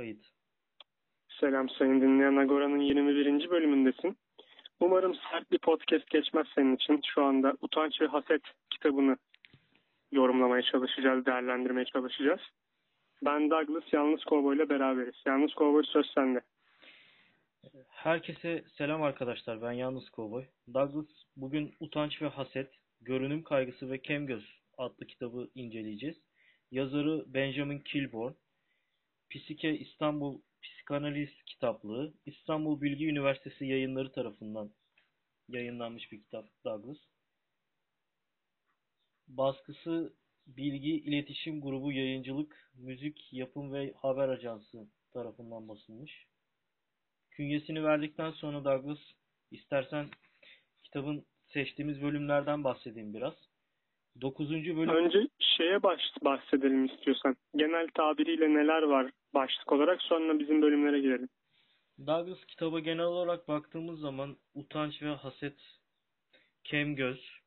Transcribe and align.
Kayıt. 0.00 0.26
Selam 1.40 1.68
sayın 1.68 2.00
dinleyen 2.00 2.36
Agora'nın 2.36 2.78
21. 2.78 3.50
bölümündesin. 3.50 4.16
Umarım 4.80 5.14
sert 5.14 5.50
bir 5.52 5.58
podcast 5.58 6.10
geçmez 6.10 6.46
senin 6.54 6.76
için. 6.76 7.00
Şu 7.14 7.22
anda 7.22 7.56
Utanç 7.60 8.00
ve 8.00 8.06
Haset 8.06 8.42
kitabını 8.70 9.16
yorumlamaya 10.12 10.62
çalışacağız, 10.62 11.26
değerlendirmeye 11.26 11.84
çalışacağız. 11.84 12.40
Ben 13.24 13.50
Douglas 13.50 13.92
Yalnız 13.92 14.24
Kovboy 14.24 14.56
ile 14.56 14.68
beraberiz. 14.68 15.14
Yalnız 15.26 15.54
Kovboy 15.54 15.82
söz 15.84 16.06
sende. 16.14 16.40
Herkese 17.88 18.64
selam 18.76 19.02
arkadaşlar. 19.02 19.62
Ben 19.62 19.72
Yalnız 19.72 20.10
Kovboy. 20.10 20.44
Douglas 20.74 21.08
bugün 21.36 21.74
Utanç 21.80 22.22
ve 22.22 22.28
Haset, 22.28 22.70
Görünüm 23.00 23.42
Kaygısı 23.42 23.90
ve 23.90 23.98
Kemgöz 23.98 24.60
adlı 24.78 25.06
kitabı 25.06 25.48
inceleyeceğiz. 25.54 26.16
Yazarı 26.70 27.24
Benjamin 27.34 27.78
Kilborn. 27.78 28.32
Psike 29.30 29.78
İstanbul 29.78 30.40
Psikanaliz 30.62 31.30
Kitaplığı, 31.46 32.14
İstanbul 32.26 32.80
Bilgi 32.80 33.06
Üniversitesi 33.06 33.66
yayınları 33.66 34.12
tarafından 34.12 34.70
yayınlanmış 35.48 36.12
bir 36.12 36.22
kitap 36.22 36.44
Douglas. 36.64 36.98
Baskısı 39.28 40.14
Bilgi 40.46 40.90
İletişim 40.90 41.60
Grubu 41.60 41.92
Yayıncılık, 41.92 42.70
Müzik, 42.74 43.32
Yapım 43.32 43.72
ve 43.72 43.92
Haber 43.96 44.28
Ajansı 44.28 44.86
tarafından 45.12 45.68
basılmış. 45.68 46.26
Künyesini 47.30 47.84
verdikten 47.84 48.30
sonra 48.30 48.64
Douglas 48.64 48.98
istersen 49.50 50.06
kitabın 50.82 51.24
seçtiğimiz 51.46 52.02
bölümlerden 52.02 52.64
bahsedeyim 52.64 53.14
biraz. 53.14 53.34
9. 54.20 54.50
bölüm... 54.50 54.88
Önce 54.88 55.18
şeye 55.38 55.82
baş, 55.82 56.00
bahsedelim 56.24 56.84
istiyorsan. 56.84 57.36
Genel 57.56 57.88
tabiriyle 57.94 58.54
neler 58.54 58.82
var 58.82 59.10
başlık 59.34 59.72
olarak 59.72 60.02
sonra 60.02 60.38
bizim 60.38 60.62
bölümlere 60.62 61.00
girelim. 61.00 61.28
Douglas 62.06 62.44
kitaba 62.48 62.80
genel 62.80 63.04
olarak 63.04 63.48
baktığımız 63.48 64.00
zaman 64.00 64.36
utanç 64.54 65.02
ve 65.02 65.08
haset, 65.08 65.58
kem 66.64 66.96
göz 66.96 67.40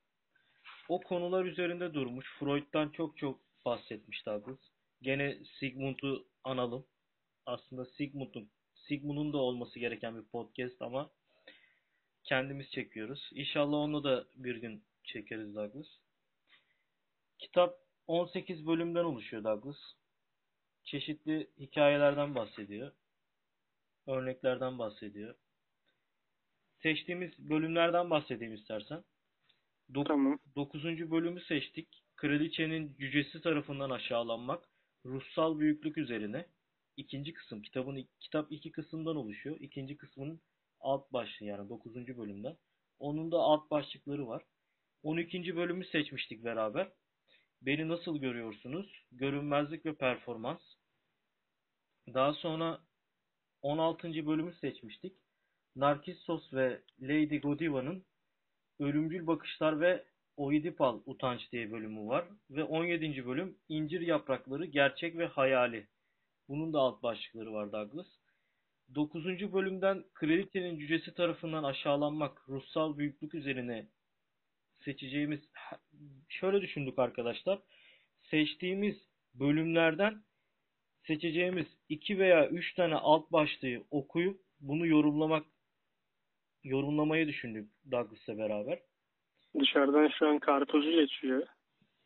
o 0.90 1.02
konular 1.02 1.46
üzerinde 1.46 1.94
durmuş. 1.94 2.26
Freud'dan 2.40 2.90
çok 2.90 3.18
çok 3.18 3.40
bahsetmiş 3.66 4.26
Douglas. 4.26 4.60
Gene 5.02 5.38
Sigmund'u 5.60 6.28
analım. 6.44 6.86
Aslında 7.46 7.86
Sigmund'un 7.86 8.50
Sigmund'un 8.76 9.34
da 9.34 9.38
olması 9.38 9.80
gereken 9.80 10.18
bir 10.18 10.24
podcast 10.24 10.82
ama 10.82 11.10
kendimiz 12.24 12.72
çekiyoruz. 12.72 13.30
İnşallah 13.34 13.78
onu 13.78 14.04
da 14.04 14.26
bir 14.36 14.56
gün 14.56 14.84
çekeriz 15.04 15.56
Douglas. 15.56 15.88
Kitap 17.40 17.78
18 18.08 18.68
bölümden 18.68 19.04
oluşuyor 19.04 19.44
Douglas. 19.44 19.78
Çeşitli 20.84 21.50
hikayelerden 21.60 22.36
bahsediyor. 22.36 22.92
Örneklerden 24.08 24.80
bahsediyor. 24.80 25.36
Seçtiğimiz 26.82 27.32
bölümlerden 27.38 28.10
bahsedeyim 28.10 28.54
istersen. 28.54 29.04
Dok 29.94 30.08
tamam. 30.08 30.40
9. 30.56 30.84
bölümü 31.12 31.42
seçtik. 31.42 32.04
Kraliçenin 32.16 32.96
cücesi 33.00 33.42
tarafından 33.42 33.90
aşağılanmak. 33.90 34.70
Ruhsal 35.06 35.60
büyüklük 35.60 35.98
üzerine. 35.98 36.48
İkinci 36.98 37.34
kısım. 37.34 37.62
Kitabın 37.62 38.08
kitap 38.20 38.52
iki 38.52 38.72
kısımdan 38.72 39.16
oluşuyor. 39.16 39.58
İkinci 39.60 39.98
kısmının 39.98 40.42
alt 40.80 41.14
başlığı 41.14 41.46
yani 41.46 41.70
9. 41.70 41.96
bölümden. 41.96 42.58
Onun 43.00 43.32
da 43.32 43.38
alt 43.38 43.72
başlıkları 43.72 44.28
var. 44.28 44.44
12. 45.04 45.56
bölümü 45.56 45.86
seçmiştik 45.86 46.44
beraber. 46.44 46.92
Beni 47.66 47.88
nasıl 47.88 48.18
görüyorsunuz? 48.18 49.06
Görünmezlik 49.12 49.86
ve 49.86 49.96
performans. 49.96 50.62
Daha 52.14 52.34
sonra 52.34 52.82
16. 53.62 54.08
bölümü 54.08 54.54
seçmiştik. 54.54 55.14
Narkissos 55.76 56.54
ve 56.54 56.82
Lady 57.02 57.40
Godiva'nın 57.40 58.06
Ölümcül 58.80 59.28
Bakışlar 59.28 59.80
ve 59.80 60.06
Oidipal 60.38 61.02
Utanç 61.06 61.52
diye 61.52 61.72
bölümü 61.72 62.08
var. 62.08 62.26
Ve 62.50 62.64
17. 62.64 63.26
bölüm 63.26 63.58
İncir 63.70 64.02
Yaprakları 64.02 64.66
Gerçek 64.66 65.18
ve 65.18 65.26
Hayali. 65.26 65.88
Bunun 66.50 66.74
da 66.74 66.80
alt 66.80 67.04
başlıkları 67.04 67.54
var 67.54 67.72
Douglas. 67.72 68.08
9. 68.96 69.54
bölümden 69.54 70.04
kralitenin 70.14 70.80
cücesi 70.80 71.14
tarafından 71.14 71.64
aşağılanmak, 71.64 72.50
ruhsal 72.50 72.98
büyüklük 72.98 73.36
üzerine 73.36 73.88
seçeceğimiz 74.86 75.40
şöyle 76.30 76.62
düşündük 76.62 77.00
arkadaşlar. 77.00 77.60
Seçtiğimiz 78.22 78.96
bölümlerden 79.34 80.24
seçeceğimiz 81.08 81.68
iki 81.90 82.20
veya 82.20 82.50
üç 82.50 82.74
tane 82.74 82.96
alt 82.96 83.32
başlığı 83.32 83.84
okuyup 83.92 84.42
bunu 84.60 84.88
yorumlamak 84.88 85.46
yorumlamayı 86.64 87.28
düşündük 87.28 87.70
Douglas'la 87.92 88.38
beraber. 88.38 88.80
Dışarıdan 89.60 90.08
şu 90.20 90.28
an 90.28 90.40
karpuzu 90.40 90.92
geçiyor. 90.92 91.48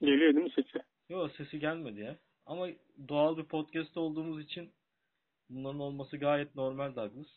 Geliyor 0.01 0.33
değil 0.33 0.45
mi 0.45 0.51
sesi? 0.55 0.83
Yok 1.09 1.31
sesi 1.31 1.59
gelmedi 1.59 1.99
ya. 1.99 2.17
Ama 2.45 2.67
doğal 3.07 3.37
bir 3.37 3.43
podcast 3.43 3.97
olduğumuz 3.97 4.43
için 4.43 4.73
bunların 5.49 5.79
olması 5.79 6.17
gayet 6.17 6.55
normal 6.55 6.95
Douglas. 6.95 7.27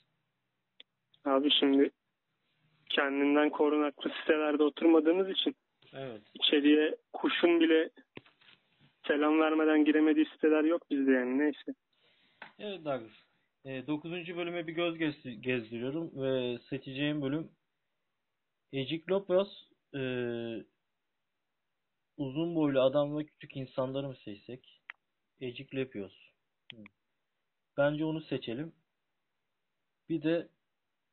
Abi 1.24 1.50
şimdi 1.60 1.90
kendinden 2.90 3.50
korunaklı 3.50 4.10
sitelerde 4.20 4.62
oturmadığımız 4.62 5.30
için 5.30 5.56
evet. 5.92 6.22
içeriye 6.34 6.96
kuşun 7.12 7.60
bile 7.60 7.90
selam 9.06 9.40
vermeden 9.40 9.84
giremediği 9.84 10.26
siteler 10.26 10.64
yok 10.64 10.90
bizde 10.90 11.12
yani 11.12 11.38
neyse. 11.38 11.74
Evet 12.58 12.84
Douglas. 12.84 13.12
E, 13.64 13.86
9. 13.86 14.12
bölüme 14.12 14.66
bir 14.66 14.72
göz 14.72 14.98
gezdiriyorum 15.40 16.10
ve 16.22 16.58
seçeceğim 16.58 17.22
bölüm 17.22 17.50
Eciklopos 18.72 19.48
e, 19.94 20.00
uzun 22.16 22.54
boylu 22.54 22.80
adam 22.80 23.18
ve 23.18 23.24
küçük 23.24 23.56
insanları 23.56 24.08
mı 24.08 24.16
seçsek? 24.24 24.80
Eciklepios. 25.40 26.12
Bence 27.76 28.04
onu 28.04 28.20
seçelim. 28.20 28.72
Bir 30.08 30.22
de 30.22 30.48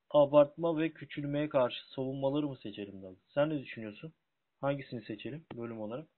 abartma 0.10 0.78
ve 0.78 0.94
küçülmeye 0.94 1.50
karşı 1.50 1.90
savunmaları 1.90 2.48
mı 2.48 2.58
seçelim 2.58 3.02
Douglas? 3.02 3.34
Sen 3.34 3.50
ne 3.50 3.60
düşünüyorsun? 3.62 4.14
Hangisini 4.62 5.02
seçelim 5.02 5.46
bölüm 5.56 5.80
olarak? 5.82 6.10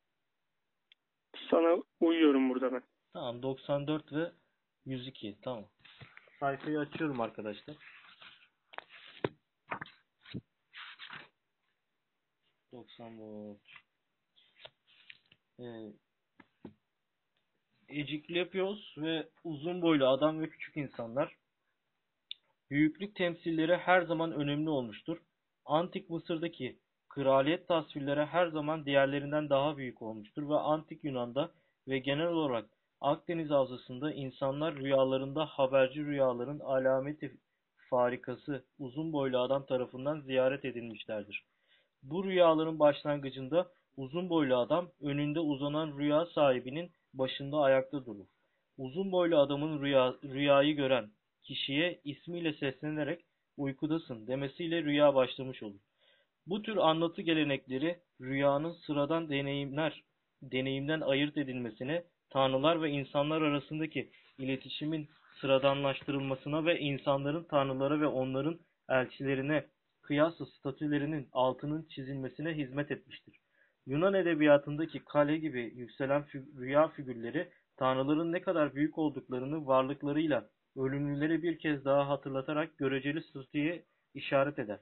Sana 1.52 1.84
uyuyorum 2.00 2.50
burada 2.50 2.74
ben. 2.74 2.84
Tamam 3.14 3.42
94 3.42 4.14
ve 4.14 4.32
102 4.86 5.38
tamam. 5.42 5.66
Sayfayı 6.40 6.80
açıyorum 6.80 7.22
arkadaşlar. 7.22 7.76
Doksan 12.72 13.20
volt. 13.20 13.62
Ee, 15.60 15.94
Eciklepios 17.90 18.98
ve 18.98 19.30
uzun 19.44 19.82
boylu 19.82 20.08
adam 20.08 20.42
ve 20.42 20.50
küçük 20.50 20.78
insanlar. 20.78 21.36
Büyüklük 22.72 23.16
temsilleri 23.16 23.78
her 23.78 24.02
zaman 24.02 24.32
önemli 24.32 24.70
olmuştur. 24.70 25.18
Antik 25.66 26.10
Mısır'daki 26.10 26.80
kraliyet 27.10 27.68
tasvirleri 27.68 28.26
her 28.26 28.48
zaman 28.48 28.86
diğerlerinden 28.86 29.50
daha 29.50 29.78
büyük 29.78 30.02
olmuştur 30.02 30.50
ve 30.50 30.56
Antik 30.56 31.04
Yunan'da 31.04 31.52
ve 31.88 32.00
genel 32.00 32.28
olarak 32.28 32.66
Akdeniz 33.02 33.50
Havzası'nda 33.50 34.12
insanlar 34.14 34.76
rüyalarında 34.76 35.46
haberci 35.46 36.06
rüyaların 36.06 36.60
alameti 36.60 37.38
farikası 37.90 38.66
uzun 38.80 39.14
boylu 39.14 39.40
adam 39.40 39.66
tarafından 39.66 40.20
ziyaret 40.20 40.66
edilmişlerdir. 40.66 41.44
Bu 42.04 42.26
rüyaların 42.26 42.80
başlangıcında 42.80 43.72
uzun 43.98 44.30
boylu 44.30 44.58
adam 44.58 44.90
önünde 45.02 45.40
uzanan 45.40 45.98
rüya 45.98 46.26
sahibinin 46.26 46.92
başında 47.14 47.58
ayakta 47.58 48.06
durur. 48.06 48.26
Uzun 48.78 49.12
boylu 49.12 49.38
adamın 49.38 49.82
rüya, 49.82 50.14
rüyayı 50.24 50.76
gören 50.76 51.10
kişiye 51.50 52.00
ismiyle 52.04 52.54
seslenerek 52.54 53.22
uykudasın 53.58 54.28
demesiyle 54.28 54.84
rüya 54.84 55.16
başlamış 55.16 55.64
olur. 55.64 55.80
Bu 56.48 56.62
tür 56.62 56.78
anlatı 56.78 57.22
gelenekleri 57.22 58.00
rüyanın 58.22 58.72
sıradan 58.72 59.30
deneyimler 59.30 60.04
deneyimden 60.42 61.02
ayırt 61.02 61.38
edilmesine, 61.38 62.04
tanrılar 62.30 62.82
ve 62.82 62.90
insanlar 62.90 63.42
arasındaki 63.42 64.12
iletişimin 64.38 65.10
sıradanlaştırılmasına 65.42 66.66
ve 66.66 66.80
insanların 66.80 67.44
tanrılara 67.44 68.02
ve 68.02 68.08
onların 68.08 68.60
elçilerine 68.90 69.66
kıyasla 70.02 70.46
statülerinin 70.46 71.28
altının 71.32 71.88
çizilmesine 71.90 72.54
hizmet 72.54 72.92
etmiştir. 72.92 73.36
Yunan 73.86 74.14
edebiyatındaki 74.14 75.00
kale 75.00 75.38
gibi 75.38 75.62
yükselen 75.76 76.26
rüya 76.34 76.88
figürleri 76.88 77.50
tanrıların 77.78 78.32
ne 78.32 78.42
kadar 78.42 78.76
büyük 78.76 78.98
olduklarını 78.98 79.68
varlıklarıyla 79.68 80.50
ölümlüleri 80.80 81.44
bir 81.44 81.60
kez 81.60 81.86
daha 81.86 82.10
hatırlatarak 82.10 82.78
göreceli 82.78 83.24
statüye 83.24 83.86
işaret 84.14 84.60
eder. 84.60 84.80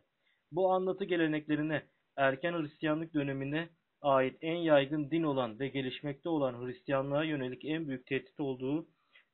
Bu 0.51 0.71
anlatı 0.71 1.03
geleneklerine 1.03 1.83
erken 2.15 2.53
Hristiyanlık 2.53 3.13
dönemine 3.13 3.69
ait 4.01 4.38
en 4.41 4.55
yaygın 4.55 5.11
din 5.11 5.23
olan 5.23 5.59
ve 5.59 5.67
gelişmekte 5.67 6.29
olan 6.29 6.65
Hristiyanlığa 6.65 7.23
yönelik 7.23 7.65
en 7.65 7.88
büyük 7.88 8.05
tehdit 8.05 8.39
olduğu 8.39 8.88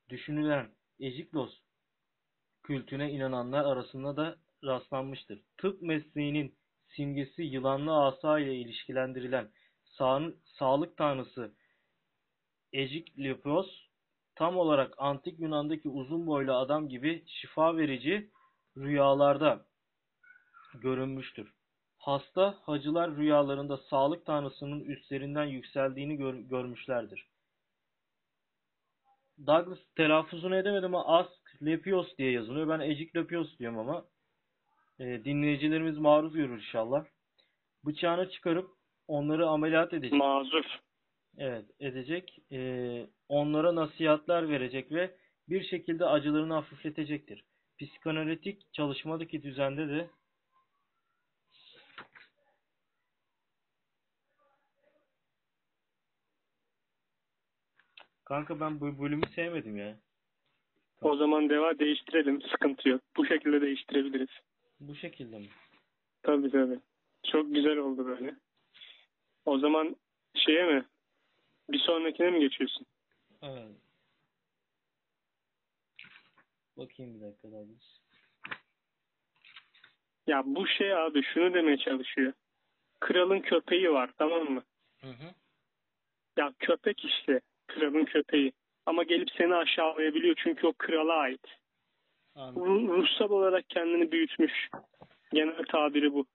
düşünülen 0.09 0.69
Ejiklos 0.99 1.59
kültüne 2.63 3.11
inananlar 3.11 3.65
arasında 3.65 4.17
da 4.17 4.37
rastlanmıştır. 4.63 5.41
Tıp 5.57 5.81
mesleğinin 5.81 6.55
simgesi 6.87 7.43
yılanlı 7.43 8.05
asa 8.05 8.39
ile 8.39 8.55
ilişkilendirilen 8.55 9.49
sağ- 9.85 10.33
sağlık 10.45 10.97
tanrısı 10.97 11.53
Ejiklios 12.73 13.82
tam 14.35 14.57
olarak 14.57 14.93
antik 14.97 15.39
Yunan'daki 15.39 15.89
uzun 15.89 16.27
boylu 16.27 16.53
adam 16.53 16.89
gibi 16.89 17.23
şifa 17.27 17.77
verici 17.77 18.29
rüyalarda 18.77 19.65
görünmüştür. 20.81 21.53
Hasta 21.97 22.57
hacılar 22.61 23.15
rüyalarında 23.15 23.77
sağlık 23.77 24.25
tanrısının 24.25 24.79
üstlerinden 24.79 25.45
yükseldiğini 25.45 26.17
gör- 26.17 26.39
görmüşlerdir. 26.39 27.27
Douglas 29.47 29.79
telaffuzunu 29.95 30.55
edemedim 30.55 30.95
ama 30.95 31.17
Asklepios 31.19 32.17
diye 32.17 32.31
yazılıyor. 32.31 32.67
Ben 32.67 32.79
Ejiklepios 32.79 33.57
diyorum 33.59 33.79
ama 33.79 34.05
e, 34.99 35.05
dinleyicilerimiz 35.25 35.97
maruz 35.97 36.33
görür 36.33 36.57
inşallah. 36.57 37.05
Bıçağını 37.85 38.29
çıkarıp 38.29 38.69
onları 39.07 39.47
ameliyat 39.47 39.93
edecek. 39.93 40.13
Mazur. 40.13 40.79
Evet, 41.37 41.65
edecek. 41.79 42.39
Ee, 42.51 43.07
onlara 43.33 43.75
nasihatler 43.75 44.49
verecek 44.49 44.91
ve 44.91 45.15
bir 45.49 45.63
şekilde 45.63 46.05
acılarını 46.05 46.53
hafifletecektir. 46.53 47.43
Psikanalitik 47.79 48.73
çalışmadaki 48.73 49.43
düzende 49.43 49.87
de 49.87 50.09
Kanka 58.25 58.59
ben 58.59 58.79
bu 58.79 58.99
bölümü 58.99 59.25
sevmedim 59.35 59.77
ya. 59.77 59.99
O 61.01 61.15
zaman 61.15 61.49
deva 61.49 61.79
değiştirelim. 61.79 62.41
Sıkıntı 62.41 62.89
yok. 62.89 63.01
Bu 63.17 63.25
şekilde 63.25 63.61
değiştirebiliriz. 63.61 64.29
Bu 64.79 64.95
şekilde 64.95 65.39
mi? 65.39 65.47
Tabii 66.23 66.51
tabii. 66.51 66.79
Çok 67.31 67.55
güzel 67.55 67.77
oldu 67.77 68.05
böyle. 68.05 68.35
O 69.45 69.59
zaman 69.59 69.95
şeye 70.35 70.65
mi? 70.65 70.85
Bir 71.69 71.79
sonrakine 71.79 72.29
mi 72.29 72.39
geçiyorsun? 72.39 72.85
Evet. 73.43 73.71
Bakayım 76.77 77.15
bir 77.15 77.21
dakika 77.21 77.51
Douglas. 77.51 77.99
Ya 80.27 80.43
bu 80.45 80.67
şey 80.67 80.93
abi 80.95 81.23
şunu 81.23 81.53
demeye 81.53 81.77
çalışıyor. 81.77 82.33
Kralın 82.99 83.39
köpeği 83.39 83.91
var 83.91 84.09
tamam 84.17 84.49
mı? 84.51 84.63
Hı 85.01 85.07
hı. 85.07 85.33
Ya 86.37 86.53
köpek 86.59 87.05
işte. 87.05 87.41
Kralın 87.67 88.05
köpeği. 88.05 88.53
Ama 88.85 89.03
gelip 89.03 89.29
seni 89.37 89.55
aşağılayabiliyor 89.55 90.35
çünkü 90.43 90.67
o 90.67 90.73
krala 90.73 91.13
ait. 91.13 91.45
Anladım. 92.35 92.65
Ru- 92.65 92.87
Ruhsal 92.87 93.29
olarak 93.29 93.69
kendini 93.69 94.11
büyütmüş. 94.11 94.69
Genel 95.33 95.65
tabiri 95.65 96.13
bu. 96.13 96.25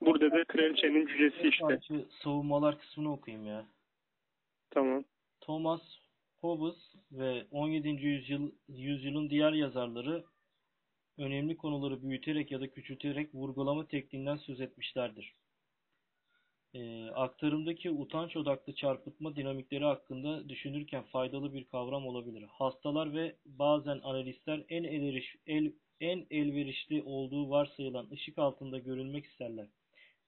Burada 0.00 0.30
da 0.30 0.44
kraliçenin 0.44 1.06
cücesi 1.06 1.48
işte. 1.48 1.80
Savunmalar 2.22 2.78
kısmını 2.78 3.12
okuyayım 3.12 3.46
ya. 3.46 3.66
Tamam. 4.70 5.04
Thomas 5.40 5.82
Hobbes 6.42 6.94
ve 7.12 7.46
17. 7.50 7.88
yüzyıl, 7.88 8.52
yüzyılın 8.68 9.30
diğer 9.30 9.52
yazarları 9.52 10.24
önemli 11.18 11.56
konuları 11.56 12.02
büyüterek 12.02 12.50
ya 12.50 12.60
da 12.60 12.70
küçülterek 12.70 13.34
vurgulama 13.34 13.86
tekniğinden 13.86 14.36
söz 14.36 14.60
etmişlerdir. 14.60 15.34
Ee, 16.74 17.06
aktarımdaki 17.10 17.90
utanç 17.90 18.36
odaklı 18.36 18.74
çarpıtma 18.74 19.36
dinamikleri 19.36 19.84
hakkında 19.84 20.48
düşünürken 20.48 21.02
faydalı 21.02 21.54
bir 21.54 21.64
kavram 21.64 22.06
olabilir. 22.06 22.42
Hastalar 22.42 23.14
ve 23.14 23.36
bazen 23.46 24.00
analistler 24.02 24.64
en 24.68 24.84
elveriş, 24.84 25.36
el, 25.46 25.72
en 26.00 26.26
elverişli 26.30 27.02
olduğu 27.02 27.50
varsayılan 27.50 28.10
ışık 28.12 28.38
altında 28.38 28.78
görülmek 28.78 29.26
isterler. 29.26 29.66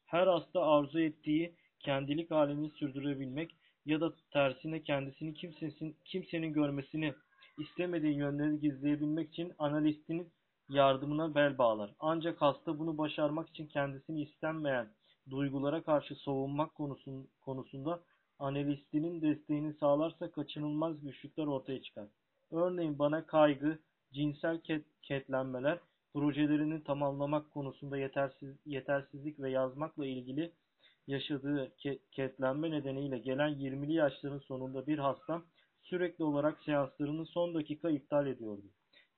Her 0.05 0.27
hasta 0.27 0.63
arzu 0.63 1.01
ettiği 1.01 1.55
kendilik 1.81 2.31
halini 2.31 2.71
sürdürebilmek 2.71 3.57
ya 3.87 4.01
da 4.01 4.13
tersine 4.31 4.83
kendisini 4.83 5.35
kimsesin, 5.35 5.97
kimsenin 6.05 6.53
görmesini 6.53 7.15
istemediği 7.59 8.15
yönleri 8.15 8.61
gizleyebilmek 8.61 9.29
için 9.29 9.53
analistinin 9.59 10.33
yardımına 10.69 11.35
bel 11.35 11.59
bağlar. 11.59 11.95
Ancak 12.01 12.43
hasta 12.43 12.79
bunu 12.79 12.99
başarmak 12.99 13.49
için 13.49 13.67
kendisini 13.67 14.23
istenmeyen 14.23 14.89
duygulara 15.31 15.83
karşı 15.83 16.15
savunmak 16.15 16.75
konusun, 16.75 17.29
konusunda 17.41 18.01
analistinin 18.39 19.23
desteğini 19.23 19.75
sağlarsa 19.75 20.31
kaçınılmaz 20.31 21.01
güçlükler 21.01 21.47
ortaya 21.47 21.83
çıkar. 21.83 22.09
Örneğin 22.51 22.99
bana 22.99 23.27
kaygı, 23.27 23.79
cinsel 24.13 24.61
ket, 24.61 24.85
ketlenmeler, 25.03 25.79
projelerini 26.15 26.85
tamamlamak 26.85 27.51
konusunda 27.51 27.99
yetersiz, 27.99 28.57
yetersizlik 28.67 29.41
ve 29.41 29.51
yazmakla 29.51 30.07
ilgili 30.07 30.53
yaşadığı 31.07 31.73
ke- 31.79 31.99
ketlenme 32.11 32.71
nedeniyle 32.71 33.19
gelen 33.19 33.49
20'li 33.49 33.93
yaşların 33.93 34.39
sonunda 34.39 34.87
bir 34.87 34.99
hastam 34.99 35.45
sürekli 35.83 36.25
olarak 36.25 36.63
seanslarını 36.63 37.27
son 37.27 37.55
dakika 37.55 37.91
iptal 37.91 38.27
ediyordu. 38.27 38.65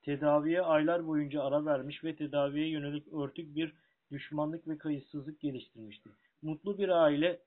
Tedaviye 0.02 0.62
aylar 0.62 1.06
boyunca 1.06 1.42
ara 1.42 1.64
vermiş 1.64 2.04
ve 2.04 2.16
tedaviye 2.16 2.68
yönelik 2.68 3.12
örtük 3.12 3.56
bir 3.56 3.72
düşmanlık 4.10 4.68
ve 4.68 4.78
kayıtsızlık 4.78 5.40
geliştirmişti. 5.40 6.10
Mutlu 6.42 6.78
bir 6.78 6.88
aile 6.88 7.40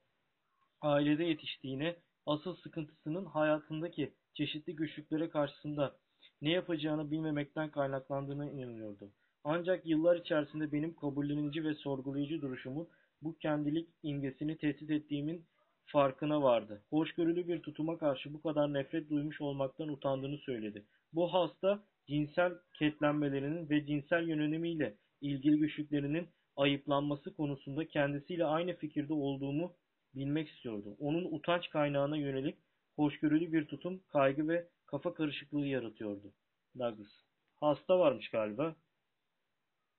ailede 0.82 1.24
yetiştiğine, 1.24 1.96
asıl 2.26 2.56
sıkıntısının 2.56 3.26
hayatındaki 3.26 4.14
çeşitli 4.34 4.76
güçlüklere 4.76 5.30
karşısında 5.30 5.96
ne 6.42 6.50
yapacağını 6.50 7.12
bilmemekten 7.12 7.72
kaynaklandığına 7.72 8.52
inanıyordu. 8.52 9.12
Ancak 9.44 9.86
yıllar 9.86 10.16
içerisinde 10.16 10.72
benim 10.72 10.96
kabullenici 10.96 11.64
ve 11.64 11.74
sorgulayıcı 11.74 12.42
duruşumun 12.42 12.88
bu 13.22 13.38
kendilik 13.38 13.90
imgesini 14.04 14.58
tehdit 14.58 14.92
ettiğimin 14.92 15.46
farkına 15.86 16.42
vardı. 16.42 16.84
Hoşgörülü 16.90 17.48
bir 17.48 17.62
tutuma 17.62 17.98
karşı 17.98 18.34
bu 18.34 18.42
kadar 18.42 18.74
nefret 18.74 19.10
duymuş 19.10 19.42
olmaktan 19.42 19.90
utandığını 19.90 20.38
söyledi. 20.38 20.86
Bu 21.14 21.34
hasta 21.34 21.84
cinsel 22.08 22.54
ketlenmelerinin 22.74 23.70
ve 23.70 23.86
cinsel 23.86 24.28
yönelimiyle 24.28 24.96
ilgili 25.22 25.58
güçlüklerinin 25.58 26.28
ayıplanması 26.56 27.34
konusunda 27.34 27.88
kendisiyle 27.88 28.46
aynı 28.46 28.74
fikirde 28.74 29.14
olduğumu 29.14 29.74
bilmek 30.16 30.50
istiyordu. 30.50 30.96
Onun 31.00 31.26
utanç 31.32 31.70
kaynağına 31.70 32.18
yönelik 32.18 32.58
hoşgörülü 32.96 33.54
bir 33.54 33.66
tutum, 33.66 34.02
kaygı 34.08 34.48
ve 34.48 34.68
kafa 34.86 35.14
karışıklığı 35.14 35.66
yaratıyordu. 35.66 36.34
Douglas. 36.80 37.12
Hasta 37.60 38.00
varmış 38.00 38.30
galiba. 38.30 38.76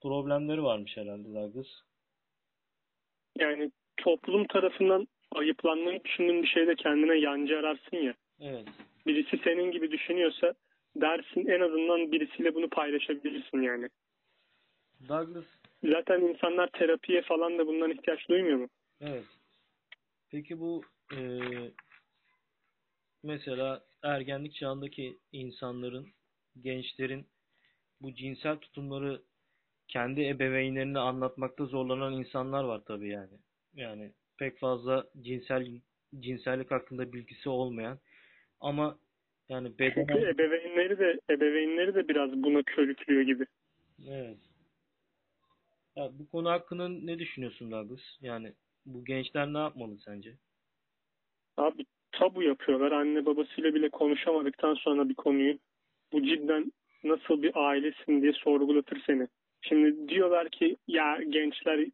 Problemleri 0.03 0.63
varmış 0.63 0.97
herhalde 0.97 1.29
Douglas. 1.29 1.67
Yani 3.39 3.71
toplum 3.97 4.47
tarafından 4.47 5.09
ayıplanmayı 5.33 6.05
düşündüğün 6.05 6.43
bir 6.43 6.49
şeyde 6.49 6.75
kendine 6.75 7.15
yancı 7.19 7.59
ararsın 7.59 7.97
ya. 7.97 8.15
Evet. 8.41 8.69
Birisi 9.07 9.39
senin 9.45 9.71
gibi 9.71 9.91
düşünüyorsa 9.91 10.55
dersin 10.97 11.47
en 11.47 11.61
azından 11.61 12.13
birisiyle 12.13 12.55
bunu 12.55 12.69
paylaşabilirsin 12.69 13.63
yani. 13.63 13.89
Douglas. 15.09 15.45
Zaten 15.85 16.21
insanlar 16.21 16.71
terapiye 16.71 17.23
falan 17.23 17.59
da 17.59 17.67
bundan 17.67 17.91
ihtiyaç 17.91 18.29
duymuyor 18.29 18.59
mu? 18.59 18.69
Evet. 19.01 19.25
Peki 20.31 20.61
bu 20.61 20.83
eee, 21.13 21.71
mesela 23.23 23.83
ergenlik 24.03 24.55
çağındaki 24.55 25.19
insanların, 25.33 26.07
gençlerin 26.61 27.27
bu 28.01 28.15
cinsel 28.15 28.57
tutumları 28.57 29.23
kendi 29.91 30.29
ebeveynlerine 30.29 30.99
anlatmakta 30.99 31.65
zorlanan 31.65 32.13
insanlar 32.13 32.65
var 32.65 32.81
tabii 32.87 33.09
yani. 33.09 33.39
Yani 33.75 34.13
pek 34.39 34.59
fazla 34.59 35.07
cinsel 35.23 35.67
cinsellik 36.21 36.71
hakkında 36.71 37.13
bilgisi 37.13 37.49
olmayan 37.49 37.99
ama 38.61 38.99
yani 39.49 39.73
Çünkü 39.79 39.79
bedenen 39.79 40.23
ebeveynleri 40.35 40.99
de 40.99 41.21
ebeveynleri 41.31 41.95
de 41.95 42.09
biraz 42.09 42.33
buna 42.33 42.63
körüklüyor 42.63 43.23
gibi. 43.23 43.47
evet. 44.09 44.39
Ya 45.97 46.11
bu 46.19 46.29
konu 46.29 46.51
hakkında 46.51 46.89
ne 46.89 47.19
düşünüyorsun 47.19 47.71
Douglas? 47.71 48.01
Yani 48.21 48.53
bu 48.87 49.05
gençler 49.05 49.53
ne 49.53 49.59
yapmalı 49.59 49.99
sence? 49.99 50.35
Abi 51.57 51.85
tabu 52.13 52.43
yapıyorlar. 52.43 52.93
Anne 52.93 53.27
babasıyla 53.27 53.75
bile 53.75 53.91
konuşamadıktan 53.91 54.75
sonra 54.75 55.09
bir 55.09 55.15
konuyu 55.15 55.59
bu 56.13 56.23
cidden 56.23 56.73
nasıl 57.05 57.43
bir 57.43 57.53
ailesin 57.55 58.23
diye 58.23 58.33
sorgulatır 58.33 59.03
seni. 59.07 59.29
Şimdi 59.63 60.09
diyorlar 60.09 60.49
ki 60.49 60.77
ya 60.89 61.19
gençler 61.29 61.87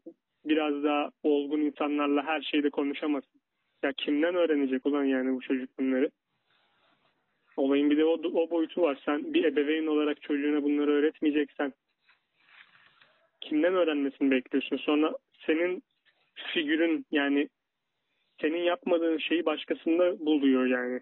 biraz 0.45 0.85
daha 0.85 1.11
olgun 1.23 1.61
insanlarla 1.61 2.25
her 2.25 2.43
şeyde 2.43 2.71
konuşamaz. 2.71 3.25
Ya 3.83 3.93
kimden 3.93 4.35
öğrenecek 4.35 4.87
ulan 4.87 5.05
yani 5.05 5.35
bu 5.37 5.41
çocuk 5.41 5.79
bunları? 5.79 6.11
Olayın 7.57 7.91
bir 7.91 7.97
de 7.97 8.05
o, 8.05 8.13
o 8.13 8.51
boyutu 8.51 8.83
var. 8.83 8.99
Sen 9.05 9.35
bir 9.35 9.45
ebeveyn 9.45 9.87
olarak 9.87 10.23
çocuğuna 10.23 10.63
bunları 10.63 10.91
öğretmeyeceksen 10.91 11.73
kimden 13.41 13.75
öğrenmesini 13.75 14.31
bekliyorsun? 14.31 14.77
Sonra 14.77 15.13
senin 15.47 15.83
figürün 16.35 17.07
yani 17.11 17.49
senin 18.41 18.59
yapmadığın 18.59 19.19
şeyi 19.19 19.47
başkasında 19.47 20.19
buluyor 20.27 20.67
yani. 20.67 21.01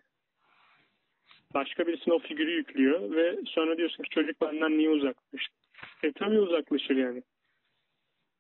başka 1.55 1.87
birisine 1.87 2.15
o 2.15 2.19
figürü 2.19 2.51
yüklüyor 2.51 3.17
ve 3.17 3.37
sonra 3.47 3.77
diyorsun 3.77 4.03
ki 4.03 4.11
çocuk 4.11 4.41
benden 4.41 4.79
niye 4.79 4.91
uzaklaştı? 4.91 5.64
E 6.03 6.13
tabii 6.13 6.41
uzaklaşır 6.41 6.97
yani. 6.97 7.23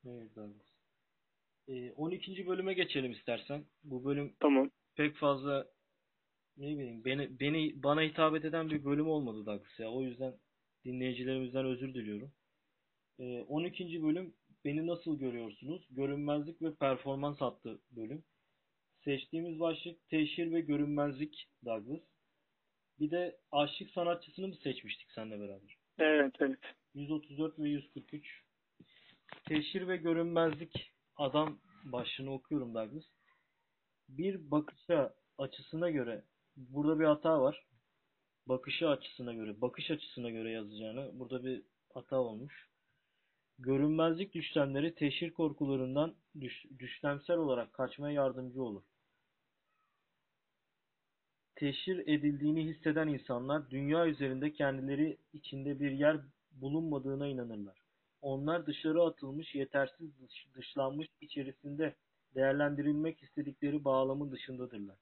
Evet 0.06 0.36
Douglas. 0.36 0.66
Ee, 1.68 1.92
12. 1.92 2.46
bölüme 2.46 2.74
geçelim 2.74 3.12
istersen. 3.12 3.64
Bu 3.84 4.04
bölüm 4.04 4.34
Tamam. 4.40 4.70
pek 4.96 5.16
fazla 5.16 5.66
ne 6.56 6.66
bileyim 6.66 7.04
beni 7.04 7.40
beni 7.40 7.82
bana 7.82 8.02
hitap 8.02 8.36
eden 8.36 8.70
bir 8.70 8.84
bölüm 8.84 9.08
olmadı 9.08 9.46
Douglas 9.46 9.80
ya. 9.80 9.90
O 9.90 10.02
yüzden 10.02 10.34
dinleyicilerimizden 10.84 11.64
özür 11.66 11.94
diliyorum. 11.94 12.32
Ee, 13.18 13.42
12. 13.42 14.02
bölüm 14.02 14.34
beni 14.64 14.86
nasıl 14.86 15.18
görüyorsunuz? 15.18 15.86
Görünmezlik 15.90 16.62
ve 16.62 16.74
performans 16.74 17.42
adlı 17.42 17.80
bölüm. 17.90 18.24
Seçtiğimiz 19.04 19.60
başlık 19.60 20.08
teşhir 20.08 20.52
ve 20.52 20.60
görünmezlik 20.60 21.48
Douglas. 21.64 22.00
Bir 23.00 23.10
de 23.10 23.36
aşık 23.52 23.90
sanatçısını 23.90 24.48
mı 24.48 24.56
seçmiştik 24.56 25.10
seninle 25.10 25.40
beraber? 25.40 25.76
Evet 25.98 26.34
evet. 26.40 26.58
134 26.94 27.58
ve 27.58 27.68
143. 27.68 28.42
Teşhir 29.48 29.88
ve 29.88 29.96
görünmezlik 29.96 30.92
adam 31.16 31.58
başlığını 31.84 32.32
okuyorum 32.32 32.74
Douglas. 32.74 33.04
Bir 34.08 34.50
bakışa 34.50 35.14
açısına 35.38 35.90
göre 35.90 36.24
burada 36.56 37.00
bir 37.00 37.04
hata 37.04 37.40
var. 37.40 37.66
Bakışı 38.46 38.88
açısına 38.88 39.34
göre, 39.34 39.60
bakış 39.60 39.90
açısına 39.90 40.30
göre 40.30 40.50
yazacağını 40.50 41.18
burada 41.18 41.44
bir 41.44 41.62
hata 41.94 42.20
olmuş. 42.20 42.68
Görünmezlik 43.58 44.34
düşlemleri 44.34 44.94
teşhir 44.94 45.30
korkularından 45.30 46.14
düş, 46.40 46.64
düşlemsel 46.78 47.36
olarak 47.36 47.72
kaçmaya 47.72 48.14
yardımcı 48.14 48.62
olur. 48.62 48.82
Teşhir 51.56 51.98
edildiğini 51.98 52.64
hisseden 52.64 53.08
insanlar 53.08 53.70
dünya 53.70 54.06
üzerinde 54.06 54.52
kendileri 54.52 55.18
içinde 55.32 55.80
bir 55.80 55.90
yer 55.90 56.20
bulunmadığına 56.60 57.26
inanırlar. 57.26 57.78
Onlar 58.22 58.66
dışarı 58.66 59.02
atılmış, 59.02 59.54
yetersiz 59.54 60.20
dış, 60.20 60.46
dışlanmış 60.54 61.08
içerisinde 61.20 61.94
değerlendirilmek 62.34 63.22
istedikleri 63.22 63.84
bağlamın 63.84 64.32
dışındadırlar. 64.32 64.96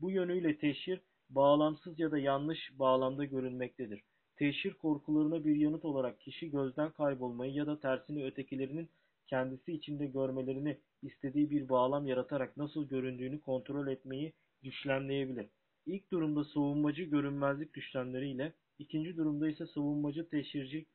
Bu 0.00 0.10
yönüyle 0.10 0.58
teşhir 0.58 1.00
bağlamsız 1.30 1.98
ya 1.98 2.10
da 2.10 2.18
yanlış 2.18 2.78
bağlamda 2.78 3.24
görünmektedir. 3.24 4.02
Teşhir 4.36 4.74
korkularına 4.74 5.44
bir 5.44 5.56
yanıt 5.56 5.84
olarak 5.84 6.20
kişi 6.20 6.50
gözden 6.50 6.90
kaybolmayı 6.90 7.52
ya 7.52 7.66
da 7.66 7.80
tersini 7.80 8.24
ötekilerinin 8.24 8.88
kendisi 9.26 9.72
içinde 9.72 10.06
görmelerini 10.06 10.78
istediği 11.02 11.50
bir 11.50 11.68
bağlam 11.68 12.06
yaratarak 12.06 12.56
nasıl 12.56 12.88
göründüğünü 12.88 13.40
kontrol 13.40 13.86
etmeyi 13.88 14.32
güçlemleyebilir. 14.62 15.46
İlk 15.86 16.10
durumda 16.10 16.44
savunmacı 16.44 17.02
görünmezlik 17.02 17.74
düşlemleriyle, 17.74 18.52
ikinci 18.78 19.16
durumda 19.16 19.48
ise 19.48 19.66
savunmacı 19.66 20.28
teşhirci, 20.28 20.86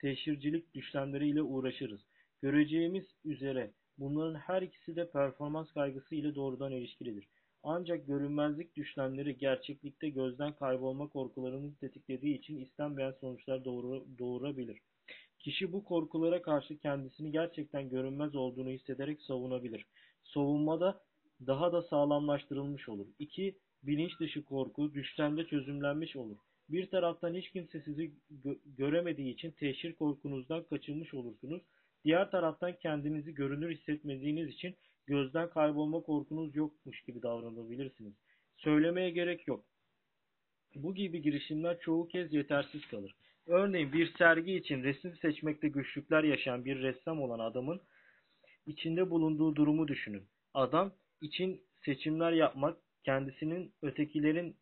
teşhircilik 0.00 0.74
düşlemleriyle 0.74 1.42
uğraşırız. 1.42 2.00
Göreceğimiz 2.42 3.04
üzere 3.24 3.70
bunların 3.98 4.34
her 4.34 4.62
ikisi 4.62 4.96
de 4.96 5.10
performans 5.10 5.72
kaygısı 5.72 6.14
ile 6.14 6.34
doğrudan 6.34 6.72
ilişkilidir. 6.72 7.28
Ancak 7.62 8.06
görünmezlik 8.06 8.76
düşlemleri 8.76 9.38
gerçeklikte 9.38 10.08
gözden 10.08 10.52
kaybolma 10.52 11.08
korkularını 11.08 11.74
tetiklediği 11.74 12.38
için 12.38 12.58
istenmeyen 12.58 13.14
sonuçlar 13.20 13.64
doğuru, 13.64 14.06
doğurabilir. 14.18 14.78
Kişi 15.38 15.72
bu 15.72 15.84
korkulara 15.84 16.42
karşı 16.42 16.78
kendisini 16.78 17.32
gerçekten 17.32 17.88
görünmez 17.88 18.34
olduğunu 18.34 18.70
hissederek 18.70 19.22
savunabilir. 19.22 19.86
Savunmada 20.24 21.00
daha 21.46 21.72
da 21.72 21.82
sağlamlaştırılmış 21.82 22.88
olur. 22.88 23.06
2. 23.18 23.58
Bilinç 23.82 24.20
dışı 24.20 24.44
korku 24.44 24.94
düşlemde 24.94 25.46
çözümlenmiş 25.46 26.16
olur. 26.16 26.36
Bir 26.70 26.90
taraftan 26.90 27.34
hiç 27.34 27.50
kimse 27.50 27.80
sizi 27.80 28.12
gö 28.30 28.54
göremediği 28.64 29.34
için 29.34 29.50
teşhir 29.50 29.92
korkunuzdan 29.92 30.64
kaçınmış 30.64 31.14
olursunuz. 31.14 31.62
Diğer 32.04 32.30
taraftan 32.30 32.76
kendinizi 32.82 33.34
görünür 33.34 33.76
hissetmediğiniz 33.76 34.48
için 34.48 34.76
gözden 35.06 35.50
kaybolma 35.50 36.00
korkunuz 36.00 36.56
yokmuş 36.56 37.02
gibi 37.02 37.22
davranabilirsiniz. 37.22 38.14
Söylemeye 38.56 39.10
gerek 39.10 39.48
yok. 39.48 39.64
Bu 40.74 40.94
gibi 40.94 41.22
girişimler 41.22 41.80
çoğu 41.80 42.08
kez 42.08 42.32
yetersiz 42.32 42.86
kalır. 42.86 43.14
Örneğin 43.46 43.92
bir 43.92 44.14
sergi 44.18 44.54
için 44.54 44.82
resim 44.82 45.16
seçmekte 45.16 45.68
güçlükler 45.68 46.24
yaşayan 46.24 46.64
bir 46.64 46.82
ressam 46.82 47.22
olan 47.22 47.38
adamın 47.38 47.80
içinde 48.66 49.10
bulunduğu 49.10 49.56
durumu 49.56 49.88
düşünün. 49.88 50.22
Adam 50.54 50.92
için 51.20 51.60
seçimler 51.84 52.32
yapmak, 52.32 52.76
kendisinin 53.04 53.72
ötekilerin 53.82 54.56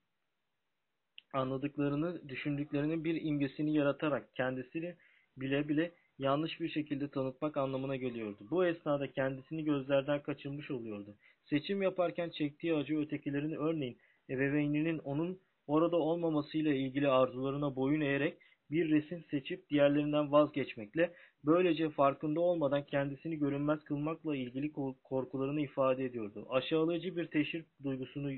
anladıklarını, 1.33 2.29
düşündüklerinin 2.29 3.05
bir 3.05 3.23
imgesini 3.23 3.75
yaratarak 3.75 4.35
kendisini 4.35 4.95
bile 5.37 5.69
bile 5.69 5.93
yanlış 6.19 6.61
bir 6.61 6.69
şekilde 6.69 7.09
tanıtmak 7.09 7.57
anlamına 7.57 7.97
geliyordu. 7.97 8.47
Bu 8.51 8.67
esnada 8.67 9.13
kendisini 9.13 9.65
gözlerden 9.65 10.23
kaçırmış 10.23 10.71
oluyordu. 10.71 11.15
Seçim 11.45 11.83
yaparken 11.83 12.31
çektiği 12.31 12.75
acı 12.75 12.99
ötekilerin 12.99 13.53
örneğin 13.53 13.99
ebeveyninin 14.31 14.99
onun 14.99 15.41
orada 15.67 15.97
olmamasıyla 15.97 16.75
ilgili 16.75 17.09
arzularına 17.09 17.77
boyun 17.77 18.01
eğerek 18.01 18.39
bir 18.71 18.91
resim 18.91 19.25
seçip 19.31 19.71
diğerlerinden 19.71 20.33
vazgeçmekle 20.33 21.13
böylece 21.45 21.91
farkında 21.91 22.41
olmadan 22.41 22.87
kendisini 22.87 23.39
görünmez 23.39 23.85
kılmakla 23.85 24.37
ilgili 24.37 24.73
korkularını 25.05 25.61
ifade 25.61 26.05
ediyordu. 26.05 26.47
Aşağılayıcı 26.51 27.17
bir 27.17 27.27
teşhir 27.27 27.65
duygusunu 27.85 28.33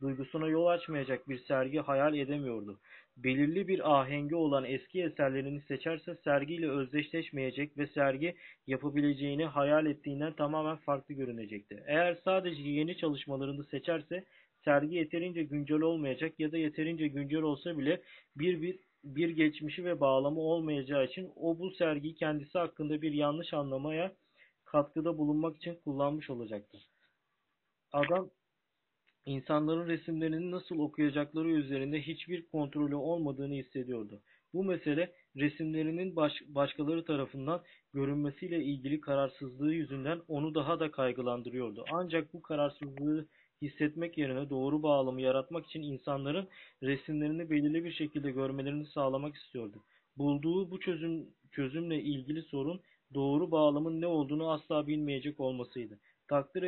duygusuna 0.00 0.48
yol 0.48 0.66
açmayacak 0.66 1.28
bir 1.28 1.38
sergi 1.38 1.78
hayal 1.78 2.14
edemiyordu. 2.14 2.80
Belirli 3.16 3.68
bir 3.68 4.00
ahengi 4.00 4.34
olan 4.34 4.64
eski 4.64 5.02
eserlerini 5.02 5.60
seçerse 5.60 6.16
sergiyle 6.24 6.70
özdeşleşmeyecek 6.70 7.78
ve 7.78 7.86
sergi 7.86 8.36
yapabileceğini 8.66 9.44
hayal 9.44 9.86
ettiğinden 9.86 10.32
tamamen 10.32 10.76
farklı 10.76 11.14
görünecekti. 11.14 11.82
Eğer 11.86 12.18
sadece 12.24 12.62
yeni 12.62 12.96
çalışmalarını 12.96 13.64
seçerse 13.64 14.24
sergi 14.64 14.94
yeterince 14.94 15.42
güncel 15.42 15.80
olmayacak 15.80 16.40
ya 16.40 16.52
da 16.52 16.58
yeterince 16.58 17.08
güncel 17.08 17.42
olsa 17.42 17.78
bile 17.78 18.02
bir 18.36 18.62
bir 18.62 18.78
bir 19.04 19.28
geçmişi 19.28 19.84
ve 19.84 20.00
bağlamı 20.00 20.40
olmayacağı 20.40 21.04
için 21.04 21.32
o 21.36 21.58
bu 21.58 21.70
sergiyi 21.70 22.14
kendisi 22.14 22.58
hakkında 22.58 23.02
bir 23.02 23.12
yanlış 23.12 23.54
anlamaya 23.54 24.12
katkıda 24.64 25.18
bulunmak 25.18 25.56
için 25.56 25.74
kullanmış 25.84 26.30
olacaktır. 26.30 26.88
Adam 27.92 28.30
insanların 29.26 29.88
resimlerini 29.88 30.50
nasıl 30.50 30.78
okuyacakları 30.78 31.48
üzerinde 31.50 32.02
hiçbir 32.02 32.46
kontrolü 32.46 32.94
olmadığını 32.94 33.54
hissediyordu. 33.54 34.22
Bu 34.54 34.64
mesele 34.64 35.12
resimlerinin 35.36 36.16
baş, 36.16 36.32
başkaları 36.48 37.04
tarafından 37.04 37.62
görünmesiyle 37.92 38.64
ilgili 38.64 39.00
kararsızlığı 39.00 39.74
yüzünden 39.74 40.20
onu 40.28 40.54
daha 40.54 40.80
da 40.80 40.90
kaygılandırıyordu. 40.90 41.84
Ancak 41.92 42.34
bu 42.34 42.42
kararsızlığı 42.42 43.26
hissetmek 43.62 44.18
yerine 44.18 44.50
doğru 44.50 44.82
bağlamı 44.82 45.20
yaratmak 45.20 45.66
için 45.66 45.82
insanların 45.82 46.48
resimlerini 46.82 47.50
belirli 47.50 47.84
bir 47.84 47.92
şekilde 47.92 48.30
görmelerini 48.30 48.86
sağlamak 48.86 49.34
istiyordu. 49.34 49.84
Bulduğu 50.18 50.70
bu 50.70 50.80
çözüm 50.80 51.26
çözümle 51.52 52.02
ilgili 52.02 52.42
sorun 52.42 52.80
doğru 53.14 53.50
bağlamın 53.50 54.00
ne 54.00 54.06
olduğunu 54.06 54.50
asla 54.50 54.86
bilmeyecek 54.86 55.40
olmasıydı. 55.40 55.98
Takdir 56.28 56.62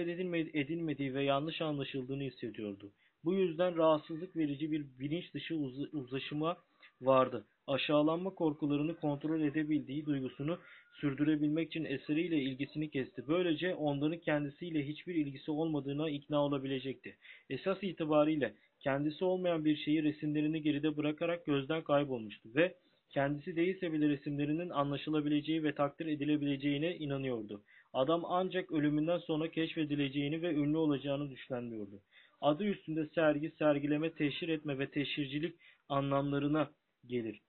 edilmediği 0.55 1.15
ve 1.15 1.25
yanlış 1.25 1.63
anlaşıldığını 1.63 2.23
hissediyordu. 2.23 2.93
Bu 3.25 3.35
yüzden 3.35 3.77
rahatsızlık 3.77 4.37
verici 4.37 4.73
bir 4.73 4.87
bilinç 4.99 5.35
dışı 5.35 5.57
uz 5.57 5.95
uzlaşıma 5.95 6.57
vardı. 7.01 7.47
Aşağılanma 7.67 8.31
korkularını 8.31 8.97
kontrol 8.97 9.41
edebildiği 9.41 10.07
duygusunu 10.07 10.59
sürdürebilmek 11.01 11.69
için 11.69 11.85
eseriyle 11.85 12.37
ilgisini 12.37 12.91
kesti. 12.91 13.29
Böylece 13.29 13.75
onların 13.75 14.19
kendisiyle 14.19 14.89
hiçbir 14.89 15.15
ilgisi 15.15 15.51
olmadığına 15.51 16.11
ikna 16.11 16.45
olabilecekti. 16.45 17.17
Esas 17.51 17.83
itibariyle 17.83 18.55
kendisi 18.81 19.25
olmayan 19.25 19.65
bir 19.65 19.77
şeyi 19.77 20.03
resimlerini 20.03 20.63
geride 20.63 20.97
bırakarak 20.97 21.47
gözden 21.47 21.83
kaybolmuştu 21.83 22.49
ve 22.55 22.75
kendisi 23.11 23.57
değilse 23.57 23.93
bile 23.93 24.09
resimlerinin 24.09 24.71
anlaşılabileceği 24.71 25.65
ve 25.65 25.75
takdir 25.75 26.07
edilebileceğine 26.07 26.97
inanıyordu. 26.97 27.63
Adam 27.99 28.25
ancak 28.25 28.73
ölümünden 28.73 29.19
sonra 29.19 29.51
keşfedileceğini 29.51 30.43
ve 30.43 30.55
ünlü 30.55 30.77
olacağını 30.77 31.31
düşünmüyordu. 31.31 32.03
Adı 32.41 32.65
üstünde 32.65 33.07
sergi, 33.15 33.51
sergileme, 33.59 34.13
teşhir 34.13 34.49
etme 34.49 34.79
ve 34.79 34.91
teşhircilik 34.91 35.57
anlamlarına 35.89 36.71
gelir. 37.07 37.41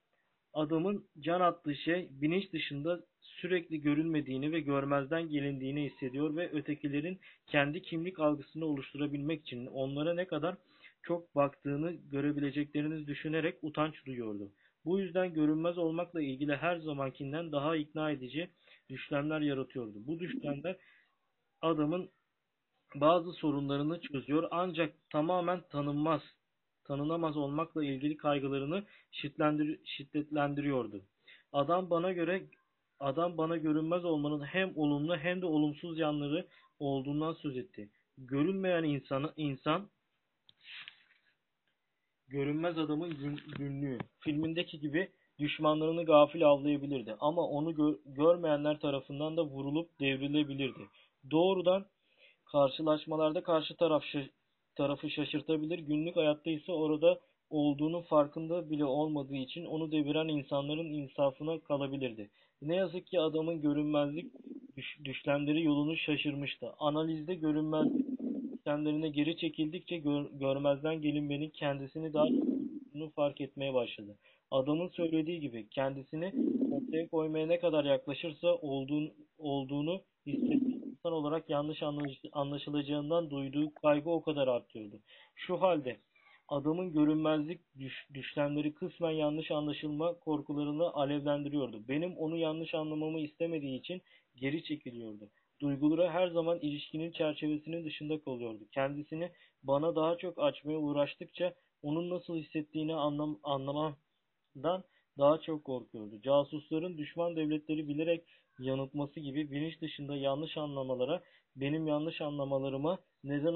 Adamın 0.54 1.06
can 1.20 1.42
attığı 1.42 1.76
şey 1.76 2.08
bilinç 2.12 2.54
dışında 2.54 3.00
sürekli 3.22 3.82
görünmediğini 3.82 4.52
ve 4.52 4.60
görmezden 4.60 5.30
gelindiğini 5.30 5.90
hissediyor 5.90 6.36
ve 6.36 6.52
ötekilerin 6.52 7.20
kendi 7.48 7.82
kimlik 7.82 8.20
algısını 8.20 8.66
oluşturabilmek 8.66 9.42
için 9.42 9.66
onlara 9.66 10.14
ne 10.14 10.26
kadar 10.26 10.56
çok 11.04 11.36
baktığını 11.36 11.92
görebileceklerini 11.92 13.08
düşünerek 13.08 13.56
utanç 13.62 14.06
duyuyordu. 14.06 14.52
Bu 14.86 15.00
yüzden 15.00 15.34
görünmez 15.34 15.78
olmakla 15.78 16.22
ilgili 16.22 16.56
her 16.56 16.78
zamankinden 16.78 17.52
daha 17.52 17.76
ikna 17.76 18.12
edici 18.12 18.50
düşlemler 18.90 19.42
yaratıyordu. 19.42 19.94
Bu 20.08 20.20
düşlemler 20.20 20.78
adamın 21.62 22.10
bazı 22.96 23.34
sorunlarını 23.34 24.02
çözüyor 24.02 24.48
ancak 24.52 24.94
tamamen 25.10 25.62
tanınmaz 25.70 26.22
tanınamaz 26.84 27.38
olmakla 27.38 27.86
ilgili 27.86 28.18
kaygılarını 28.18 28.84
şiddetlendiriyordu. 29.86 31.06
Adam 31.54 31.90
bana 31.90 32.12
göre 32.12 32.44
adam 33.00 33.38
bana 33.38 33.58
görünmez 33.58 34.06
olmanın 34.06 34.44
hem 34.44 34.78
olumlu 34.78 35.18
hem 35.18 35.42
de 35.42 35.46
olumsuz 35.46 36.00
yanları 36.00 36.48
olduğundan 36.80 37.34
söz 37.34 37.58
etti. 37.58 37.90
Görünmeyen 38.18 38.84
insanı 38.84 39.34
insan 39.38 39.90
görünmez 42.28 42.78
adamın 42.78 43.10
gün, 43.10 43.40
günlüğü 43.58 43.98
filmindeki 44.20 44.80
gibi 44.80 45.12
düşmanlarını 45.40 46.06
gafil 46.06 46.48
avlayabilirdi 46.48 47.16
ama 47.20 47.48
onu 47.48 47.76
gö 47.76 47.96
görmeyenler 48.06 48.80
tarafından 48.80 49.38
da 49.38 49.44
vurulup 49.46 50.00
devrilebilirdi. 50.00 50.82
Doğrudan 51.32 51.86
karşılaşmalarda 52.46 53.44
karşı 53.44 53.76
taraf 53.76 54.04
tarafı 54.76 55.10
şaşırtabilir, 55.10 55.80
günlük 55.80 56.16
hayatta 56.16 56.50
ise 56.50 56.72
orada 56.72 57.20
olduğunun 57.50 58.02
farkında 58.02 58.70
bile 58.70 58.86
olmadığı 58.86 59.36
için 59.36 59.66
onu 59.66 59.92
deviren 59.92 60.28
insanların 60.28 60.94
insafına 60.94 61.60
kalabilirdi. 61.60 62.30
Ne 62.62 62.76
yazık 62.76 63.08
ki 63.08 63.20
adamın 63.20 63.62
görünmezlik 63.62 64.32
düş 64.78 65.00
düşlemleri 65.06 65.64
yolunu 65.64 65.98
şaşırmıştı. 65.98 66.74
Analizde 66.80 67.36
görünmezlik 67.36 68.06
düşlemlerine 68.54 69.10
geri 69.10 69.38
çekildikçe 69.38 69.98
gör 69.98 70.26
görmezden 70.32 71.02
gelinmenin 71.02 71.50
kendisini 71.50 72.14
daha 72.14 72.26
fark 73.16 73.42
etmeye 73.42 73.74
başladı. 73.74 74.16
Adamın 74.52 74.88
söylediği 74.88 75.40
gibi 75.40 75.70
kendisini 75.70 76.34
ortaya 76.72 77.08
koymaya 77.08 77.48
ne 77.48 77.60
kadar 77.60 77.86
yaklaşırsa 77.86 78.56
olduğun, 78.56 79.14
olduğunu 79.38 80.02
hissettiği 80.26 80.86
insan 80.86 81.14
olarak 81.14 81.50
yanlış 81.50 81.84
anlaşılacağından 82.32 83.30
duyduğu 83.30 83.74
kaygı 83.74 84.10
o 84.10 84.22
kadar 84.22 84.48
artıyordu. 84.48 85.00
Şu 85.36 85.62
halde 85.62 85.98
adamın 86.48 86.94
görünmezlik 86.94 87.62
düş, 87.80 88.08
düşlemleri 88.14 88.74
kısmen 88.74 89.12
yanlış 89.12 89.52
anlaşılma 89.52 90.14
korkularını 90.14 90.94
alevlendiriyordu. 90.94 91.88
Benim 91.88 92.18
onu 92.18 92.38
yanlış 92.38 92.74
anlamamı 92.74 93.20
istemediği 93.20 93.80
için 93.80 94.02
geri 94.36 94.64
çekiliyordu. 94.64 95.30
Duyguları 95.62 96.10
her 96.10 96.28
zaman 96.28 96.60
ilişkinin 96.60 97.12
çerçevesinin 97.12 97.86
dışında 97.86 98.22
kalıyordu. 98.22 98.64
Kendisini 98.72 99.32
bana 99.64 99.96
daha 99.96 100.18
çok 100.18 100.40
açmaya 100.40 100.78
uğraştıkça 100.78 101.54
onun 101.82 102.10
nasıl 102.10 102.36
hissettiğini 102.36 102.96
anlam 102.96 103.40
anlamamdan 104.56 104.84
daha 105.18 105.42
çok 105.42 105.64
korkuyordu. 105.64 106.22
Casusların 106.22 106.98
düşman 106.98 107.36
devletleri 107.36 107.88
bilerek 107.88 108.24
yanıltması 108.60 109.20
gibi 109.20 109.52
bilinç 109.52 109.82
dışında 109.82 110.16
yanlış 110.16 110.58
anlamalara, 110.58 111.22
benim 111.56 111.88
yanlış 111.88 112.22
anlamalarıma 112.22 113.00
neden 113.24 113.56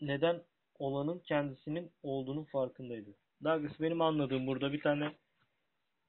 neden 0.00 0.42
olanın 0.78 1.18
kendisinin 1.18 1.90
olduğunun 2.02 2.44
farkındaydı. 2.44 3.14
Douglas 3.44 3.80
benim 3.80 4.00
anladığım 4.00 4.46
burada 4.46 4.72
bir 4.72 4.80
tane 4.80 5.12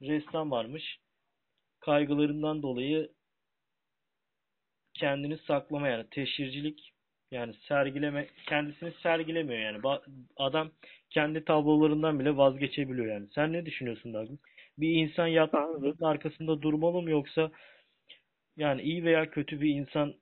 ressam 0.01 0.51
varmış. 0.51 0.99
Kaygılarından 1.79 2.61
dolayı 2.61 3.11
kendini 4.93 5.37
saklama 5.37 5.87
yani 5.87 6.05
teşhircilik 6.11 6.93
yani 7.31 7.53
sergileme 7.67 8.27
kendisini 8.49 8.93
sergilemiyor 9.03 9.59
yani. 9.59 10.01
Adam 10.37 10.71
kendi 11.13 11.45
tablolarından 11.45 12.19
bile 12.19 12.37
vazgeçebiliyor 12.37 13.07
yani. 13.07 13.27
Sen 13.35 13.53
ne 13.53 13.65
düşünüyorsun 13.65 14.13
Douglas? 14.13 14.39
Bir 14.77 14.89
insan 14.89 15.27
yaptığının 15.27 15.97
arkasında 16.01 16.61
durmalı 16.61 17.01
mı 17.01 17.11
yoksa 17.11 17.51
yani 18.57 18.81
iyi 18.81 19.03
veya 19.03 19.29
kötü 19.29 19.61
bir 19.61 19.69
insan 19.69 20.13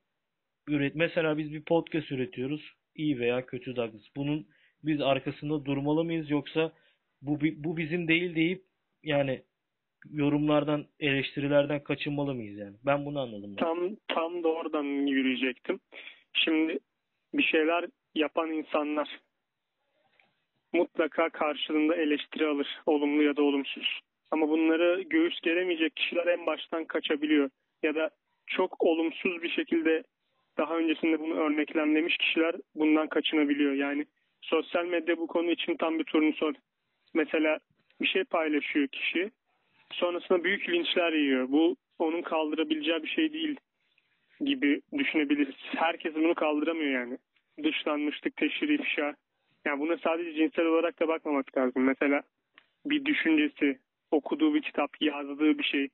üret. 0.68 0.94
Mesela 0.94 1.38
biz 1.38 1.52
bir 1.52 1.62
podcast 1.64 2.12
üretiyoruz. 2.12 2.72
İyi 2.94 3.18
veya 3.18 3.46
kötü 3.46 3.76
Douglas. 3.76 4.02
Bunun 4.16 4.46
biz 4.84 5.00
arkasında 5.00 5.64
durmalı 5.64 6.04
mıyız 6.04 6.30
yoksa 6.30 6.72
bu 7.22 7.40
bu 7.40 7.76
bizim 7.76 8.08
değil 8.08 8.34
deyip 8.34 8.62
yani 9.02 9.42
yorumlardan, 10.10 10.86
eleştirilerden 11.00 11.84
kaçınmalı 11.84 12.34
mıyız 12.34 12.58
yani? 12.58 12.76
Ben 12.86 13.06
bunu 13.06 13.20
anladım. 13.20 13.56
Tam 13.56 13.96
tam 14.08 14.42
da 14.42 14.48
oradan 14.48 15.06
yürüyecektim. 15.06 15.80
Şimdi 16.32 16.78
bir 17.34 17.42
şeyler 17.42 17.84
yapan 18.14 18.50
insanlar 18.50 19.08
mutlaka 20.72 21.28
karşılığında 21.28 21.94
eleştiri 21.94 22.46
alır, 22.46 22.80
olumlu 22.86 23.22
ya 23.22 23.36
da 23.36 23.42
olumsuz. 23.42 24.00
Ama 24.30 24.48
bunları 24.48 25.02
göğüs 25.02 25.40
geremeyecek 25.40 25.96
kişiler 25.96 26.26
en 26.26 26.46
baştan 26.46 26.84
kaçabiliyor. 26.84 27.50
Ya 27.82 27.94
da 27.94 28.10
çok 28.46 28.82
olumsuz 28.82 29.42
bir 29.42 29.50
şekilde 29.50 30.02
daha 30.58 30.76
öncesinde 30.76 31.20
bunu 31.20 31.34
örneklemlemiş 31.34 32.16
kişiler 32.16 32.54
bundan 32.74 33.08
kaçınabiliyor. 33.08 33.72
Yani 33.72 34.06
sosyal 34.40 34.86
medya 34.86 35.18
bu 35.18 35.26
konu 35.26 35.50
için 35.50 35.76
tam 35.76 35.98
bir 35.98 36.04
turnusol. 36.04 36.52
Mesela 37.14 37.58
bir 38.00 38.06
şey 38.06 38.24
paylaşıyor 38.24 38.88
kişi. 38.88 39.30
Sonrasında 39.92 40.44
büyük 40.44 40.68
linçler 40.68 41.12
yiyor. 41.12 41.48
Bu 41.48 41.76
onun 41.98 42.22
kaldırabileceği 42.22 43.02
bir 43.02 43.08
şey 43.08 43.32
değil 43.32 43.56
gibi 44.40 44.80
düşünebiliriz. 44.98 45.54
Herkes 45.76 46.14
bunu 46.14 46.34
kaldıramıyor 46.34 46.90
yani. 46.90 47.18
Dışlanmışlık, 47.62 48.36
teşhir, 48.36 48.68
ifşa. 48.68 49.14
Yani 49.66 49.80
buna 49.80 49.96
sadece 49.96 50.34
cinsel 50.34 50.66
olarak 50.66 51.00
da 51.00 51.08
bakmamak 51.08 51.58
lazım. 51.58 51.84
Mesela 51.84 52.22
bir 52.86 53.04
düşüncesi, 53.04 53.78
okuduğu 54.10 54.54
bir 54.54 54.62
kitap, 54.62 55.02
yazdığı 55.02 55.58
bir 55.58 55.64
şey, 55.64 55.88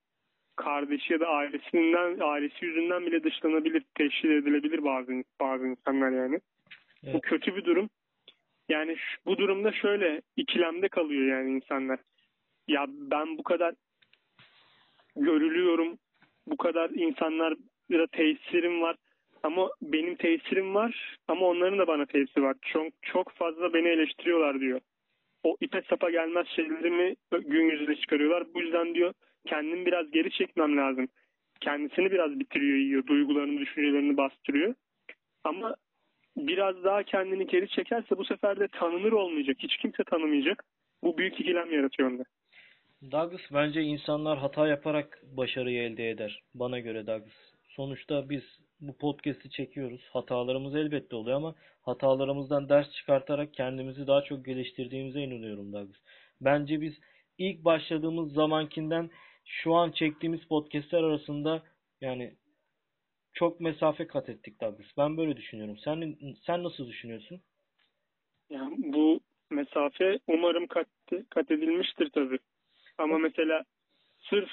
kardeşi 0.56 1.12
ya 1.12 1.20
da 1.20 1.26
ailesinden 1.26 2.20
ailesi 2.20 2.64
yüzünden 2.64 3.06
bile 3.06 3.24
dışlanabilir, 3.24 3.84
teşhir 3.94 4.30
edilebilir 4.30 4.84
bazı 4.84 5.24
bazı 5.40 5.66
insanlar 5.66 6.10
yani. 6.10 6.40
Evet. 7.04 7.14
Bu 7.14 7.20
kötü 7.20 7.56
bir 7.56 7.64
durum. 7.64 7.90
Yani 8.68 8.96
şu, 8.96 9.24
bu 9.26 9.38
durumda 9.38 9.72
şöyle 9.72 10.22
ikilemde 10.36 10.88
kalıyor 10.88 11.38
yani 11.38 11.50
insanlar. 11.50 11.98
Ya 12.68 12.86
ben 12.88 13.38
bu 13.38 13.42
kadar 13.42 13.74
görülüyorum, 15.16 15.98
bu 16.46 16.56
kadar 16.56 16.90
insanlar 16.90 17.54
da 17.90 18.06
tesirim 18.06 18.82
var 18.82 18.96
ama 19.42 19.70
benim 19.82 20.16
tesirim 20.16 20.74
var 20.74 21.18
ama 21.28 21.46
onların 21.46 21.78
da 21.78 21.86
bana 21.86 22.06
tesiri 22.06 22.42
var. 22.42 22.56
Çok 22.72 22.86
çok 23.02 23.32
fazla 23.32 23.74
beni 23.74 23.88
eleştiriyorlar 23.88 24.60
diyor. 24.60 24.80
O 25.42 25.56
ipe 25.60 25.82
sapa 25.90 26.10
gelmez 26.10 26.46
şeylerimi 26.56 27.16
gün 27.32 27.70
yüzüne 27.70 27.96
çıkarıyorlar. 27.96 28.54
Bu 28.54 28.60
yüzden 28.60 28.94
diyor 28.94 29.14
kendimi 29.46 29.86
biraz 29.86 30.10
geri 30.10 30.30
çekmem 30.30 30.76
lazım. 30.76 31.08
Kendisini 31.60 32.10
biraz 32.10 32.40
bitiriyor, 32.40 32.76
yiyor. 32.78 33.06
Duygularını, 33.06 33.60
düşüncelerini 33.60 34.16
bastırıyor. 34.16 34.74
Ama 35.44 35.74
biraz 36.36 36.84
daha 36.84 37.02
kendini 37.02 37.46
geri 37.46 37.68
çekerse 37.68 38.18
bu 38.18 38.24
sefer 38.24 38.60
de 38.60 38.68
tanınır 38.68 39.12
olmayacak. 39.12 39.56
Hiç 39.58 39.76
kimse 39.76 40.04
tanımayacak. 40.04 40.64
Bu 41.02 41.18
büyük 41.18 41.40
ikilem 41.40 41.72
yaratıyor 41.72 42.10
onda. 42.10 42.24
Douglas 43.02 43.40
bence 43.52 43.82
insanlar 43.82 44.38
hata 44.38 44.68
yaparak 44.68 45.22
başarıyı 45.36 45.82
elde 45.82 46.10
eder. 46.10 46.42
Bana 46.54 46.78
göre 46.78 47.06
Douglas. 47.06 47.52
Sonuçta 47.68 48.30
biz 48.30 48.42
bu 48.80 48.96
podcast'i 48.96 49.50
çekiyoruz. 49.50 50.00
Hatalarımız 50.12 50.74
elbette 50.74 51.16
oluyor 51.16 51.36
ama 51.36 51.54
hatalarımızdan 51.82 52.68
ders 52.68 52.92
çıkartarak 52.92 53.54
kendimizi 53.54 54.06
daha 54.06 54.22
çok 54.22 54.44
geliştirdiğimize 54.44 55.20
inanıyorum 55.20 55.72
Douglas. 55.72 56.00
Bence 56.40 56.80
biz 56.80 56.94
ilk 57.38 57.64
başladığımız 57.64 58.32
zamankinden 58.32 59.10
şu 59.44 59.74
an 59.74 59.90
çektiğimiz 59.90 60.44
podcastler 60.44 61.02
arasında 61.02 61.62
yani 62.00 62.34
çok 63.32 63.60
mesafe 63.60 64.06
kat 64.06 64.28
ettik 64.28 64.60
Douglas. 64.60 64.86
Ben 64.96 65.16
böyle 65.16 65.36
düşünüyorum. 65.36 65.78
Sen 65.84 66.16
sen 66.46 66.62
nasıl 66.62 66.88
düşünüyorsun? 66.88 67.40
Yani 68.50 68.76
bu 68.78 69.20
mesafe 69.50 70.18
umarım 70.26 70.66
kat, 70.66 70.86
kat 71.30 71.50
edilmiştir 71.50 72.10
tabii. 72.10 72.38
Ama 72.98 73.18
mesela 73.18 73.64
sırf 74.30 74.50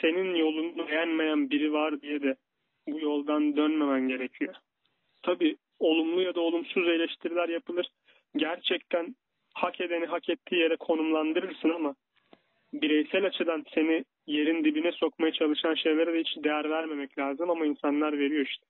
senin 0.00 0.34
yolunu 0.34 0.88
beğenmeyen 0.88 1.50
biri 1.50 1.72
var 1.72 2.00
diye 2.02 2.22
de 2.22 2.36
bu 2.88 3.00
yoldan 3.00 3.56
dönmemen 3.56 4.08
gerekiyor. 4.08 4.54
Tabii 5.22 5.56
olumlu 5.78 6.22
ya 6.22 6.34
da 6.34 6.40
olumsuz 6.40 6.88
eleştiriler 6.88 7.48
yapılır. 7.48 7.86
Gerçekten 8.36 9.14
hak 9.54 9.80
edeni 9.80 10.06
hak 10.06 10.28
ettiği 10.28 10.56
yere 10.56 10.76
konumlandırırsın 10.76 11.70
ama 11.70 11.94
bireysel 12.72 13.24
açıdan 13.24 13.64
seni 13.74 14.04
yerin 14.26 14.64
dibine 14.64 14.92
sokmaya 14.92 15.32
çalışan 15.32 15.74
şeylere 15.74 16.12
de 16.14 16.20
hiç 16.20 16.44
değer 16.44 16.70
vermemek 16.70 17.18
lazım 17.18 17.50
ama 17.50 17.66
insanlar 17.66 18.18
veriyor 18.18 18.46
işte. 18.46 18.66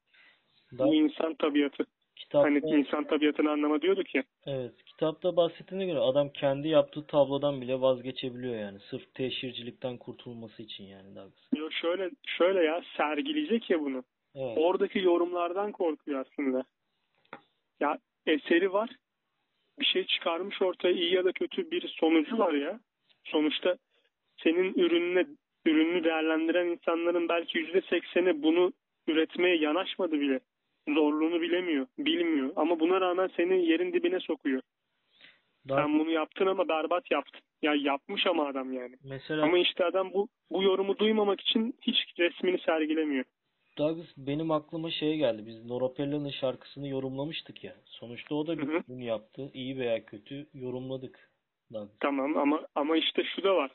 Da, 0.78 0.84
Bu 0.84 0.94
insan 0.94 1.34
tabiatı. 1.34 1.86
Kitapta, 2.20 2.48
hani 2.48 2.60
insan 2.64 3.04
tabiatını 3.04 3.50
anlama 3.50 3.82
diyorduk 3.82 4.14
ya. 4.14 4.22
Evet. 4.46 4.84
Kitapta 4.84 5.36
bahsettiğine 5.36 5.86
göre 5.86 5.98
adam 5.98 6.28
kendi 6.28 6.68
yaptığı 6.68 7.06
tablodan 7.06 7.60
bile 7.60 7.80
vazgeçebiliyor 7.80 8.54
yani. 8.54 8.78
Sırf 8.80 9.14
teşhircilikten 9.14 9.96
kurtulması 9.96 10.62
için 10.62 10.84
yani 10.84 11.14
daha 11.16 11.26
Yok 11.56 11.72
şöyle 11.72 12.10
şöyle 12.26 12.62
ya 12.62 12.82
sergileyecek 12.96 13.70
ya 13.70 13.80
bunu. 13.80 14.04
Evet. 14.34 14.58
Oradaki 14.58 14.98
yorumlardan 14.98 15.72
korkuyor 15.72 16.26
aslında. 16.26 16.64
Ya 17.80 17.98
eseri 18.26 18.72
var. 18.72 18.90
Bir 19.80 19.84
şey 19.84 20.06
çıkarmış 20.06 20.62
ortaya 20.62 20.94
iyi 20.94 21.14
ya 21.14 21.24
da 21.24 21.32
kötü 21.32 21.70
bir 21.70 21.88
sonucu 22.00 22.38
var 22.38 22.52
ya. 22.52 22.80
Sonuçta 23.24 23.76
senin 24.42 24.74
ürününe 24.74 25.26
ürünü 25.66 26.04
değerlendiren 26.04 26.66
insanların 26.66 27.28
belki 27.28 27.58
yüzde 27.58 27.80
sekseni 27.80 28.42
bunu 28.42 28.72
üretmeye 29.06 29.56
yanaşmadı 29.56 30.12
bile. 30.12 30.40
Zorluğunu 30.94 31.40
bilemiyor, 31.40 31.86
bilmiyor. 31.98 32.52
Ama 32.56 32.80
buna 32.80 33.00
rağmen 33.00 33.30
seni 33.36 33.66
yerin 33.66 33.92
dibine 33.92 34.20
sokuyor. 34.20 34.62
Daha- 35.68 35.82
Sen 35.82 35.98
bunu 35.98 36.10
yaptın 36.10 36.46
ama 36.46 36.68
berbat 36.68 37.10
yaptın. 37.10 37.40
Ya 37.62 37.74
yapmış 37.74 38.26
ama 38.26 38.46
adam 38.46 38.72
yani. 38.72 38.96
Mesela 39.04 39.42
Ama 39.42 39.58
işte 39.58 39.84
adam 39.84 40.12
bu 40.12 40.28
bu 40.50 40.62
yorumu 40.62 40.98
duymamak 40.98 41.40
için 41.40 41.74
hiç 41.82 41.96
resmini 42.18 42.58
sergilemiyor. 42.58 43.24
Douglas 43.78 44.06
benim 44.16 44.50
aklıma 44.50 44.90
şey 44.90 45.16
geldi. 45.16 45.46
Biz 45.46 45.64
Norapella'nın 45.64 46.30
şarkısını 46.30 46.88
yorumlamıştık 46.88 47.64
ya. 47.64 47.74
Sonuçta 47.84 48.34
o 48.34 48.46
da 48.46 48.58
bir 48.58 48.68
ürün 48.68 49.00
yaptı. 49.00 49.50
İyi 49.54 49.78
veya 49.78 50.04
kötü 50.04 50.46
yorumladık. 50.54 51.30
Douglas. 51.72 51.96
Tamam 52.00 52.36
ama 52.36 52.66
ama 52.74 52.96
işte 52.96 53.22
şu 53.36 53.42
da 53.42 53.54
var. 53.56 53.70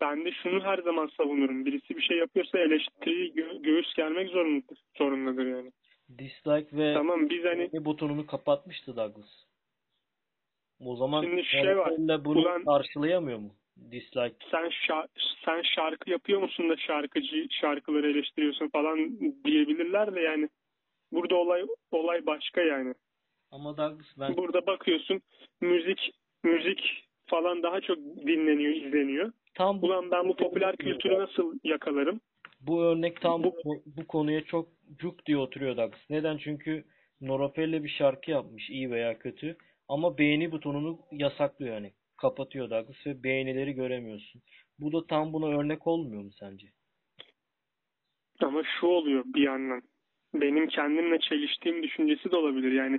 Ben 0.00 0.24
de 0.24 0.32
şunu 0.32 0.64
her 0.64 0.78
zaman 0.78 1.10
savunurum. 1.16 1.64
Birisi 1.66 1.96
bir 1.96 2.02
şey 2.02 2.16
yapıyorsa 2.18 2.58
eleştiri 2.58 3.32
gö- 3.32 3.62
göğüs 3.62 3.94
gelmek 3.94 4.28
zorundadır. 4.30 4.78
Zorundadır 4.98 5.46
yani. 5.46 5.72
Dislike 6.18 6.76
ve 6.76 6.94
Tamam 6.94 7.30
biz 7.30 7.44
hani 7.44 7.70
butonunu 7.84 8.26
kapatmıştı 8.26 8.96
Douglas. 8.96 9.44
O 10.80 10.96
zaman 10.96 11.22
Şimdi 11.22 11.44
şey 11.44 11.76
var. 11.78 11.92
Bunu 12.24 12.38
Ulan- 12.38 12.64
karşılayamıyor 12.64 13.38
mu? 13.38 13.54
Dislike. 13.90 14.36
sen 14.50 14.64
şa- 14.66 15.08
sen 15.44 15.62
şarkı 15.62 16.10
yapıyor 16.10 16.40
musun 16.42 16.68
da 16.70 16.76
şarkıcı 16.76 17.46
şarkıları 17.50 18.10
eleştiriyorsun 18.10 18.68
falan 18.68 19.20
diyebilirler 19.44 20.14
de 20.14 20.20
yani 20.20 20.48
burada 21.12 21.36
olay 21.36 21.64
olay 21.90 22.26
başka 22.26 22.60
yani. 22.62 22.94
Ama 23.50 23.76
Douglas 23.76 24.06
ben 24.20 24.36
Burada 24.36 24.66
bakıyorsun 24.66 25.20
müzik 25.60 26.10
müzik 26.44 27.04
falan 27.26 27.62
daha 27.62 27.80
çok 27.80 27.98
dinleniyor, 27.98 28.72
izleniyor. 28.74 29.32
Tam 29.58 29.82
bu, 29.82 29.86
Ulan 29.86 30.10
ben 30.10 30.28
bu 30.28 30.36
popüler 30.36 30.76
kültürü 30.76 31.18
nasıl 31.18 31.58
yakalarım? 31.64 32.20
bu 32.60 32.82
örnek 32.82 33.20
tam 33.20 33.42
bu, 33.44 33.56
Bu- 33.64 33.82
bu 33.86 34.06
konuya 34.06 34.44
çok 34.44 34.68
cuk 34.98 35.26
diye 35.26 35.36
oturuyor 35.38 35.76
Douglas. 35.76 36.00
Neden? 36.10 36.36
Çünkü 36.38 36.84
Norapella 37.20 37.84
bir 37.84 37.88
şarkı 37.88 38.30
yapmış 38.30 38.70
iyi 38.70 38.90
veya 38.90 39.18
kötü 39.18 39.56
ama 39.88 40.18
beğeni 40.18 40.52
butonunu 40.52 40.98
yasaklıyor 41.12 41.74
yani. 41.74 41.92
Kapatıyor 42.16 42.70
Douglas 42.70 43.06
ve 43.06 43.22
beğenileri 43.22 43.72
göremiyorsun. 43.72 44.42
Bu 44.80 44.92
da 44.92 45.06
tam 45.06 45.32
buna 45.32 45.46
örnek 45.60 45.86
olmuyor 45.86 46.22
mu 46.22 46.30
sence? 46.40 46.66
Ama 48.42 48.62
şu 48.80 48.86
oluyor 48.86 49.24
bir 49.26 49.42
yandan. 49.42 49.82
Benim 50.34 50.66
kendimle 50.68 51.18
çeliştiğim 51.20 51.82
düşüncesi 51.82 52.30
de 52.30 52.36
olabilir. 52.36 52.72
Yani 52.72 52.98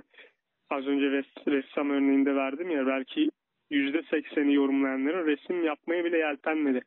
az 0.70 0.86
önce 0.86 1.04
res- 1.04 1.50
ressam 1.50 1.90
örneğinde 1.90 2.34
verdim 2.34 2.70
ya 2.70 2.86
belki 2.86 3.30
yüzde 3.70 4.02
sekseni 4.02 4.54
yorumlayanların 4.54 5.26
resim 5.26 5.64
yapmaya 5.64 6.04
bile 6.04 6.18
yeltenmedi. 6.18 6.80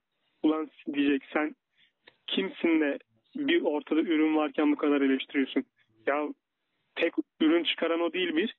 Ulan 0.44 0.70
diyecek 0.94 1.24
sen 1.34 1.56
kimsin 2.28 2.82
de 2.82 3.00
bir 3.36 3.62
ortada 3.62 4.02
ürün 4.02 4.36
varken 4.36 4.72
bu 4.72 4.76
kadar 4.76 5.02
eleştiriyorsun. 5.02 5.64
Ya 6.08 6.28
tek 6.96 7.14
ürün 7.40 7.64
çıkaran 7.64 8.02
o 8.02 8.14
değil 8.14 8.36
bir. 8.36 8.56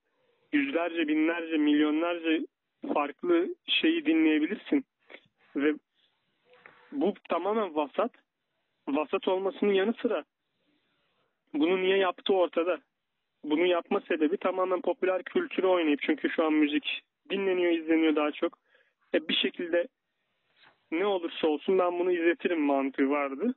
Yüzlerce, 0.52 1.08
binlerce, 1.08 1.56
milyonlarca 1.56 2.46
farklı 2.94 3.54
şeyi 3.66 4.06
dinleyebilirsin. 4.06 4.84
Ve 5.56 5.74
bu 6.92 7.14
tamamen 7.28 7.74
vasat. 7.74 8.12
Vasat 8.88 9.28
olmasının 9.28 9.72
yanı 9.72 9.94
sıra 10.02 10.24
bunu 11.54 11.82
niye 11.82 11.96
yaptığı 11.96 12.34
ortada. 12.34 12.78
Bunu 13.44 13.66
yapma 13.66 14.00
sebebi 14.00 14.37
tamamen 14.37 14.80
popüler 14.80 15.22
kültürü 15.22 15.66
oynayıp 15.66 16.00
çünkü 16.02 16.30
şu 16.30 16.44
an 16.44 16.52
müzik 16.52 17.00
dinleniyor, 17.30 17.72
izleniyor 17.72 18.16
daha 18.16 18.32
çok. 18.32 18.58
E 19.14 19.28
bir 19.28 19.34
şekilde 19.34 19.88
ne 20.90 21.06
olursa 21.06 21.48
olsun 21.48 21.78
ben 21.78 21.98
bunu 21.98 22.12
izletirim 22.12 22.60
mantığı 22.60 23.10
vardı. 23.10 23.54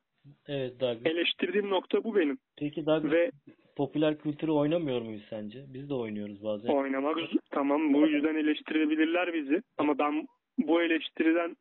Evet 0.47 0.79
Douglas. 0.79 1.05
Eleştirdiğim 1.05 1.69
nokta 1.69 2.03
bu 2.03 2.15
benim. 2.15 2.37
Peki 2.57 2.85
Douglas 2.85 3.11
Ve 3.11 3.31
popüler 3.75 4.17
kültürü 4.19 4.51
oynamıyor 4.51 5.01
muyuz 5.01 5.23
sence? 5.29 5.65
Biz 5.73 5.89
de 5.89 5.93
oynuyoruz 5.93 6.43
bazen. 6.43 6.69
oynamak 6.69 7.17
tamam 7.51 7.93
bu 7.93 8.07
yüzden 8.07 8.35
eleştirebilirler 8.35 9.33
bizi 9.33 9.61
ama 9.77 9.97
ben 9.99 10.27
bu 10.57 10.81
eleştiriden 10.81 11.57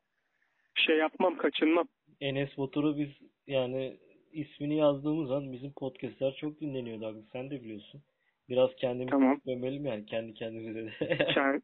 şey 0.75 0.97
yapmam, 0.97 1.37
kaçınmam. 1.37 1.89
Enes 2.21 2.59
Batur'u 2.59 2.99
biz 2.99 3.09
yani 3.47 3.97
ismini 4.33 4.77
yazdığımız 4.77 5.31
an 5.31 5.53
bizim 5.53 5.73
podcastler 5.73 6.35
çok 6.41 6.61
dinleniyor 6.61 7.01
Douglas. 7.01 7.25
Sen 7.33 7.51
de 7.51 7.63
biliyorsun. 7.63 8.03
Biraz 8.49 8.77
kendimizi 8.77 9.11
Tamam. 9.11 9.41
gömelim 9.47 9.87
yani 9.87 10.07
kendi 10.07 10.35
kendimize 10.35 10.85
de. 10.85 10.93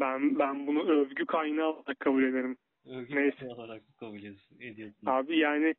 Ben 0.00 0.38
ben 0.38 0.66
bunu 0.66 0.82
övgü 0.90 1.26
kaynağı 1.26 1.68
olarak 1.72 2.00
kabul 2.00 2.22
ederim. 2.22 2.56
Övgü 2.86 3.16
Neyse. 3.16 3.48
olarak 3.48 3.82
kabul 4.00 4.18
ediyorsun. 4.60 5.06
Abi 5.06 5.38
yani 5.38 5.74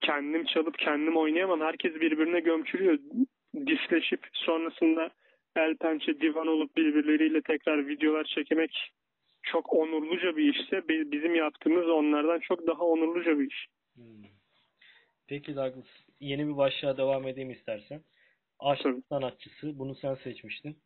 kendim 0.00 0.44
çalıp 0.44 0.78
kendim 0.78 1.16
oynayamam. 1.16 1.60
Herkes 1.60 1.94
birbirine 1.94 2.40
gömçürüyor. 2.40 2.98
Disleşip 3.66 4.20
sonrasında 4.32 5.10
el 5.56 5.76
pençe 5.76 6.20
divan 6.20 6.46
olup 6.46 6.76
birbirleriyle 6.76 7.40
tekrar 7.42 7.88
videolar 7.88 8.24
çekmek 8.24 8.92
çok 9.42 9.72
onurluca 9.72 10.36
bir 10.36 10.54
işse 10.54 10.88
bi- 10.88 11.12
bizim 11.12 11.34
yaptığımız 11.34 11.88
onlardan 11.88 12.38
çok 12.38 12.66
daha 12.66 12.84
onurluca 12.84 13.38
bir 13.38 13.46
iş. 13.50 13.66
Hmm. 13.94 14.04
Peki 15.28 15.56
Douglas 15.56 15.86
yeni 16.20 16.48
bir 16.48 16.56
başlığa 16.56 16.96
devam 16.96 17.28
edeyim 17.28 17.50
istersen. 17.50 18.00
Aşk 18.58 18.86
sanatçısı 19.08 19.78
bunu 19.78 19.94
sen 19.94 20.14
seçmiştin. 20.14 20.78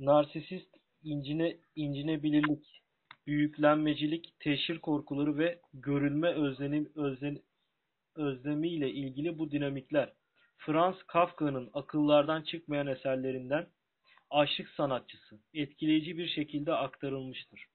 Narsisist 0.00 0.76
incine 1.02 1.56
incinebilirlik, 1.76 2.82
büyüklenmecilik, 3.26 4.34
teşhir 4.40 4.78
korkuları 4.78 5.38
ve 5.38 5.60
görülme 5.72 6.28
özlenim 6.28 6.92
özlen, 6.94 7.38
özlemiyle 8.16 8.90
ilgili 8.90 9.38
bu 9.38 9.50
dinamikler 9.50 10.12
Franz 10.56 11.02
Kafka'nın 11.02 11.70
akıllardan 11.72 12.42
çıkmayan 12.42 12.86
eserlerinden 12.86 13.66
Aşık 14.30 14.68
sanatçısı 14.68 15.40
etkileyici 15.54 16.18
bir 16.18 16.28
şekilde 16.28 16.72
aktarılmıştır. 16.72 17.66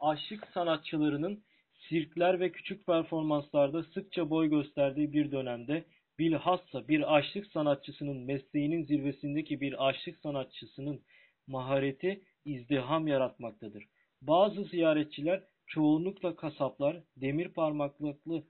Aşık 0.00 0.46
sanatçılarının 0.54 1.44
sirkler 1.88 2.40
ve 2.40 2.52
küçük 2.52 2.86
performanslarda 2.86 3.82
sıkça 3.82 4.30
boy 4.30 4.50
gösterdiği 4.50 5.12
bir 5.12 5.32
dönemde 5.32 5.84
bilhassa 6.18 6.88
bir 6.88 7.16
aşık 7.16 7.46
sanatçısının 7.46 8.16
mesleğinin 8.16 8.84
zirvesindeki 8.84 9.60
bir 9.60 9.88
aşık 9.88 10.18
sanatçısının 10.18 11.02
mahareti 11.46 12.22
izdiham 12.44 13.06
yaratmaktadır. 13.06 13.84
Bazı 14.22 14.64
ziyaretçiler 14.64 15.42
çoğunlukla 15.66 16.36
kasaplar 16.36 17.02
demir 17.16 17.48
parmaklıklı 17.48 18.44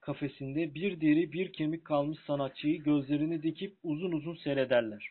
kafesinde 0.00 0.74
bir 0.74 1.00
deri 1.00 1.32
bir 1.32 1.52
kemik 1.52 1.84
kalmış 1.84 2.18
sanatçıyı 2.26 2.82
gözlerini 2.82 3.42
dikip 3.42 3.76
uzun 3.82 4.12
uzun 4.12 4.34
seyrederler. 4.34 5.10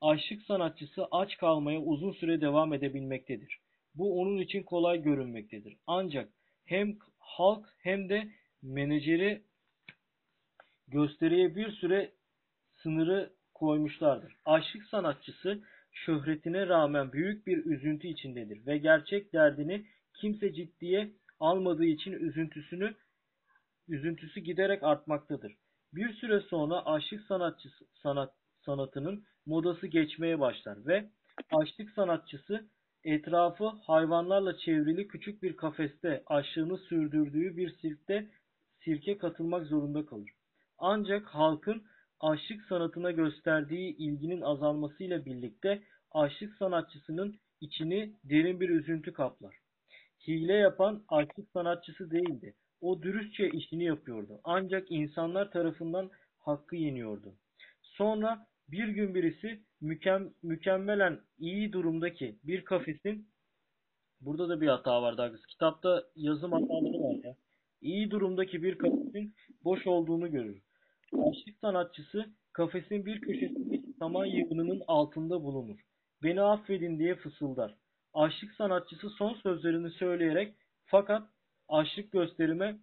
Aşık 0.00 0.42
sanatçısı 0.42 1.06
aç 1.10 1.36
kalmaya 1.36 1.80
uzun 1.80 2.12
süre 2.12 2.40
devam 2.40 2.74
edebilmektedir. 2.74 3.58
Bu 3.94 4.20
onun 4.20 4.38
için 4.38 4.62
kolay 4.62 5.02
görünmektedir. 5.02 5.76
Ancak 5.86 6.32
hem 6.64 6.96
halk 7.18 7.66
hem 7.78 8.08
de 8.08 8.28
menajeri 8.62 9.42
gösteriye 10.90 11.56
bir 11.56 11.72
süre 11.72 12.12
sınırı 12.82 13.32
koymuşlardır. 13.54 14.36
Aşık 14.44 14.84
sanatçısı 14.84 15.62
şöhretine 15.92 16.66
rağmen 16.66 17.12
büyük 17.12 17.46
bir 17.46 17.64
üzüntü 17.64 18.08
içindedir 18.08 18.66
ve 18.66 18.78
gerçek 18.78 19.32
derdini 19.32 19.86
kimse 20.14 20.52
ciddiye 20.52 21.12
almadığı 21.40 21.84
için 21.84 22.12
üzüntüsünü 22.12 22.94
üzüntüsü 23.88 24.40
giderek 24.40 24.82
artmaktadır. 24.82 25.52
Bir 25.92 26.14
süre 26.14 26.40
sonra 26.40 26.86
aşık 26.86 27.22
sanatçısı 27.22 27.84
sanat 28.02 28.34
sanatının 28.64 29.24
modası 29.46 29.86
geçmeye 29.86 30.40
başlar 30.40 30.86
ve 30.86 31.10
aşık 31.52 31.90
sanatçısı 31.90 32.68
etrafı 33.04 33.64
hayvanlarla 33.64 34.56
çevrili 34.56 35.08
küçük 35.08 35.42
bir 35.42 35.56
kafeste 35.56 36.22
aşığını 36.26 36.78
sürdürdüğü 36.78 37.56
bir 37.56 37.76
sirkte 37.76 38.28
sirke 38.84 39.18
katılmak 39.18 39.66
zorunda 39.66 40.06
kalır. 40.06 40.30
Ancak 40.80 41.26
halkın 41.26 41.82
aşık 42.20 42.64
sanatına 42.64 43.10
gösterdiği 43.10 43.96
ilginin 43.96 44.40
azalmasıyla 44.40 45.24
birlikte 45.24 45.82
aşık 46.10 46.54
sanatçısının 46.54 47.40
içini 47.60 48.14
derin 48.24 48.60
bir 48.60 48.68
üzüntü 48.68 49.12
kaplar. 49.12 49.56
Hile 50.28 50.52
yapan 50.52 51.04
aşık 51.08 51.50
sanatçısı 51.52 52.10
değildi. 52.10 52.54
O 52.80 53.02
dürüstçe 53.02 53.50
işini 53.50 53.84
yapıyordu. 53.84 54.40
Ancak 54.44 54.90
insanlar 54.90 55.50
tarafından 55.50 56.10
hakkı 56.38 56.76
yeniyordu. 56.76 57.34
Sonra 57.82 58.46
bir 58.68 58.88
gün 58.88 59.14
birisi 59.14 59.60
mükem, 59.80 60.30
mükemmelen 60.42 61.20
iyi 61.38 61.72
durumdaki 61.72 62.38
bir 62.44 62.64
kafesin 62.64 63.28
burada 64.20 64.48
da 64.48 64.60
bir 64.60 64.68
hata 64.68 65.02
var 65.02 65.18
Douglas. 65.18 65.46
Kitapta 65.46 66.04
yazım 66.16 66.52
hataları 66.52 67.02
var 67.02 67.24
ya. 67.24 67.36
İyi 67.80 68.10
durumdaki 68.10 68.62
bir 68.62 68.78
kafesin 68.78 69.34
boş 69.64 69.86
olduğunu 69.86 70.30
görür. 70.30 70.62
Aşık 71.12 71.58
sanatçısı 71.60 72.26
kafesin 72.52 73.06
bir 73.06 73.20
köşesinde 73.20 73.80
saman 73.98 74.26
yığınının 74.26 74.82
altında 74.86 75.44
bulunur. 75.44 75.80
Beni 76.22 76.42
affedin 76.42 76.98
diye 76.98 77.14
fısıldar. 77.14 77.74
Aşık 78.14 78.52
sanatçısı 78.52 79.10
son 79.10 79.34
sözlerini 79.34 79.90
söyleyerek 79.90 80.54
fakat 80.84 81.28
aşık 81.68 82.12
gösterime 82.12 82.78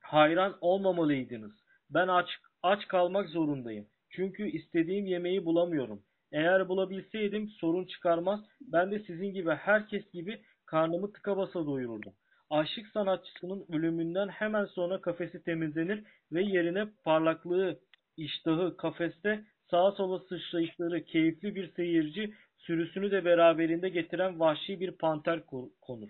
hayran 0.00 0.58
olmamalıydınız. 0.60 1.52
Ben 1.90 2.08
aç 2.08 2.28
aç 2.62 2.88
kalmak 2.88 3.28
zorundayım. 3.28 3.86
Çünkü 4.10 4.50
istediğim 4.50 5.06
yemeği 5.06 5.44
bulamıyorum. 5.44 6.02
Eğer 6.32 6.68
bulabilseydim 6.68 7.48
sorun 7.48 7.84
çıkarmaz. 7.84 8.40
Ben 8.60 8.90
de 8.90 8.98
sizin 8.98 9.34
gibi 9.34 9.50
herkes 9.50 10.10
gibi 10.12 10.40
karnımı 10.66 11.12
tıka 11.12 11.36
basa 11.36 11.66
doyururdum. 11.66 12.12
Aşık 12.50 12.86
sanatçısının 12.86 13.66
ölümünden 13.72 14.28
hemen 14.28 14.64
sonra 14.64 15.00
kafesi 15.00 15.42
temizlenir 15.42 16.04
ve 16.32 16.42
yerine 16.42 16.86
parlaklığı, 17.04 17.80
iştahı, 18.16 18.76
kafeste 18.76 19.44
sağa 19.70 19.92
sola 19.92 20.18
sıçrayışları, 20.18 21.04
keyifli 21.04 21.54
bir 21.54 21.72
seyirci, 21.72 22.34
sürüsünü 22.56 23.10
de 23.10 23.24
beraberinde 23.24 23.88
getiren 23.88 24.40
vahşi 24.40 24.80
bir 24.80 24.92
panter 24.92 25.40
konur. 25.80 26.08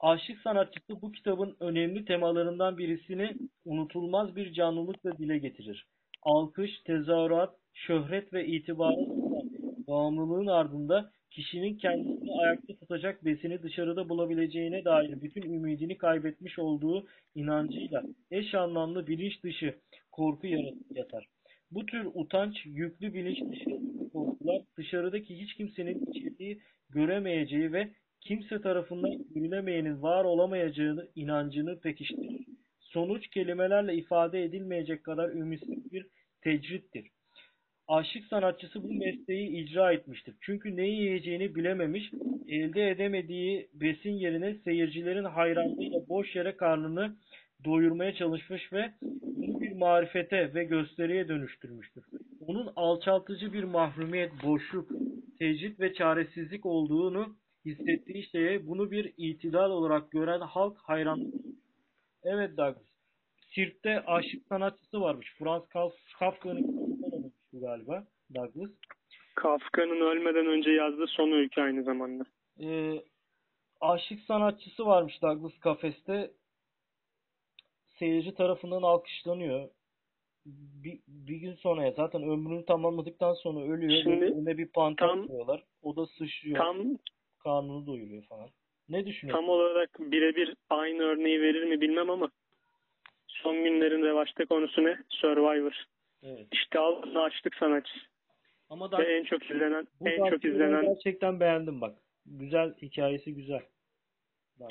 Aşık 0.00 0.40
sanatçısı 0.40 1.02
bu 1.02 1.12
kitabın 1.12 1.56
önemli 1.60 2.04
temalarından 2.04 2.78
birisini 2.78 3.36
unutulmaz 3.64 4.36
bir 4.36 4.52
canlılıkla 4.52 5.18
dile 5.18 5.38
getirir. 5.38 5.86
Alkış, 6.22 6.70
tezahürat, 6.80 7.54
şöhret 7.74 8.32
ve 8.32 8.46
itibarın 8.46 9.08
bağımlılığın 9.88 10.46
ardında 10.46 11.10
kişinin 11.30 11.78
kendisini 11.78 12.32
ayakta 12.40 12.76
tutacak 12.76 13.24
besini 13.24 13.62
dışarıda 13.62 14.08
bulabileceğine 14.08 14.84
dair 14.84 15.22
bütün 15.22 15.42
ümidini 15.42 15.98
kaybetmiş 15.98 16.58
olduğu 16.58 17.06
inancıyla 17.34 18.02
eş 18.30 18.54
anlamlı 18.54 19.06
bilinç 19.06 19.42
dışı 19.44 19.74
korku 20.12 20.46
yatar. 20.94 21.28
Bu 21.70 21.86
tür 21.86 22.06
utanç 22.14 22.66
yüklü 22.66 23.14
bilinç 23.14 23.52
dışı 23.52 23.70
korkular 24.12 24.62
dışarıdaki 24.76 25.38
hiç 25.40 25.54
kimsenin 25.54 26.06
içeriği 26.06 26.60
göremeyeceği 26.90 27.72
ve 27.72 27.88
kimse 28.20 28.60
tarafından 28.60 29.24
görülemeyenin 29.34 30.02
var 30.02 30.24
olamayacağını 30.24 31.08
inancını 31.14 31.80
pekiştirir. 31.80 32.46
Sonuç 32.80 33.28
kelimelerle 33.28 33.94
ifade 33.94 34.44
edilmeyecek 34.44 35.04
kadar 35.04 35.30
ümitsiz 35.30 35.92
bir 35.92 36.06
tecrittir. 36.40 37.06
Aşık 37.88 38.26
sanatçısı 38.26 38.82
bu 38.82 38.92
mesleği 38.92 39.48
icra 39.48 39.92
etmiştir. 39.92 40.34
Çünkü 40.40 40.76
neyi 40.76 41.00
yiyeceğini 41.00 41.54
bilememiş, 41.54 42.10
elde 42.48 42.90
edemediği 42.90 43.68
besin 43.74 44.12
yerine 44.12 44.54
seyircilerin 44.54 45.24
hayranlığıyla 45.24 46.08
boş 46.08 46.36
yere 46.36 46.56
karnını 46.56 47.16
doyurmaya 47.64 48.14
çalışmış 48.14 48.72
ve 48.72 48.92
bunu 49.00 49.60
bir 49.60 49.72
marifete 49.72 50.54
ve 50.54 50.64
gösteriye 50.64 51.28
dönüştürmüştür. 51.28 52.04
Onun 52.40 52.72
alçaltıcı 52.76 53.52
bir 53.52 53.64
mahrumiyet, 53.64 54.32
boşluk, 54.44 54.90
tecrit 55.38 55.80
ve 55.80 55.94
çaresizlik 55.94 56.66
olduğunu 56.66 57.36
hissettiği 57.64 58.22
şeye 58.22 58.66
bunu 58.66 58.90
bir 58.90 59.12
itidal 59.16 59.70
olarak 59.70 60.10
gören 60.10 60.40
halk 60.40 60.78
hayran. 60.78 61.32
Evet 62.22 62.50
Douglas. 62.50 62.88
Sirk'te 63.54 64.00
aşık 64.00 64.46
sanatçısı 64.48 65.00
varmış. 65.00 65.34
Franz 65.38 65.62
Kafka'nın 66.18 66.87
bu 67.58 67.66
galiba 67.66 68.04
Douglas. 68.34 68.70
Kafka'nın 69.34 70.00
ölmeden 70.00 70.46
önce 70.46 70.70
yazdığı 70.70 71.06
son 71.06 71.32
öykü 71.32 71.60
aynı 71.60 71.82
zamanda. 71.82 72.24
Ee, 72.60 73.02
aşık 73.80 74.20
sanatçısı 74.20 74.86
varmış 74.86 75.22
Douglas 75.22 75.58
kafeste. 75.58 76.30
Seyirci 77.98 78.34
tarafından 78.34 78.82
alkışlanıyor. 78.82 79.68
Bir, 80.84 81.00
bir 81.08 81.36
gün 81.36 81.54
sonra 81.54 81.90
zaten 81.90 82.22
ömrünü 82.22 82.64
tamamladıktan 82.64 83.34
sonra 83.34 83.60
ölüyor. 83.60 84.02
Şimdi, 84.02 84.24
Önüne 84.24 84.58
bir 84.58 84.68
panter 84.68 85.08
koyuyorlar. 85.08 85.64
O 85.82 85.96
da 85.96 86.06
sıçrıyor. 86.06 86.58
Tam 86.58 86.76
karnını 87.38 87.86
doyuruyor 87.86 88.22
falan. 88.22 88.48
Ne 88.88 89.06
düşünüyorsun? 89.06 89.42
Tam 89.42 89.50
olarak 89.50 89.90
birebir 90.00 90.54
aynı 90.70 91.02
örneği 91.02 91.40
verir 91.40 91.64
mi 91.64 91.80
bilmem 91.80 92.10
ama 92.10 92.30
son 93.26 93.64
günlerin 93.64 94.02
revaçta 94.02 94.46
konusu 94.46 94.84
ne? 94.84 94.98
Survivor. 95.08 95.84
Evet. 96.22 96.46
İşte 96.52 96.78
Allah'ın 96.78 97.14
açlık 97.14 97.54
sanatçısı. 97.54 98.06
Ama 98.70 98.92
da 98.92 99.04
en 99.04 99.24
çok 99.24 99.50
izlenen 99.50 99.86
en 100.04 100.30
çok 100.30 100.44
izlenen 100.44 100.82
gerçekten 100.82 101.40
beğendim 101.40 101.80
bak. 101.80 101.98
Güzel 102.26 102.74
hikayesi 102.82 103.34
güzel. 103.34 103.62
Bak. 104.60 104.70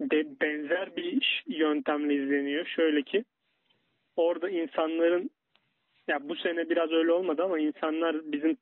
De, 0.00 0.40
benzer 0.40 0.96
bir 0.96 1.44
yöntemle 1.46 2.14
izleniyor. 2.14 2.66
Şöyle 2.66 3.02
ki 3.02 3.24
orada 4.16 4.50
insanların 4.50 5.30
ya 6.08 6.28
bu 6.28 6.36
sene 6.36 6.70
biraz 6.70 6.92
öyle 6.92 7.12
olmadı 7.12 7.42
ama 7.44 7.58
insanlar 7.58 8.32
bizim 8.32 8.56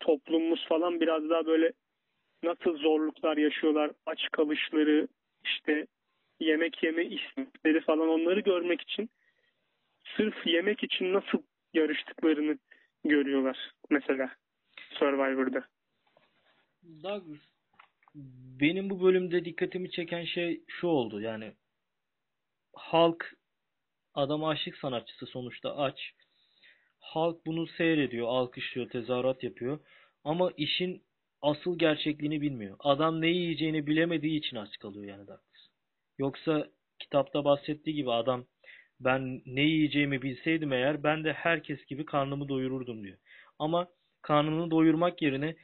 toplumumuz 0.00 0.66
falan 0.68 1.00
biraz 1.00 1.30
daha 1.30 1.46
böyle 1.46 1.72
nasıl 2.42 2.76
zorluklar 2.76 3.36
yaşıyorlar, 3.36 3.90
aç 4.06 4.28
kalışları, 4.32 5.08
işte 5.44 5.86
yemek 6.40 6.82
yeme 6.82 7.04
istekleri 7.04 7.80
falan 7.80 8.08
onları 8.08 8.40
görmek 8.40 8.80
için 8.80 9.10
sırf 10.16 10.46
yemek 10.46 10.84
için 10.84 11.12
nasıl 11.12 11.42
yarıştıklarını 11.74 12.58
görüyorlar 13.04 13.72
mesela 13.90 14.30
Survivor'da. 14.98 15.68
Douglas 17.02 17.40
benim 18.60 18.90
bu 18.90 19.02
bölümde 19.02 19.44
dikkatimi 19.44 19.90
çeken 19.90 20.24
şey 20.24 20.64
şu 20.68 20.86
oldu 20.86 21.20
yani 21.20 21.52
halk 22.74 23.34
adam 24.14 24.44
aşık 24.44 24.76
sanatçısı 24.76 25.26
sonuçta 25.26 25.76
aç. 25.76 26.12
Halk 26.98 27.46
bunu 27.46 27.66
seyrediyor, 27.66 28.28
alkışlıyor, 28.28 28.90
tezahürat 28.90 29.42
yapıyor. 29.42 29.78
Ama 30.24 30.50
işin 30.56 31.02
asıl 31.42 31.78
gerçekliğini 31.78 32.40
bilmiyor. 32.40 32.76
Adam 32.78 33.20
ne 33.20 33.28
yiyeceğini 33.28 33.86
bilemediği 33.86 34.38
için 34.38 34.56
aç 34.56 34.78
kalıyor 34.78 35.04
yani 35.04 35.26
Douglas. 35.26 35.68
Yoksa 36.18 36.68
kitapta 36.98 37.44
bahsettiği 37.44 37.96
gibi 37.96 38.12
adam 38.12 38.46
ben 39.00 39.42
ne 39.46 39.62
yiyeceğimi 39.62 40.22
bilseydim 40.22 40.72
eğer 40.72 41.02
ben 41.02 41.24
de 41.24 41.32
herkes 41.32 41.84
gibi 41.86 42.04
karnımı 42.04 42.48
doyururdum 42.48 43.04
diyor. 43.04 43.18
Ama 43.58 43.88
karnını 44.22 44.70
doyurmak 44.70 45.22
yerine 45.22 45.56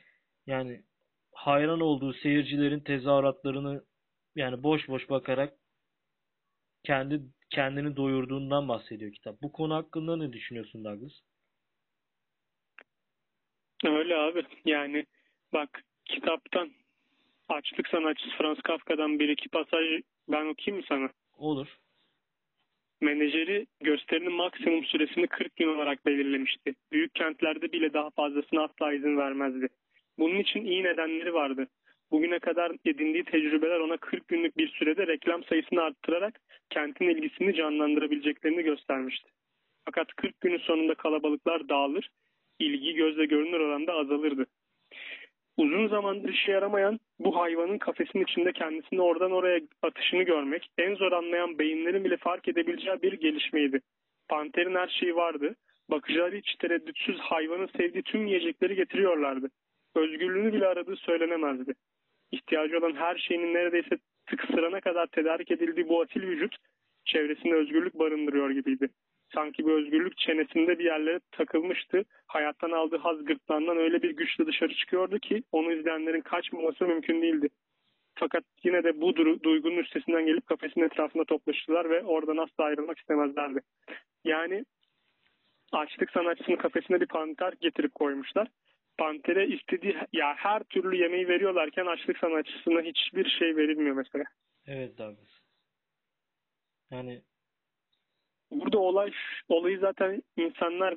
yani 0.47 0.83
hayran 1.33 1.81
olduğu 1.81 2.15
seyircilerin 2.15 2.81
tezahüratlarını 2.81 3.85
yani 4.37 4.63
boş 4.63 4.89
boş 4.89 5.11
bakarak 5.11 5.55
kendi 6.85 7.21
kendini 7.51 7.97
doyurduğundan 7.97 8.69
bahsediyor 8.69 9.13
kitap. 9.13 9.43
Bu 9.43 9.53
konu 9.53 9.75
hakkında 9.75 10.17
ne 10.17 10.33
düşünüyorsun 10.33 10.85
Douglas? 10.85 11.13
Öyle 13.85 14.17
abi. 14.17 14.43
Yani 14.65 15.07
bak 15.53 15.83
kitaptan 16.05 16.73
açlık 17.49 17.89
sanatçısı 17.89 18.31
Franz 18.39 18.59
Kafka'dan 18.61 19.19
bir 19.19 19.29
iki 19.29 19.49
pasaj 19.49 19.85
ben 20.29 20.47
okuyayım 20.47 20.77
mı 20.77 20.83
sana? 20.89 21.11
Olur 21.39 21.69
menajeri 23.01 23.67
gösterinin 23.81 24.33
maksimum 24.33 24.85
süresini 24.85 25.27
40 25.27 25.57
gün 25.57 25.69
olarak 25.69 26.07
belirlemişti. 26.07 26.75
Büyük 26.93 27.15
kentlerde 27.15 27.73
bile 27.73 27.93
daha 27.93 28.11
fazlasına 28.11 28.63
asla 28.65 28.93
izin 28.93 29.17
vermezdi. 29.17 29.69
Bunun 30.19 30.39
için 30.39 30.65
iyi 30.65 30.85
nedenleri 30.85 31.35
vardı. 31.35 31.69
Bugüne 32.11 32.39
kadar 32.39 32.73
edindiği 32.85 33.25
tecrübeler 33.25 33.81
ona 33.81 33.97
40 33.97 34.29
günlük 34.29 34.57
bir 34.57 34.69
sürede 34.69 35.07
reklam 35.07 35.45
sayısını 35.45 35.83
arttırarak 35.83 36.41
kentin 36.71 37.09
ilgisini 37.09 37.55
canlandırabileceklerini 37.55 38.63
göstermişti. 38.63 39.31
Fakat 39.85 40.07
40 40.15 40.41
günün 40.41 40.59
sonunda 40.59 40.95
kalabalıklar 40.95 41.69
dağılır, 41.69 42.11
ilgi 42.59 42.95
gözle 42.95 43.27
görünür 43.27 43.61
oranda 43.61 43.93
azalırdı. 43.93 44.47
Uzun 45.57 45.89
zamandır 45.89 46.29
işe 46.29 46.53
yaramayan 46.53 47.01
bu 47.19 47.37
hayvanın 47.37 47.79
kafesin 47.79 48.21
içinde 48.21 48.53
kendisini 48.53 49.01
oradan 49.01 49.33
oraya 49.33 49.61
atışını 49.83 50.23
görmek 50.23 50.71
en 50.79 50.95
zor 50.95 51.13
anlayan 51.13 51.59
beyinlerin 51.59 52.05
bile 52.05 52.17
fark 52.17 52.49
edebileceği 52.49 53.03
bir 53.03 53.13
gelişmeydi. 53.13 53.81
Panterin 54.29 54.75
her 54.75 54.89
şeyi 54.89 55.17
vardı. 55.17 55.57
Bakıcıları 55.91 56.37
hiç 56.37 56.55
tereddütsüz 56.55 57.19
hayvanın 57.19 57.71
sevdiği 57.77 58.03
tüm 58.03 58.27
yiyecekleri 58.27 58.75
getiriyorlardı. 58.75 59.49
Özgürlüğünü 59.95 60.53
bile 60.53 60.67
aradığı 60.67 60.97
söylenemezdi. 60.97 61.75
İhtiyacı 62.33 62.79
olan 62.79 62.95
her 62.97 63.17
şeyinin 63.17 63.55
neredeyse 63.55 63.97
tık 64.27 64.45
sırana 64.45 64.81
kadar 64.81 65.07
tedarik 65.07 65.51
edildiği 65.51 65.89
bu 65.89 66.03
asil 66.03 66.23
vücut 66.23 66.57
çevresinde 67.05 67.55
özgürlük 67.55 67.95
barındırıyor 67.95 68.51
gibiydi. 68.51 68.89
Sanki 69.35 69.65
bu 69.65 69.73
özgürlük 69.73 70.19
çenesinde 70.19 70.79
bir 70.79 70.85
yerlere 70.85 71.21
takılmıştı. 71.33 72.05
Hayattan 72.27 72.71
aldığı 72.71 72.97
haz 72.97 73.25
gırtlağından 73.25 73.77
öyle 73.77 74.03
bir 74.03 74.11
güçle 74.11 74.47
dışarı 74.47 74.75
çıkıyordu 74.75 75.19
ki 75.19 75.43
onu 75.53 75.73
izleyenlerin 75.73 76.21
kaçmaması 76.21 76.85
mümkün 76.85 77.23
değildi. 77.23 77.49
Fakat 78.15 78.45
yine 78.65 78.85
de 78.85 79.01
bu 79.01 79.17
duygunun 79.43 79.77
üstesinden 79.77 80.27
gelip 80.27 80.47
kafesin 80.47 80.81
etrafında 80.81 81.25
toplaştılar 81.25 81.91
ve 81.91 82.03
oradan 82.03 82.37
asla 82.37 82.65
ayrılmak 82.65 82.99
istemezlerdi. 82.99 83.61
Yani 84.25 84.65
açlık 85.73 86.11
sanatçısının 86.11 86.57
kafesine 86.57 87.01
bir 87.01 87.07
panter 87.07 87.53
getirip 87.61 87.95
koymuşlar. 87.95 88.49
Pantere 88.99 89.47
istediği 89.47 89.97
ya 90.13 90.35
her 90.37 90.63
türlü 90.63 90.97
yemeği 90.97 91.29
veriyorlarken 91.29 91.87
açlık 91.87 92.19
sanatçısına 92.19 92.81
hiçbir 92.81 93.29
şey 93.39 93.57
verilmiyor 93.57 93.97
mesela. 93.97 94.25
Evet 94.67 94.99
Douglas. 94.99 95.41
Yani 96.91 97.23
burada 98.51 98.79
olay 98.79 99.13
olayı 99.49 99.79
zaten 99.79 100.23
insanlar 100.37 100.95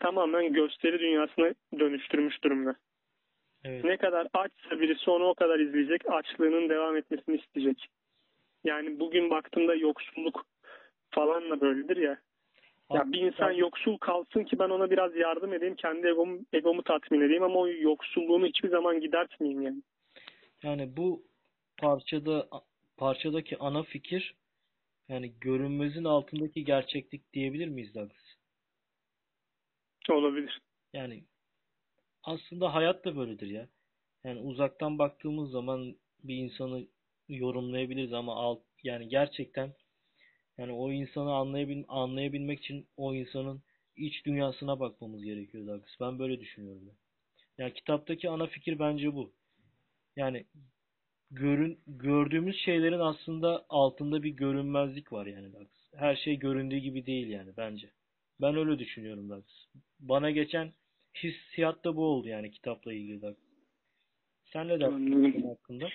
tamamen 0.00 0.52
gösteri 0.52 0.98
dünyasına 0.98 1.54
dönüştürmüş 1.78 2.44
durumda. 2.44 2.76
Evet. 3.64 3.84
Ne 3.84 3.96
kadar 3.96 4.28
açsa 4.34 4.80
birisi 4.80 5.10
onu 5.10 5.24
o 5.24 5.34
kadar 5.34 5.58
izleyecek, 5.58 6.10
açlığının 6.10 6.68
devam 6.68 6.96
etmesini 6.96 7.36
isteyecek. 7.36 7.88
Yani 8.64 9.00
bugün 9.00 9.30
baktığımda 9.30 9.74
yoksulluk 9.74 10.46
falan 11.10 11.50
da 11.50 11.60
böyledir 11.60 11.96
ya. 11.96 12.18
Ya 12.92 13.12
bir 13.12 13.20
insan 13.20 13.50
yoksul 13.50 13.98
kalsın 13.98 14.44
ki 14.44 14.58
ben 14.58 14.68
ona 14.68 14.90
biraz 14.90 15.16
yardım 15.16 15.52
edeyim, 15.52 15.74
kendi 15.74 16.06
egomu, 16.06 16.38
egomu 16.52 16.82
tatmin 16.82 17.20
edeyim 17.20 17.42
ama 17.42 17.58
o 17.58 17.68
yoksulluğumu 17.68 18.46
hiçbir 18.46 18.68
zaman 18.68 19.00
gidertmeyeyim 19.00 19.62
yani. 19.62 19.82
Yani 20.62 20.96
bu 20.96 21.22
parçada 21.76 22.48
parçadaki 22.96 23.58
ana 23.58 23.82
fikir 23.82 24.34
yani 25.08 25.32
görünmezin 25.40 26.04
altındaki 26.04 26.64
gerçeklik 26.64 27.32
diyebilir 27.32 27.68
miyiz 27.68 27.94
Douglas? 27.94 28.24
Olabilir. 30.10 30.60
Yani 30.92 31.24
aslında 32.22 32.74
hayat 32.74 33.04
da 33.04 33.16
böyledir 33.16 33.46
ya. 33.46 33.68
Yani 34.24 34.40
uzaktan 34.40 34.98
baktığımız 34.98 35.50
zaman 35.50 35.96
bir 36.24 36.36
insanı 36.36 36.86
yorumlayabiliriz 37.28 38.12
ama 38.12 38.36
alt, 38.36 38.62
yani 38.82 39.08
gerçekten 39.08 39.74
yani 40.58 40.72
o 40.72 40.92
insanı 40.92 41.34
anlayabil, 41.34 41.84
anlayabilmek 41.88 42.58
için 42.58 42.86
o 42.96 43.14
insanın 43.14 43.62
iç 43.96 44.26
dünyasına 44.26 44.80
bakmamız 44.80 45.24
gerekiyor 45.24 45.66
Douglas. 45.66 46.00
Ben 46.00 46.18
böyle 46.18 46.40
düşünüyorum. 46.40 46.86
Ya. 46.86 46.94
Yani 47.58 47.74
kitaptaki 47.74 48.30
ana 48.30 48.46
fikir 48.46 48.78
bence 48.78 49.14
bu. 49.14 49.32
Yani 50.16 50.46
görün, 51.30 51.78
gördüğümüz 51.86 52.56
şeylerin 52.56 52.98
aslında 52.98 53.66
altında 53.68 54.22
bir 54.22 54.30
görünmezlik 54.30 55.12
var 55.12 55.26
yani 55.26 55.52
Douglas. 55.52 55.92
Her 55.96 56.16
şey 56.16 56.38
göründüğü 56.38 56.76
gibi 56.76 57.06
değil 57.06 57.28
yani 57.28 57.50
bence. 57.56 57.90
Ben 58.40 58.56
öyle 58.56 58.78
düşünüyorum 58.78 59.28
Douglas. 59.28 59.66
Bana 60.00 60.30
geçen 60.30 60.72
hissiyat 61.22 61.84
da 61.84 61.96
bu 61.96 62.04
oldu 62.04 62.28
yani 62.28 62.50
kitapla 62.50 62.92
ilgili 62.92 63.22
Douglas. 63.22 63.48
Sen 64.52 64.68
ne 64.68 64.80
dersin 64.80 65.48
hakkında? 65.48 65.88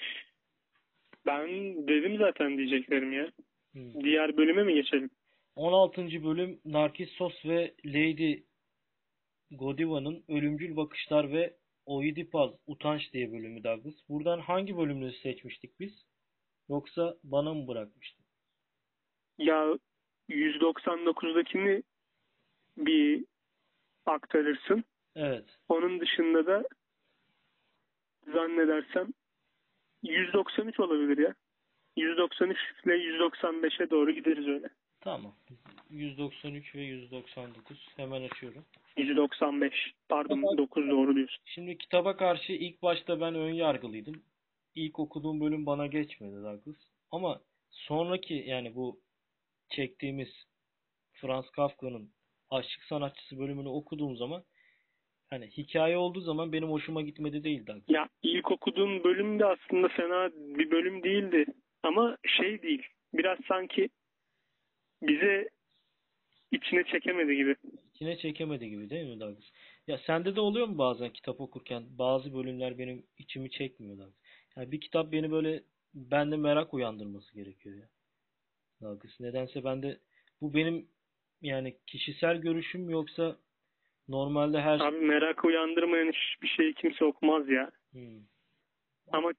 Ben 1.25 1.49
dedim 1.87 2.17
zaten 2.17 2.57
diyeceklerim 2.57 3.13
ya. 3.13 3.31
Hmm. 3.71 4.03
Diğer 4.03 4.37
bölüme 4.37 4.63
mi 4.63 4.73
geçelim? 4.73 5.09
16. 5.55 6.23
bölüm 6.23 6.59
Narkissos 6.65 7.45
ve 7.45 7.73
Lady 7.85 8.43
Godiva'nın 9.51 10.23
Ölümcül 10.27 10.75
Bakışlar 10.75 11.31
ve 11.31 11.53
Oidipal 11.85 12.53
Utanç 12.67 13.13
diye 13.13 13.31
bölümü 13.31 13.63
Douglas. 13.63 13.95
Buradan 14.09 14.39
hangi 14.39 14.77
bölümünü 14.77 15.13
seçmiştik 15.13 15.79
biz? 15.79 16.05
Yoksa 16.69 17.15
bana 17.23 17.53
mı 17.53 17.67
bırakmıştın? 17.67 18.25
Ya 19.37 19.77
199'dakini 20.29 21.83
bir 22.77 23.25
aktarırsın. 24.05 24.83
Evet. 25.15 25.57
Onun 25.67 25.99
dışında 25.99 26.45
da 26.45 26.63
zannedersem 28.33 29.13
193 30.03 30.79
olabilir 30.79 31.17
ya. 31.17 31.35
193 31.97 32.57
ile 32.85 32.93
195'e 32.93 33.89
doğru 33.89 34.11
gideriz 34.11 34.47
öyle. 34.47 34.69
Tamam. 35.03 35.33
193 35.89 36.75
ve 36.75 36.81
199 36.81 37.87
hemen 37.95 38.21
açıyorum. 38.21 38.65
195 38.97 39.93
pardon 40.09 40.33
Ama- 40.37 40.57
9 40.57 40.89
doğru 40.89 41.15
diyorsun. 41.15 41.43
Şimdi 41.45 41.77
kitaba 41.77 42.17
karşı 42.17 42.53
ilk 42.53 42.81
başta 42.81 43.21
ben 43.21 43.35
ön 43.35 43.53
yargılıydım. 43.53 44.23
İlk 44.75 44.99
okuduğum 44.99 45.41
bölüm 45.41 45.65
bana 45.65 45.87
geçmedi 45.87 46.35
Douglas. 46.35 46.75
Ama 47.11 47.41
sonraki 47.69 48.33
yani 48.33 48.75
bu 48.75 48.99
çektiğimiz 49.69 50.29
Franz 51.13 51.49
Kafka'nın 51.49 52.09
Aşık 52.49 52.83
Sanatçısı 52.83 53.39
bölümünü 53.39 53.67
okuduğum 53.67 54.15
zaman 54.15 54.43
hani 55.29 55.47
hikaye 55.47 55.97
olduğu 55.97 56.21
zaman 56.21 56.53
benim 56.53 56.69
hoşuma 56.69 57.01
gitmedi 57.01 57.43
değil 57.43 57.67
Douglas. 57.67 57.89
Ya 57.89 58.09
ilk 58.23 58.51
okuduğum 58.51 59.03
bölüm 59.03 59.39
de 59.39 59.45
aslında 59.45 59.87
fena 59.87 60.31
bir 60.35 60.71
bölüm 60.71 61.03
değildi. 61.03 61.45
Ama 61.83 62.17
şey 62.37 62.61
değil. 62.61 62.87
Biraz 63.13 63.37
sanki 63.47 63.89
bize 65.07 65.49
içine 66.51 66.83
çekemedi 66.83 67.35
gibi. 67.35 67.55
İçine 67.95 68.17
çekemedi 68.17 68.69
gibi 68.69 68.89
değil 68.89 69.07
mi 69.07 69.19
Douglas? 69.19 69.43
Ya 69.87 69.97
sende 69.97 70.35
de 70.35 70.41
oluyor 70.41 70.67
mu 70.67 70.77
bazen 70.77 71.09
kitap 71.09 71.41
okurken 71.41 71.83
bazı 71.89 72.33
bölümler 72.33 72.77
benim 72.77 73.05
içimi 73.17 73.51
çekmiyor 73.51 73.97
Douglas. 73.97 74.15
Yani 74.55 74.71
bir 74.71 74.81
kitap 74.81 75.11
beni 75.11 75.31
böyle 75.31 75.63
bende 75.93 76.37
merak 76.37 76.73
uyandırması 76.73 77.33
gerekiyor 77.33 77.75
ya. 77.75 77.89
Douglas. 78.81 79.19
Nedense 79.19 79.63
bende 79.63 79.99
bu 80.41 80.53
benim 80.53 80.87
yani 81.41 81.77
kişisel 81.87 82.37
görüşüm 82.37 82.89
yoksa 82.89 83.37
normalde 84.07 84.61
her 84.61 84.79
Abi 84.79 84.97
merak 84.97 85.45
uyandırmayan 85.45 86.11
hiçbir 86.11 86.47
şeyi 86.47 86.73
kimse 86.73 87.05
okumaz 87.05 87.49
ya. 87.49 87.71
Hmm. 87.91 88.19
Ama 89.11 89.31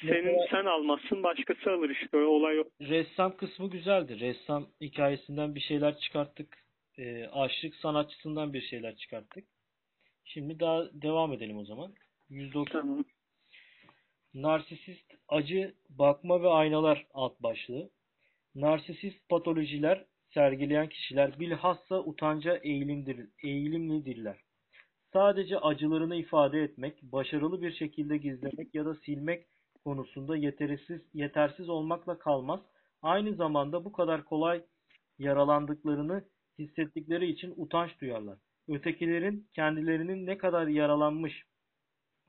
senin 0.00 0.24
Mesela- 0.24 0.46
sen 0.50 0.64
almazsın 0.64 1.22
başkası 1.22 1.70
alır 1.70 1.90
işte. 1.90 2.16
O 2.16 2.20
olay 2.20 2.60
o. 2.60 2.64
Ressam 2.80 3.36
kısmı 3.36 3.70
güzeldi. 3.70 4.20
Ressam 4.20 4.66
hikayesinden 4.80 5.54
bir 5.54 5.60
şeyler 5.60 5.98
çıkarttık. 5.98 6.64
Ee, 6.98 7.26
aşık 7.26 7.74
sanatçısından 7.76 8.52
bir 8.52 8.60
şeyler 8.60 8.96
çıkarttık. 8.96 9.44
Şimdi 10.24 10.60
daha 10.60 10.84
devam 10.92 11.32
edelim 11.32 11.58
o 11.58 11.64
zaman. 11.64 11.94
190 12.28 12.80
Tamam. 12.80 13.04
Narsisist 14.34 15.14
acı, 15.28 15.74
bakma 15.90 16.42
ve 16.42 16.48
aynalar 16.48 17.06
alt 17.14 17.42
başlığı. 17.42 17.90
Narsisist 18.54 19.28
patolojiler 19.28 20.04
sergileyen 20.34 20.88
kişiler 20.88 21.40
bilhassa 21.40 22.00
utanca 22.00 22.56
eğilimdir, 22.56 23.28
eğilimlidirler. 23.42 24.36
Sadece 25.12 25.58
acılarını 25.58 26.16
ifade 26.16 26.62
etmek, 26.62 27.02
başarılı 27.02 27.62
bir 27.62 27.72
şekilde 27.72 28.16
gizlemek 28.16 28.74
ya 28.74 28.84
da 28.84 28.94
silmek 28.94 29.46
konusunda 29.84 30.36
yetersiz, 30.36 31.00
yetersiz 31.14 31.68
olmakla 31.68 32.18
kalmaz. 32.18 32.60
Aynı 33.02 33.34
zamanda 33.34 33.84
bu 33.84 33.92
kadar 33.92 34.24
kolay 34.24 34.64
yaralandıklarını 35.18 36.24
hissettikleri 36.58 37.26
için 37.26 37.54
utanç 37.56 38.00
duyarlar. 38.00 38.38
Ötekilerin 38.68 39.48
kendilerinin 39.52 40.26
ne 40.26 40.38
kadar 40.38 40.66
yaralanmış, 40.66 41.42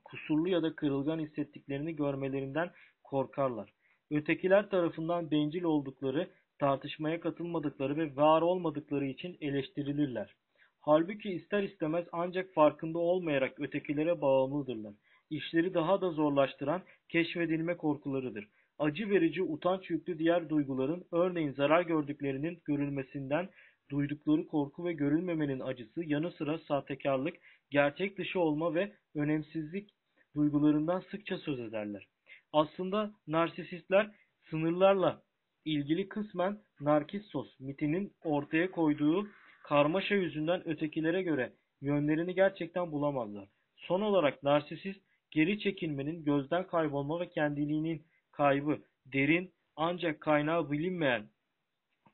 kusurlu 0.04 0.48
ya 0.48 0.62
da 0.62 0.74
kırılgan 0.74 1.18
hissettiklerini 1.18 1.96
görmelerinden 1.96 2.70
korkarlar. 3.04 3.72
Ötekiler 4.10 4.70
tarafından 4.70 5.30
bencil 5.30 5.62
oldukları, 5.62 6.30
tartışmaya 6.58 7.20
katılmadıkları 7.20 7.96
ve 7.96 8.16
var 8.16 8.42
olmadıkları 8.42 9.06
için 9.06 9.36
eleştirilirler. 9.40 10.34
Halbuki 10.80 11.32
ister 11.32 11.62
istemez 11.62 12.06
ancak 12.12 12.54
farkında 12.54 12.98
olmayarak 12.98 13.60
ötekilere 13.60 14.20
bağımlıdırlar. 14.20 14.94
İşleri 15.30 15.74
daha 15.74 16.00
da 16.00 16.10
zorlaştıran 16.10 16.82
keşfedilme 17.08 17.76
korkularıdır. 17.76 18.48
Acı 18.78 19.10
verici, 19.10 19.42
utanç 19.42 19.90
yüklü 19.90 20.18
diğer 20.18 20.48
duyguların, 20.48 21.04
örneğin 21.12 21.52
zarar 21.52 21.82
gördüklerinin 21.82 22.58
görülmesinden 22.64 23.48
duydukları 23.90 24.46
korku 24.46 24.84
ve 24.84 24.92
görülmemenin 24.92 25.60
acısı 25.60 26.04
yanı 26.04 26.30
sıra 26.30 26.58
sahtekarlık, 26.58 27.36
gerçek 27.70 28.18
dışı 28.18 28.40
olma 28.40 28.74
ve 28.74 28.92
önemsizlik 29.14 29.90
duygularından 30.34 31.00
sıkça 31.10 31.38
söz 31.38 31.60
ederler. 31.60 32.06
Aslında 32.52 33.14
narsisistler 33.26 34.10
sınırlarla 34.50 35.22
ilgili 35.64 36.08
kısmen 36.08 36.58
Narkissos 36.80 37.60
mitinin 37.60 38.12
ortaya 38.24 38.70
koyduğu 38.70 39.28
karmaşa 39.62 40.14
yüzünden 40.14 40.68
ötekilere 40.68 41.22
göre 41.22 41.52
yönlerini 41.80 42.34
gerçekten 42.34 42.92
bulamazlar. 42.92 43.48
Son 43.76 44.00
olarak 44.00 44.42
narsisist 44.42 45.00
geri 45.36 45.58
çekilmenin, 45.58 46.24
gözden 46.24 46.66
kaybolma 46.66 47.20
ve 47.20 47.28
kendiliğinin 47.28 48.06
kaybı, 48.32 48.78
derin 49.06 49.52
ancak 49.76 50.20
kaynağı 50.20 50.70
bilinmeyen 50.70 51.28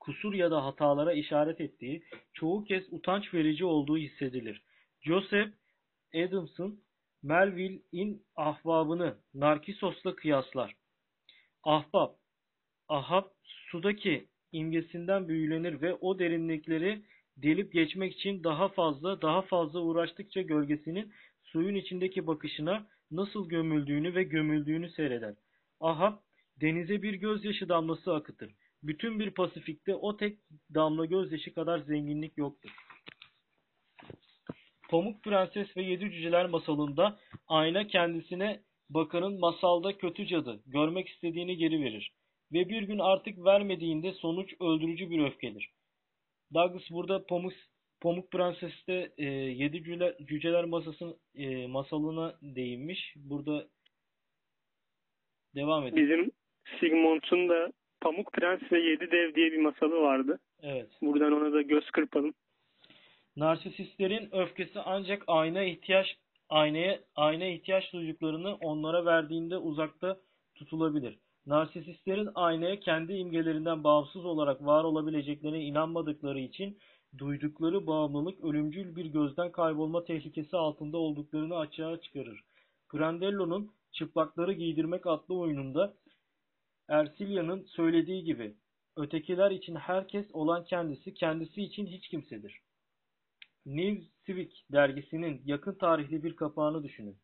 kusur 0.00 0.34
ya 0.34 0.50
da 0.50 0.64
hatalara 0.64 1.12
işaret 1.12 1.60
ettiği, 1.60 2.04
çoğu 2.32 2.64
kez 2.64 2.92
utanç 2.92 3.34
verici 3.34 3.64
olduğu 3.64 3.98
hissedilir. 3.98 4.62
Joseph 5.00 5.48
Adams'ın 6.14 6.80
Melville'in 7.22 8.22
ahbabını 8.36 9.16
Narkissos'la 9.34 10.16
kıyaslar. 10.16 10.76
Ahbap, 11.64 12.16
ahab 12.88 13.24
sudaki 13.42 14.28
imgesinden 14.52 15.28
büyülenir 15.28 15.82
ve 15.82 15.94
o 15.94 16.18
derinlikleri 16.18 17.02
delip 17.36 17.72
geçmek 17.72 18.12
için 18.12 18.44
daha 18.44 18.68
fazla 18.68 19.22
daha 19.22 19.42
fazla 19.42 19.80
uğraştıkça 19.80 20.42
gölgesinin 20.42 21.12
suyun 21.42 21.74
içindeki 21.74 22.26
bakışına 22.26 22.86
nasıl 23.12 23.48
gömüldüğünü 23.48 24.14
ve 24.14 24.22
gömüldüğünü 24.22 24.90
seyreder. 24.90 25.34
Ahab 25.80 26.16
denize 26.60 27.02
bir 27.02 27.14
gözyaşı 27.14 27.68
damlası 27.68 28.14
akıtır. 28.14 28.54
Bütün 28.82 29.20
bir 29.20 29.30
Pasifik'te 29.30 29.94
o 29.94 30.16
tek 30.16 30.38
damla 30.74 31.06
gözyaşı 31.06 31.54
kadar 31.54 31.78
zenginlik 31.78 32.38
yoktur. 32.38 32.70
Pamuk 34.90 35.24
Prenses 35.24 35.76
ve 35.76 35.82
Yedi 35.82 36.10
Cüceler 36.10 36.46
masalında 36.46 37.18
ayna 37.48 37.86
kendisine 37.86 38.60
bakanın 38.90 39.40
masalda 39.40 39.98
kötü 39.98 40.26
cadı 40.26 40.62
görmek 40.66 41.08
istediğini 41.08 41.56
geri 41.56 41.84
verir. 41.84 42.12
Ve 42.52 42.68
bir 42.68 42.82
gün 42.82 42.98
artık 42.98 43.44
vermediğinde 43.44 44.12
sonuç 44.12 44.54
öldürücü 44.60 45.10
bir 45.10 45.24
öfkedir. 45.24 45.70
Douglas 46.54 46.90
burada 46.90 47.26
Pamuk, 47.26 47.52
Pamuk 48.02 48.30
Prenses'te 48.30 49.12
e, 49.18 49.24
Yedi 49.24 49.84
Cüceler, 49.84 50.14
Cüceler 50.24 50.64
masasın, 50.64 51.16
e, 51.34 51.66
masalına 51.66 52.34
değinmiş. 52.42 53.14
Burada 53.16 53.66
devam 55.54 55.86
edelim. 55.86 55.96
Bizim 55.96 56.30
Sigmund'un 56.80 57.48
da 57.48 57.72
Pamuk 58.00 58.32
Prens 58.32 58.72
ve 58.72 58.80
Yedi 58.80 59.10
Dev 59.10 59.34
diye 59.34 59.52
bir 59.52 59.58
masalı 59.58 60.00
vardı. 60.00 60.38
Evet. 60.62 60.88
Buradan 61.02 61.32
ona 61.32 61.52
da 61.52 61.62
göz 61.62 61.90
kırpalım. 61.90 62.34
Narsisistlerin 63.36 64.28
öfkesi 64.32 64.80
ancak 64.80 65.22
ayna 65.26 65.62
ihtiyaç 65.62 66.16
aynaya 66.48 67.00
ayna 67.16 67.44
ihtiyaç 67.44 67.92
duyduklarını 67.92 68.54
onlara 68.54 69.04
verdiğinde 69.04 69.56
uzakta 69.56 70.20
tutulabilir. 70.54 71.18
Narsisistlerin 71.46 72.28
aynaya 72.34 72.80
kendi 72.80 73.12
imgelerinden 73.12 73.84
bağımsız 73.84 74.24
olarak 74.24 74.66
var 74.66 74.84
olabileceklerine 74.84 75.60
inanmadıkları 75.60 76.40
için 76.40 76.78
duydukları 77.18 77.86
bağımlılık 77.86 78.44
ölümcül 78.44 78.96
bir 78.96 79.06
gözden 79.06 79.52
kaybolma 79.52 80.04
tehlikesi 80.04 80.56
altında 80.56 80.98
olduklarını 80.98 81.58
açığa 81.58 82.00
çıkarır. 82.00 82.44
Prandello'nun 82.88 83.72
Çıplakları 83.92 84.52
Giydirmek 84.52 85.06
adlı 85.06 85.38
oyununda 85.38 85.94
Ercilia'nın 86.88 87.64
söylediği 87.64 88.24
gibi 88.24 88.54
ötekiler 88.96 89.50
için 89.50 89.74
herkes 89.74 90.26
olan 90.32 90.64
kendisi, 90.64 91.14
kendisi 91.14 91.62
için 91.62 91.86
hiç 91.86 92.08
kimsedir. 92.08 92.60
New 93.66 94.02
Civic 94.26 94.50
dergisinin 94.72 95.42
yakın 95.44 95.74
tarihli 95.74 96.22
bir 96.22 96.36
kapağını 96.36 96.82
düşünün. 96.82 97.16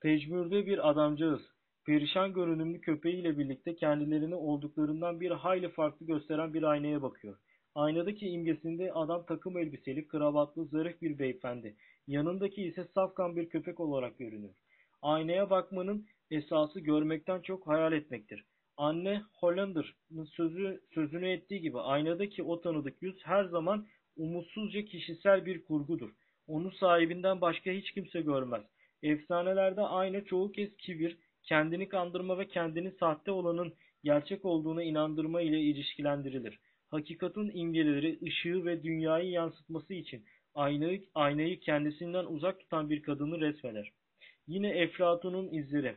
Pejmürde 0.00 0.66
bir 0.66 0.90
adamcağız, 0.90 1.40
perişan 1.86 2.32
görünümlü 2.32 2.80
köpeğiyle 2.80 3.38
birlikte 3.38 3.76
kendilerini 3.76 4.34
olduklarından 4.34 5.20
bir 5.20 5.30
hayli 5.30 5.68
farklı 5.68 6.06
gösteren 6.06 6.54
bir 6.54 6.62
aynaya 6.62 7.02
bakıyor. 7.02 7.38
Aynadaki 7.74 8.28
imgesinde 8.28 8.92
adam 8.92 9.26
takım 9.26 9.58
elbiseli, 9.58 10.08
kravatlı, 10.08 10.66
zarif 10.66 11.02
bir 11.02 11.18
beyefendi. 11.18 11.76
Yanındaki 12.06 12.62
ise 12.62 12.88
safkan 12.94 13.36
bir 13.36 13.48
köpek 13.48 13.80
olarak 13.80 14.18
görünüyor. 14.18 14.54
Aynaya 15.02 15.50
bakmanın 15.50 16.06
esası 16.30 16.80
görmekten 16.80 17.40
çok 17.40 17.66
hayal 17.66 17.92
etmektir. 17.92 18.44
Anne 18.76 19.22
Hollander'ın 19.40 20.24
sözü, 20.24 20.80
sözünü 20.94 21.28
ettiği 21.30 21.60
gibi 21.60 21.80
aynadaki 21.80 22.42
o 22.42 22.60
tanıdık 22.60 23.02
yüz 23.02 23.16
her 23.24 23.44
zaman 23.44 23.86
umutsuzca 24.16 24.82
kişisel 24.84 25.46
bir 25.46 25.64
kurgudur. 25.64 26.10
Onu 26.46 26.70
sahibinden 26.72 27.40
başka 27.40 27.70
hiç 27.70 27.90
kimse 27.90 28.20
görmez. 28.20 28.62
Efsanelerde 29.02 29.80
ayna 29.80 30.24
çoğu 30.24 30.52
kez 30.52 30.76
kibir, 30.76 31.18
kendini 31.42 31.88
kandırma 31.88 32.38
ve 32.38 32.48
kendini 32.48 32.92
sahte 33.00 33.30
olanın 33.30 33.74
gerçek 34.04 34.44
olduğuna 34.44 34.82
inandırma 34.82 35.40
ile 35.40 35.60
ilişkilendirilir. 35.60 36.58
Hakikatin 36.90 37.50
imgeleri, 37.54 38.18
ışığı 38.22 38.64
ve 38.64 38.82
dünyayı 38.82 39.30
yansıtması 39.30 39.94
için 39.94 40.24
aynayı, 40.54 41.04
aynayı 41.14 41.60
kendisinden 41.60 42.24
uzak 42.24 42.60
tutan 42.60 42.90
bir 42.90 43.02
kadını 43.02 43.40
resmeder. 43.40 43.92
Yine 44.46 44.68
Eflatun'un 44.68 45.52
izleri. 45.52 45.96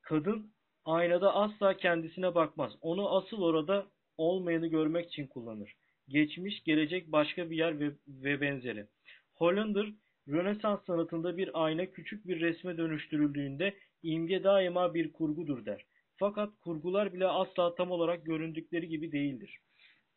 Kadın 0.00 0.52
aynada 0.84 1.34
asla 1.34 1.76
kendisine 1.76 2.34
bakmaz. 2.34 2.72
Onu 2.80 3.16
asıl 3.16 3.42
orada 3.42 3.86
olmayanı 4.16 4.66
görmek 4.66 5.06
için 5.06 5.26
kullanır. 5.26 5.76
Geçmiş, 6.08 6.62
gelecek 6.64 7.12
başka 7.12 7.50
bir 7.50 7.56
yer 7.56 7.80
ve, 7.80 7.90
ve 8.08 8.40
benzeri. 8.40 8.86
Hollander, 9.34 9.86
Rönesans 10.28 10.84
sanatında 10.86 11.36
bir 11.36 11.64
ayna 11.64 11.86
küçük 11.86 12.26
bir 12.26 12.40
resme 12.40 12.76
dönüştürüldüğünde 12.76 13.74
imge 14.02 14.44
daima 14.44 14.94
bir 14.94 15.12
kurgudur 15.12 15.66
der. 15.66 15.84
Fakat 16.16 16.50
kurgular 16.60 17.12
bile 17.12 17.26
asla 17.26 17.74
tam 17.74 17.90
olarak 17.90 18.26
göründükleri 18.26 18.88
gibi 18.88 19.12
değildir. 19.12 19.58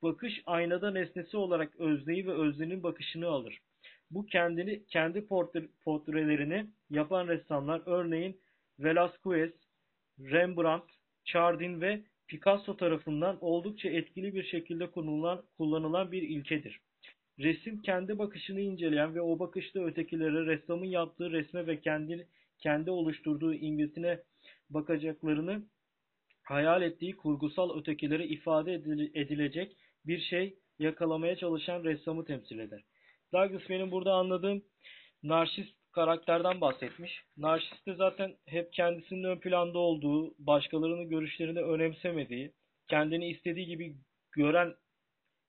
Bakış 0.02 0.42
aynada 0.46 0.92
nesnesi 0.92 1.38
olarak 1.38 1.76
özneyi 1.76 2.28
ve 2.28 2.32
öznenin 2.32 2.84
bakışını 2.84 3.28
alır. 3.28 3.60
Bu 4.12 4.26
kendini 4.26 4.86
kendi 4.86 5.26
portre, 5.26 5.68
portrelerini 5.84 6.66
yapan 6.90 7.28
ressamlar 7.28 7.82
örneğin 7.86 8.42
Velázquez, 8.80 9.52
Rembrandt, 10.20 10.86
Chardin 11.26 11.82
ve 11.82 12.02
Picasso 12.28 12.78
tarafından 12.78 13.38
oldukça 13.42 13.90
etkili 13.90 14.36
bir 14.36 14.44
şekilde 14.44 14.92
kullanılan, 14.92 15.44
kullanılan 15.58 16.12
bir 16.12 16.22
ilkedir. 16.22 16.80
Resim 17.40 17.82
kendi 17.82 18.20
bakışını 18.20 18.62
inceleyen 18.62 19.16
ve 19.16 19.22
o 19.22 19.40
bakışta 19.40 19.80
ötekilere 19.80 20.46
ressamın 20.46 20.86
yaptığı 20.86 21.32
resme 21.32 21.68
ve 21.68 21.82
kendi, 21.82 22.28
kendi 22.60 22.92
oluşturduğu 22.92 23.54
imgesine 23.54 24.20
bakacaklarını 24.70 25.64
hayal 26.44 26.82
ettiği 26.82 27.16
kurgusal 27.16 27.80
ötekilere 27.80 28.28
ifade 28.28 28.74
edilecek 29.14 29.76
bir 30.06 30.20
şey 30.20 30.56
yakalamaya 30.80 31.36
çalışan 31.36 31.84
ressamı 31.84 32.26
temsil 32.26 32.60
eder. 32.60 32.82
Douglas 33.34 33.70
benim 33.70 33.92
burada 33.92 34.14
anladığım 34.14 34.64
narşist 35.24 35.80
karakterden 35.92 36.62
bahsetmiş. 36.62 37.24
Narşist 37.38 37.88
de 37.88 37.94
zaten 37.94 38.36
hep 38.48 38.74
kendisinin 38.74 39.24
ön 39.24 39.40
planda 39.40 39.80
olduğu, 39.80 40.34
başkalarının 40.40 41.10
görüşlerini 41.10 41.62
önemsemediği, 41.62 42.52
kendini 42.88 43.30
istediği 43.30 43.66
gibi 43.66 43.96
gören 44.32 44.76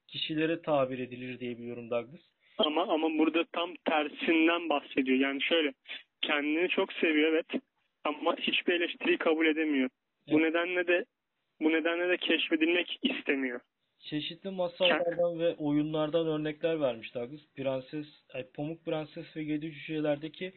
kişilere 0.09 0.63
tabir 0.63 0.99
edilir 0.99 1.41
diye 1.41 1.59
biliyorum 1.59 1.91
Douglas. 1.91 2.21
Ama 2.59 2.83
ama 2.83 3.19
burada 3.19 3.45
tam 3.53 3.75
tersinden 3.85 4.69
bahsediyor. 4.69 5.19
Yani 5.19 5.43
şöyle 5.43 5.73
kendini 6.23 6.69
çok 6.69 6.93
seviyor 6.93 7.33
evet 7.33 7.63
ama 8.05 8.37
hiçbir 8.37 8.73
eleştiriyi 8.73 9.19
kabul 9.19 9.47
edemiyor. 9.47 9.91
Evet. 10.27 10.35
Bu 10.35 10.43
nedenle 10.43 10.87
de 10.87 11.05
bu 11.61 11.73
nedenle 11.73 12.09
de 12.09 12.17
keşfedilmek 12.17 12.99
istemiyor. 13.03 13.61
Çeşitli 14.01 14.51
masallardan 14.51 15.39
ve 15.39 15.55
oyunlardan 15.55 16.27
örnekler 16.27 16.81
vermiş 16.81 17.15
Douglas. 17.15 17.41
Prenses, 17.57 18.07
ay, 18.35 18.47
Pamuk 18.55 18.85
Prenses 18.85 19.37
ve 19.37 19.43
Yedi 19.43 19.73
Cücelerdeki 19.73 20.53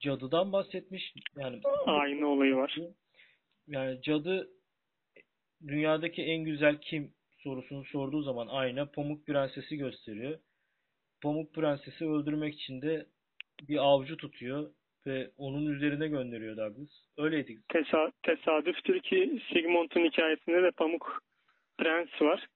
cadıdan 0.00 0.52
bahsetmiş. 0.52 1.14
Yani 1.36 1.60
aynı 1.86 2.26
olayı 2.26 2.56
var. 2.56 2.78
Yani 3.66 4.02
cadı 4.02 4.48
dünyadaki 5.66 6.22
en 6.22 6.44
güzel 6.44 6.80
kim 6.80 7.12
sorusunu 7.38 7.84
sorduğu 7.84 8.22
zaman 8.22 8.46
ayna 8.46 8.86
Pamuk 8.86 9.26
Prenses'i 9.26 9.76
gösteriyor. 9.76 10.38
Pamuk 11.22 11.54
Prenses'i 11.54 12.04
öldürmek 12.04 12.54
için 12.54 12.82
de 12.82 13.06
bir 13.68 13.76
avcı 13.76 14.16
tutuyor 14.16 14.70
ve 15.06 15.30
onun 15.36 15.66
üzerine 15.66 16.08
gönderiyor 16.08 16.56
Douglas. 16.56 16.90
Öyleydi. 17.18 17.58
Tesa 17.68 18.12
tesadüftür 18.22 19.00
ki 19.00 19.40
Sigmund'un 19.52 20.04
hikayesinde 20.04 20.62
de 20.62 20.70
Pamuk 20.70 21.22
Prens 21.78 22.22
var. 22.22 22.46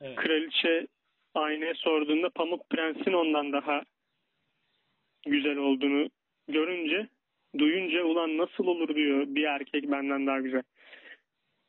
Evet. 0.00 0.16
Kraliçe 0.16 0.86
aynaya 1.34 1.74
sorduğunda 1.74 2.30
Pamuk 2.30 2.70
Prens'in 2.70 3.12
ondan 3.12 3.52
daha 3.52 3.82
güzel 5.26 5.56
olduğunu 5.56 6.08
görünce, 6.48 7.08
duyunca 7.58 8.04
ulan 8.04 8.38
nasıl 8.38 8.66
olur 8.66 8.94
diyor 8.94 9.26
bir 9.28 9.44
erkek 9.44 9.90
benden 9.90 10.26
daha 10.26 10.40
güzel. 10.40 10.62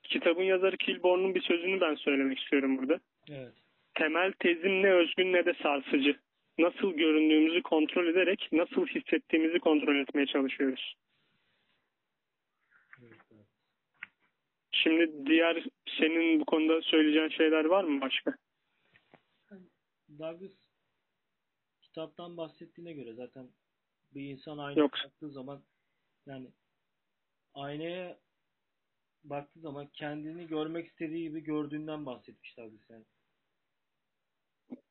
Kitabın 0.03 0.43
yazarı 0.43 0.77
Kilborn'un 0.77 1.36
bir 1.36 1.41
sözünü 1.41 1.82
ben 1.82 1.95
söylemek 1.95 2.39
istiyorum 2.39 2.77
burada. 2.77 2.99
Evet. 3.30 3.53
Temel 3.93 4.32
tezim 4.32 4.84
ne 4.84 4.93
özgün 4.93 5.34
ne 5.34 5.45
de 5.45 5.53
sarsıcı. 5.63 6.15
Nasıl 6.59 6.93
göründüğümüzü 6.93 7.61
kontrol 7.61 8.07
ederek 8.07 8.49
nasıl 8.51 8.88
hissettiğimizi 8.88 9.59
kontrol 9.59 9.95
etmeye 9.95 10.25
çalışıyoruz. 10.25 10.95
Şimdi 14.84 15.25
diğer 15.25 15.63
senin 15.99 16.39
bu 16.39 16.45
konuda 16.45 16.82
söyleyeceğin 16.82 17.30
şeyler 17.30 17.65
var 17.65 17.84
mı 17.84 18.01
başka? 18.01 18.36
Douglas 20.19 20.51
kitaptan 21.82 22.38
bahsettiğine 22.38 22.93
göre 22.93 23.13
zaten 23.13 23.49
bir 24.13 24.21
insan 24.21 24.57
aynaya 24.57 24.80
Yok. 24.80 24.91
baktığı 25.05 25.30
zaman 25.30 25.63
yani 26.25 26.47
aynaya 27.53 28.19
baktığı 29.23 29.59
zaman 29.59 29.88
kendini 29.93 30.47
görmek 30.47 30.88
istediği 30.88 31.23
gibi 31.23 31.43
gördüğünden 31.43 32.05
bahsetmiş 32.05 32.57
Douglas 32.57 32.89
yani. 32.89 33.05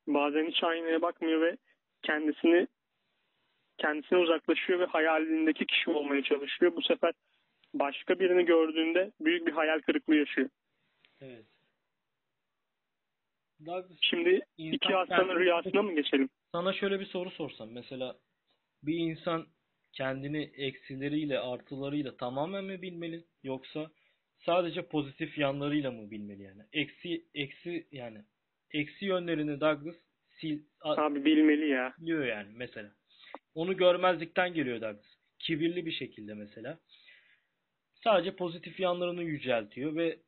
Bazen 0.07 0.47
hiç 0.47 0.63
aynaya 0.63 1.01
bakmıyor 1.01 1.41
ve 1.41 1.57
kendisini 2.01 2.67
kendisine 3.77 4.19
uzaklaşıyor 4.19 4.79
ve 4.79 4.85
hayalindeki 4.85 5.65
kişi 5.65 5.89
olmaya 5.89 6.23
çalışıyor. 6.23 6.75
Bu 6.75 6.81
sefer 6.81 7.13
başka 7.73 8.19
birini 8.19 8.45
gördüğünde 8.45 9.11
büyük 9.19 9.47
bir 9.47 9.51
hayal 9.51 9.79
kırıklığı 9.79 10.15
yaşıyor. 10.15 10.49
Evet. 11.21 11.45
Şimdi 14.01 14.41
iki 14.57 14.93
hastanın 14.93 15.39
rüyasına 15.39 15.81
mı 15.81 15.95
geçelim? 15.95 16.29
Sana 16.51 16.73
şöyle 16.73 16.99
bir 16.99 17.05
soru 17.05 17.31
sorsam. 17.31 17.71
Mesela 17.71 18.15
bir 18.83 18.97
insan 18.97 19.47
kendini 19.93 20.51
eksileriyle 20.57 21.39
artılarıyla 21.39 22.17
tamamen 22.17 22.63
mi 22.63 22.81
bilmeli 22.81 23.23
yoksa 23.43 23.91
sadece 24.45 24.81
pozitif 24.81 25.37
yanlarıyla 25.37 25.91
mı 25.91 26.11
bilmeli 26.11 26.43
yani? 26.43 26.61
Eksi 26.73 27.25
eksi 27.33 27.87
yani 27.91 28.17
eksi 28.71 29.05
yönlerini 29.05 29.61
Douglas 29.61 29.95
sil 30.37 30.59
Abi 30.81 31.25
bilmeli 31.25 31.69
ya. 31.69 31.93
Biliyor 31.99 32.25
yani 32.25 32.49
mesela. 32.55 32.91
Onu 33.55 33.77
görmezlikten 33.77 34.53
geliyor 34.53 34.81
Douglas. 34.81 35.15
Kibirli 35.39 35.85
bir 35.85 35.91
şekilde 35.91 36.33
mesela. 36.33 36.79
Sadece 38.03 38.35
pozitif 38.35 38.79
yanlarını 38.79 39.23
yüceltiyor 39.23 39.95
ve 39.95 40.19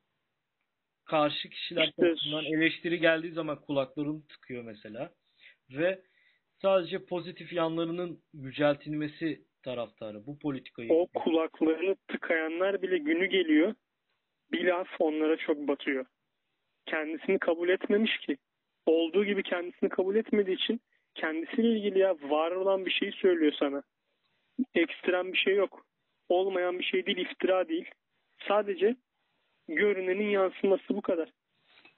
karşı 1.05 1.49
kişiler 1.49 1.91
tarafından 1.91 2.45
eleştiri 2.45 2.99
geldiği 2.99 3.32
zaman 3.32 3.61
kulaklarını 3.61 4.28
tıkıyor 4.28 4.63
mesela. 4.63 5.13
Ve 5.69 6.01
sadece 6.61 7.05
pozitif 7.05 7.53
yanlarının 7.53 8.24
yüceltilmesi 8.34 9.41
taraftarı 9.63 10.26
bu 10.26 10.39
politikayı. 10.39 10.93
O 10.93 11.07
kulaklarını 11.07 11.95
tıkayanlar 12.07 12.82
bile 12.82 12.97
günü 12.97 13.26
geliyor. 13.26 13.76
Bir 14.51 14.65
laf 14.65 14.88
onlara 14.99 15.38
çok 15.38 15.57
batıyor. 15.67 16.05
kendisini 16.86 17.39
kabul 17.39 17.69
etmemiş 17.69 18.17
ki. 18.17 18.38
Olduğu 18.86 19.26
gibi 19.26 19.43
kendisini 19.43 19.89
kabul 19.89 20.15
etmediği 20.15 20.55
için 20.55 20.82
kendisiyle 21.15 21.69
ilgili 21.78 21.99
ya 21.99 22.15
var 22.22 22.51
olan 22.51 22.86
bir 22.86 22.91
şeyi 22.91 23.11
söylüyor 23.11 23.53
sana. 23.59 23.84
Ekstrem 24.76 25.34
bir 25.34 25.38
şey 25.38 25.55
yok. 25.55 25.86
Olmayan 26.32 26.80
bir 26.80 26.84
şey 26.84 27.06
değil, 27.06 27.18
iftira 27.18 27.70
değil. 27.70 27.86
Sadece 28.48 28.96
görünenin 29.68 30.30
yansıması 30.30 30.90
bu 30.90 31.02
kadar. 31.02 31.30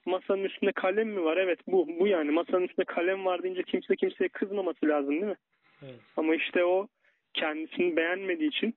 Masanın 0.06 0.44
üstünde 0.44 0.72
kalem 0.72 1.08
mi 1.08 1.24
var? 1.24 1.36
Evet 1.36 1.58
bu. 1.66 1.88
Bu 2.00 2.06
yani. 2.06 2.30
Masanın 2.30 2.64
üstünde 2.64 2.84
kalem 2.84 3.24
var 3.24 3.42
deyince 3.42 3.62
kimse 3.62 3.96
kimseye 3.96 4.28
kızmaması 4.28 4.86
lazım 4.86 5.10
değil 5.10 5.22
mi? 5.22 5.36
Evet. 5.82 6.00
Ama 6.16 6.34
işte 6.34 6.64
o 6.64 6.88
kendisini 7.34 7.96
beğenmediği 7.96 8.48
için 8.48 8.74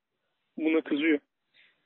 buna 0.58 0.82
kızıyor. 0.82 1.20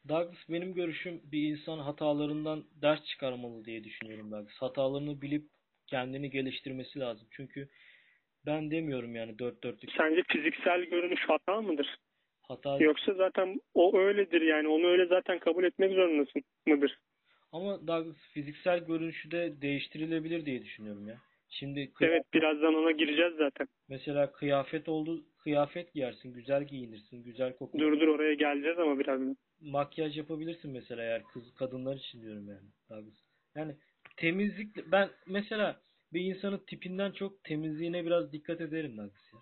Douglas 0.10 0.50
benim 0.50 0.74
görüşüm 0.74 1.22
bir 1.32 1.50
insan 1.50 1.78
hatalarından 1.78 2.64
ders 2.82 3.06
çıkarmalı 3.06 3.66
diye 3.66 3.84
düşünüyorum 3.84 4.32
Douglas. 4.32 4.58
Hatalarını 4.60 5.22
bilip 5.22 5.44
kendini 5.88 6.30
geliştirmesi 6.30 7.00
lazım. 7.00 7.28
Çünkü 7.32 7.70
ben 8.46 8.72
demiyorum 8.72 9.16
yani 9.16 9.40
dört 9.40 9.64
dörtlük 9.64 9.92
Sence 9.98 10.24
fiziksel 10.28 10.82
görünüş 10.84 11.22
hata 11.28 11.62
mıdır? 11.62 11.98
Hata 12.42 12.78
Yoksa 12.80 13.14
zaten 13.14 13.62
o 13.74 13.98
öyledir 13.98 14.42
yani. 14.42 14.68
Onu 14.68 14.88
öyle 14.88 15.06
zaten 15.06 15.40
kabul 15.40 15.64
etmek 15.64 15.94
zorundasın 15.94 16.44
mıdır? 16.68 16.98
ama 17.52 17.88
Douglas 17.88 18.16
fiziksel 18.34 18.80
görünüşü 18.86 19.32
de 19.32 19.62
değiştirilebilir 19.62 20.46
diye 20.46 20.62
düşünüyorum 20.64 21.08
ya. 21.08 21.18
Şimdi 21.50 21.80
kıy- 21.80 22.08
Evet 22.08 22.24
birazdan 22.34 22.74
ona 22.76 22.92
gireceğiz 22.92 23.34
zaten. 23.38 23.68
mesela 23.90 24.32
kıyafet 24.32 24.90
oldu 24.90 25.24
kıyafet 25.44 25.94
giyersin, 25.94 26.34
güzel 26.34 26.64
giyinirsin, 26.64 27.24
güzel 27.24 27.56
koku. 27.56 27.80
Dur 27.80 28.00
dur 28.00 28.08
oraya 28.08 28.34
geleceğiz 28.34 28.80
ama 28.80 29.00
birazdan. 29.00 29.38
makyaj 29.62 30.18
yapabilirsin 30.18 30.72
mesela 30.72 31.04
eğer 31.04 31.24
kız 31.24 31.54
kadınlar 31.56 31.96
için 31.96 32.22
diyorum 32.22 32.48
yani. 32.50 32.68
Douglas. 32.90 33.16
Yani 33.56 33.76
temizlik 34.18 34.92
ben 34.92 35.10
mesela 35.28 35.82
bir 36.14 36.22
insanın 36.22 36.58
tipinden 36.68 37.12
çok 37.12 37.44
temizliğine 37.44 38.06
biraz 38.06 38.32
dikkat 38.34 38.62
ederim 38.62 38.98
Douglas 38.98 39.34
ya. 39.34 39.40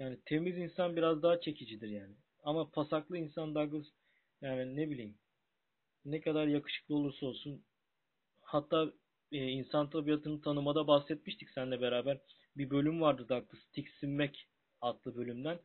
Yani 0.00 0.18
temiz 0.26 0.58
insan 0.58 0.96
biraz 0.96 1.22
daha 1.22 1.40
çekicidir 1.40 1.88
yani. 1.88 2.14
Ama 2.44 2.70
pasaklı 2.70 3.18
insan 3.18 3.54
Douglas 3.54 3.86
yani 4.40 4.76
ne 4.76 4.90
bileyim 4.90 5.18
ne 6.04 6.20
kadar 6.20 6.46
yakışıklı 6.46 6.94
olursa 6.94 7.26
olsun 7.26 7.64
hatta 8.42 8.92
e, 9.32 9.38
insan 9.38 9.90
tabiatını 9.90 10.42
tanımada 10.42 10.86
bahsetmiştik 10.86 11.50
seninle 11.50 11.80
beraber. 11.80 12.18
Bir 12.56 12.70
bölüm 12.70 13.00
vardı 13.00 13.26
Douglas 13.28 13.60
Tiksinmek 13.72 14.48
adlı 14.80 15.16
bölümden. 15.16 15.58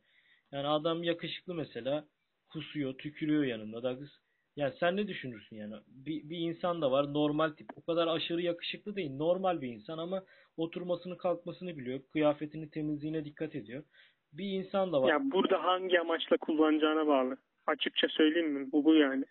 Yani 0.52 0.68
adam 0.68 1.02
yakışıklı 1.02 1.54
mesela 1.54 2.08
kusuyor, 2.48 2.98
tükürüyor 2.98 3.44
yanında 3.44 3.82
Douglas. 3.82 4.10
Yani 4.56 4.74
sen 4.80 4.96
ne 4.96 5.08
düşünürsün 5.08 5.56
yani? 5.56 5.74
Bir, 5.86 6.30
bir 6.30 6.38
insan 6.38 6.82
da 6.82 6.90
var 6.90 7.12
normal 7.14 7.50
tip. 7.50 7.68
O 7.76 7.82
kadar 7.82 8.06
aşırı 8.06 8.42
yakışıklı 8.42 8.96
değil. 8.96 9.10
Normal 9.10 9.60
bir 9.60 9.68
insan 9.68 9.98
ama 9.98 10.24
oturmasını 10.56 11.16
kalkmasını 11.16 11.76
biliyor. 11.78 12.00
Kıyafetini 12.12 12.70
temizliğine 12.70 13.24
dikkat 13.24 13.54
ediyor. 13.54 13.84
Bir 14.32 14.52
insan 14.52 14.92
da 14.92 15.02
var. 15.02 15.08
Ya 15.08 15.20
burada 15.22 15.64
hangi 15.64 16.00
amaçla 16.00 16.36
kullanacağına 16.36 17.06
bağlı. 17.06 17.36
Açıkça 17.66 18.08
söyleyeyim 18.08 18.52
mi? 18.52 18.72
Bu 18.72 18.84
bu 18.84 18.94
yani. 18.94 19.24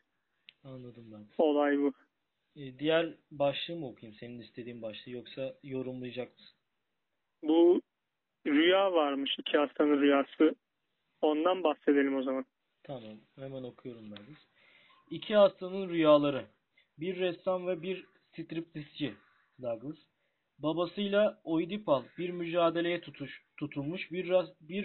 Anladım 0.63 1.05
ben. 1.11 1.25
Olay 1.37 1.77
bu. 1.77 1.93
E, 2.55 2.79
diğer 2.79 3.13
başlığı 3.31 3.75
mı 3.75 3.87
okuyayım? 3.87 4.17
Senin 4.19 4.39
istediğin 4.41 4.81
başlığı 4.81 5.11
yoksa 5.11 5.55
yorumlayacak 5.63 6.33
mısın? 6.33 6.57
Bu 7.43 7.81
rüya 8.47 8.93
varmış. 8.93 9.35
iki 9.39 9.57
hastanın 9.57 10.01
rüyası. 10.01 10.55
Ondan 11.21 11.63
bahsedelim 11.63 12.15
o 12.15 12.23
zaman. 12.23 12.45
Tamam. 12.83 13.17
Hemen 13.35 13.63
okuyorum 13.63 14.11
ben. 14.11 14.35
İki 15.09 15.35
hastanın 15.35 15.89
rüyaları. 15.89 16.45
Bir 16.97 17.19
ressam 17.19 17.67
ve 17.67 17.81
bir 17.81 18.05
striptizci 18.33 19.13
Douglas. 19.61 19.97
Babasıyla 20.59 21.41
Oidipal 21.43 22.03
bir 22.17 22.29
mücadeleye 22.29 23.01
tutuş, 23.01 23.43
tutulmuş 23.57 24.11
bir, 24.11 24.29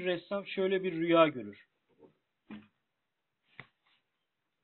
ressam 0.05 0.47
şöyle 0.47 0.83
bir 0.83 0.93
rüya 0.93 1.29
görür. 1.29 1.67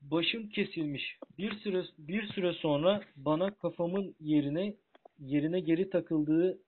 Başım 0.01 0.49
kesilmiş. 0.49 1.19
Bir 1.39 1.59
süre 1.59 1.85
bir 1.99 2.27
süre 2.27 2.53
sonra 2.53 3.03
bana 3.17 3.55
kafamın 3.55 4.17
yerine 4.21 4.75
yerine 5.19 5.61
geri 5.61 5.91
takıldığı 5.91 6.59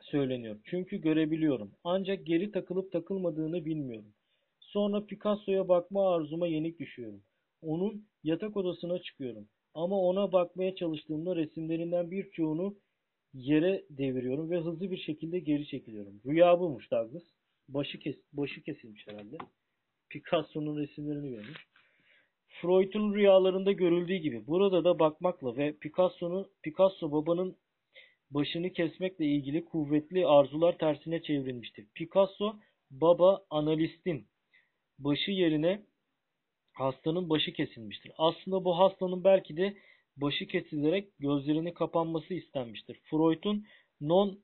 söyleniyor. 0.00 0.60
Çünkü 0.64 0.96
görebiliyorum. 0.96 1.72
Ancak 1.84 2.26
geri 2.26 2.52
takılıp 2.52 2.92
takılmadığını 2.92 3.64
bilmiyorum. 3.64 4.14
Sonra 4.60 5.06
Picasso'ya 5.06 5.68
bakma 5.68 6.14
arzuma 6.14 6.46
yenik 6.46 6.78
düşüyorum. 6.78 7.22
Onun 7.62 8.06
yatak 8.24 8.56
odasına 8.56 8.98
çıkıyorum. 8.98 9.48
Ama 9.74 10.00
ona 10.00 10.32
bakmaya 10.32 10.74
çalıştığımda 10.74 11.36
resimlerinden 11.36 12.10
birçoğunu 12.10 12.76
yere 13.36 13.84
deviriyorum 13.90 14.50
ve 14.50 14.60
hızlı 14.60 14.90
bir 14.90 14.96
şekilde 14.98 15.38
geri 15.38 15.66
çekiliyorum. 15.66 16.20
Rüya 16.26 16.60
buymuş 16.60 16.90
Douglas. 16.90 17.22
Başı, 17.68 17.98
kes, 17.98 18.16
başı 18.32 18.62
kesilmiş 18.62 19.06
herhalde. 19.06 19.36
Picasso'nun 20.10 20.76
resimlerini 20.76 21.30
görmüş. 21.30 21.66
Freud'un 22.48 23.14
rüyalarında 23.14 23.72
görüldüğü 23.72 24.16
gibi 24.16 24.46
burada 24.46 24.84
da 24.84 24.98
bakmakla 24.98 25.56
ve 25.56 25.76
Picasso'nun 25.76 26.46
Picasso 26.62 27.12
babanın 27.12 27.56
başını 28.30 28.72
kesmekle 28.72 29.26
ilgili 29.26 29.64
kuvvetli 29.64 30.26
arzular 30.26 30.78
tersine 30.78 31.22
çevrilmiştir. 31.22 31.86
Picasso 31.94 32.56
baba 32.90 33.44
analistin 33.50 34.26
başı 34.98 35.30
yerine 35.30 35.82
hastanın 36.72 37.30
başı 37.30 37.52
kesilmiştir. 37.52 38.12
Aslında 38.18 38.64
bu 38.64 38.78
hastanın 38.78 39.24
belki 39.24 39.56
de 39.56 39.76
başı 40.16 40.46
kesilerek 40.46 41.18
gözlerinin 41.18 41.72
kapanması 41.72 42.34
istenmiştir. 42.34 43.00
Freud'un 43.10 43.66
non 44.00 44.38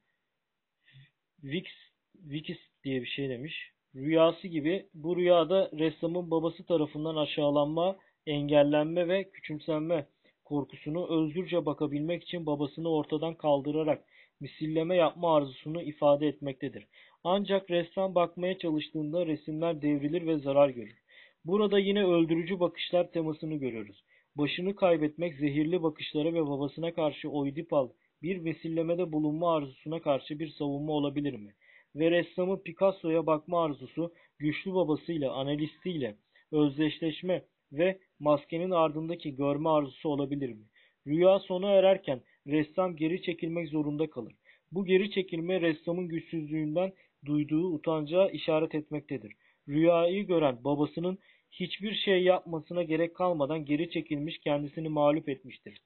vix 1.43 1.67
vix 2.15 2.45
diye 2.85 3.03
bir 3.03 3.07
şey 3.07 3.29
demiş. 3.29 3.73
Rüyası 3.95 4.49
gibi 4.49 4.87
bu 4.95 5.17
rüyada 5.17 5.71
ressamın 5.73 6.31
babası 6.31 6.67
tarafından 6.67 7.17
aşağılanma, 7.17 7.97
engellenme 8.27 9.09
ve 9.09 9.31
küçümsenme 9.31 10.07
korkusunu 10.45 11.09
özgürce 11.09 11.67
bakabilmek 11.67 12.23
için 12.23 12.47
babasını 12.47 12.89
ortadan 12.89 13.35
kaldırarak 13.35 14.05
misilleme 14.41 14.97
yapma 14.97 15.37
arzusunu 15.37 15.83
ifade 15.83 16.27
etmektedir. 16.27 16.87
Ancak 17.25 17.71
ressam 17.71 18.15
bakmaya 18.15 18.59
çalıştığında 18.59 19.27
resimler 19.27 19.83
devrilir 19.83 20.27
ve 20.27 20.39
zarar 20.39 20.69
görür. 20.69 20.99
Burada 21.45 21.79
yine 21.79 22.05
öldürücü 22.05 22.61
bakışlar 22.61 23.13
temasını 23.13 23.55
görüyoruz. 23.55 24.05
Başını 24.37 24.77
kaybetmek 24.77 25.35
zehirli 25.35 25.83
bakışlara 25.83 26.35
ve 26.35 26.47
babasına 26.47 26.95
karşı 26.95 27.29
Oidipal 27.31 27.89
bir 28.23 28.39
misillemede 28.39 29.13
bulunma 29.13 29.55
arzusuna 29.57 30.03
karşı 30.03 30.39
bir 30.39 30.49
savunma 30.49 30.93
olabilir 30.93 31.35
mi? 31.35 31.55
Ve 31.95 32.11
ressamın 32.11 32.63
Picasso'ya 32.63 33.27
bakma 33.27 33.65
arzusu 33.65 34.13
güçlü 34.39 34.75
babasıyla, 34.75 35.33
analistiyle 35.33 36.17
özdeşleşme 36.53 37.45
ve 37.73 37.99
maskenin 38.21 38.71
ardındaki 38.71 39.37
görme 39.37 39.69
arzusu 39.69 40.09
olabilir 40.09 40.49
mi? 40.49 40.65
Rüya 41.07 41.39
sona 41.39 41.71
ererken 41.71 42.21
ressam 42.47 42.97
geri 42.97 43.23
çekilmek 43.23 43.69
zorunda 43.69 44.11
kalır. 44.11 44.33
Bu 44.73 44.85
geri 44.85 45.11
çekilme 45.11 45.61
ressamın 45.61 46.09
güçsüzlüğünden 46.09 46.93
duyduğu 47.25 47.75
utanca 47.75 48.29
işaret 48.29 48.75
etmektedir. 48.75 49.33
Rüyayı 49.69 50.27
gören 50.27 50.65
babasının 50.65 51.19
hiçbir 51.53 51.95
şey 51.95 52.23
yapmasına 52.23 52.83
gerek 52.83 53.17
kalmadan 53.17 53.65
geri 53.65 53.91
çekilmiş 53.91 54.39
kendisini 54.39 54.89
mağlup 54.89 55.29
etmiştir. 55.29 55.79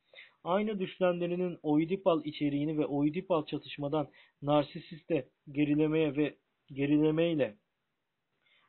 Aynı 0.45 0.79
düşlemlerinin 0.79 1.59
Oidipal 1.63 2.25
içeriğini 2.25 2.79
ve 2.79 2.87
Oidipal 2.87 3.47
çatışmadan 3.47 4.09
narsisiste 4.43 5.29
gerilemeye 5.53 6.17
ve 6.17 6.35
gerilemeyle 6.73 7.57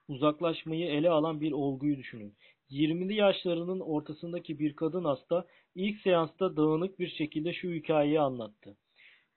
uzaklaşmayı 0.08 0.86
ele 0.86 1.10
alan 1.10 1.41
bir 1.41 1.52
olguyu 1.52 1.98
düşünün. 1.98 2.34
20'li 2.70 3.16
yaşlarının 3.16 3.80
ortasındaki 3.80 4.60
bir 4.60 4.76
kadın 4.76 5.04
hasta 5.04 5.48
ilk 5.76 6.02
seansta 6.02 6.58
dağınık 6.58 7.00
bir 7.00 7.10
şekilde 7.10 7.54
şu 7.54 7.70
hikayeyi 7.70 8.20
anlattı. 8.20 8.78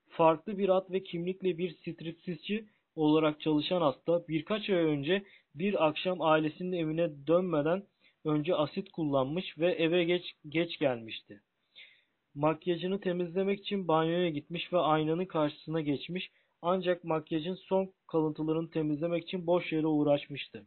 Farklı 0.09 0.59
bir 0.59 0.69
ad 0.69 0.93
ve 0.93 1.03
kimlikle 1.03 1.59
bir 1.59 1.77
stripsizci 1.77 2.65
olarak 2.95 3.41
çalışan 3.41 3.81
hasta 3.81 4.29
birkaç 4.29 4.71
ay 4.71 4.77
önce 4.77 5.23
bir 5.55 5.87
akşam 5.87 6.23
ailesinin 6.23 6.73
evine 6.73 7.27
dönmeden 7.27 7.83
önce 8.25 8.55
asit 8.55 8.93
kullanmış 8.93 9.59
ve 9.59 9.73
eve 9.73 10.05
geç, 10.05 10.33
geç 10.49 10.79
gelmişti. 10.79 11.41
Makyajını 12.35 13.01
temizlemek 13.01 13.61
için 13.61 13.89
banyoya 13.89 14.29
gitmiş 14.29 14.73
ve 14.73 14.79
aynanın 14.79 15.25
karşısına 15.25 15.81
geçmiş 15.81 16.31
ancak 16.63 17.05
makyajın 17.05 17.55
son 17.55 17.93
kalıntılarını 18.07 18.71
temizlemek 18.71 19.23
için 19.23 19.47
boş 19.47 19.73
yere 19.73 19.87
uğraşmıştı. 19.87 20.67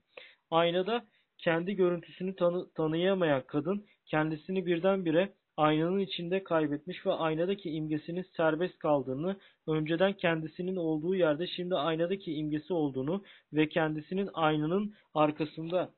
Aynada 0.52 1.06
kendi 1.38 1.76
görüntüsünü 1.76 2.36
tanı 2.36 2.72
tanıyamayan 2.74 3.44
kadın 3.48 3.86
kendisini 4.06 4.66
birdenbire 4.66 5.34
aynanın 5.58 6.00
içinde 6.00 6.44
kaybetmiş 6.44 7.06
ve 7.06 7.12
aynadaki 7.12 7.70
imgesinin 7.70 8.26
serbest 8.38 8.78
kaldığını, 8.78 9.40
önceden 9.68 10.14
kendisinin 10.14 10.76
olduğu 10.76 11.16
yerde 11.16 11.48
şimdi 11.48 11.76
aynadaki 11.76 12.34
imgesi 12.34 12.74
olduğunu 12.74 13.24
ve 13.54 13.70
kendisinin 13.70 14.30
aynanın 14.34 14.94
arkasında 15.14 15.94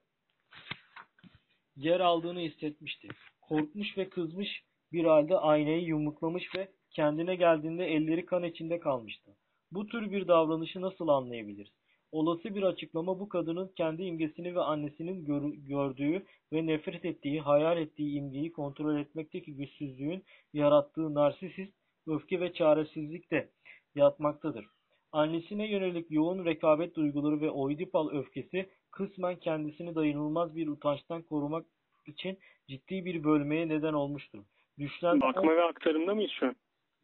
yer 1.76 2.00
aldığını 2.00 2.40
hissetmişti. 2.40 3.08
Korkmuş 3.42 3.98
ve 3.98 4.10
kızmış 4.10 4.64
bir 4.92 5.06
halde 5.06 5.38
aynayı 5.38 5.82
yumruklamış 5.82 6.56
ve 6.56 6.68
kendine 6.92 7.36
geldiğinde 7.36 7.86
elleri 7.86 8.26
kan 8.26 8.44
içinde 8.44 8.80
kalmıştı. 8.80 9.32
Bu 9.72 9.88
tür 9.88 10.12
bir 10.12 10.28
davranışı 10.28 10.82
nasıl 10.82 11.08
anlayabiliriz? 11.08 11.85
Olası 12.16 12.56
bir 12.56 12.64
açıklama 12.64 13.20
bu 13.20 13.30
kadının 13.30 13.72
kendi 13.76 14.04
imgesini 14.04 14.56
ve 14.56 14.60
annesinin 14.60 15.26
gör- 15.26 15.54
gördüğü 15.68 16.26
ve 16.54 16.66
nefret 16.66 17.06
ettiği, 17.06 17.42
hayal 17.42 17.78
ettiği 17.78 18.18
imgeyi 18.18 18.52
kontrol 18.52 18.98
etmekteki 18.98 19.56
güçsüzlüğün 19.56 20.24
yarattığı 20.54 21.14
narsisist 21.14 21.74
öfke 22.08 22.40
ve 22.40 22.54
çaresizlikte 22.54 23.50
yatmaktadır. 23.96 24.66
Annesine 25.12 25.72
yönelik 25.72 26.12
yoğun 26.12 26.46
rekabet 26.46 26.96
duyguları 26.96 27.42
ve 27.42 27.50
Oidipal 27.50 28.10
öfkesi 28.10 28.70
kısmen 28.92 29.36
kendisini 29.36 29.96
dayanılmaz 29.96 30.56
bir 30.56 30.68
utançtan 30.68 31.22
korumak 31.22 31.66
için 32.08 32.38
ciddi 32.68 33.06
bir 33.06 33.24
bölmeye 33.24 33.68
neden 33.68 33.94
olmuştur. 33.94 34.44
Düşlen 34.80 35.22
Bakma 35.22 35.56
ve 35.56 35.64
aktarımda 35.64 36.16
mıyız 36.16 36.32
şu 36.32 36.46
an? 36.46 36.56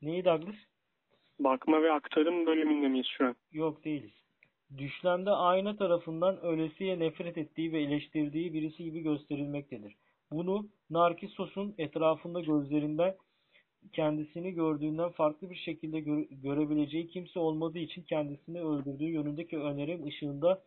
Neyi 0.02 0.26
Douglas? 0.26 0.56
Bakma 1.40 1.84
ve 1.84 1.92
aktarım 1.92 2.46
bölümünde 2.46 2.88
miyiz 2.88 3.08
şu 3.18 3.26
an? 3.26 3.36
Yok 3.52 3.86
değiliz. 3.86 4.21
Düşlemde 4.78 5.32
ayna 5.32 5.76
tarafından 5.78 6.42
ölesiye 6.42 7.00
nefret 7.00 7.38
ettiği 7.38 7.72
ve 7.72 7.82
eleştirdiği 7.82 8.54
birisi 8.54 8.84
gibi 8.84 9.00
gösterilmektedir. 9.02 9.96
Bunu 10.32 10.70
Narkissos'un 10.90 11.76
etrafında 11.78 12.42
gözlerinden 12.42 13.16
kendisini 13.94 14.52
gördüğünden 14.52 15.10
farklı 15.10 15.50
bir 15.50 15.56
şekilde 15.56 16.00
gö- 16.00 16.42
görebileceği 16.42 17.08
kimse 17.08 17.40
olmadığı 17.40 17.80
için 17.80 18.04
kendisini 18.04 18.62
öldürdüğü 18.62 19.10
yönündeki 19.10 19.58
önerim 19.58 20.06
ışığında 20.08 20.64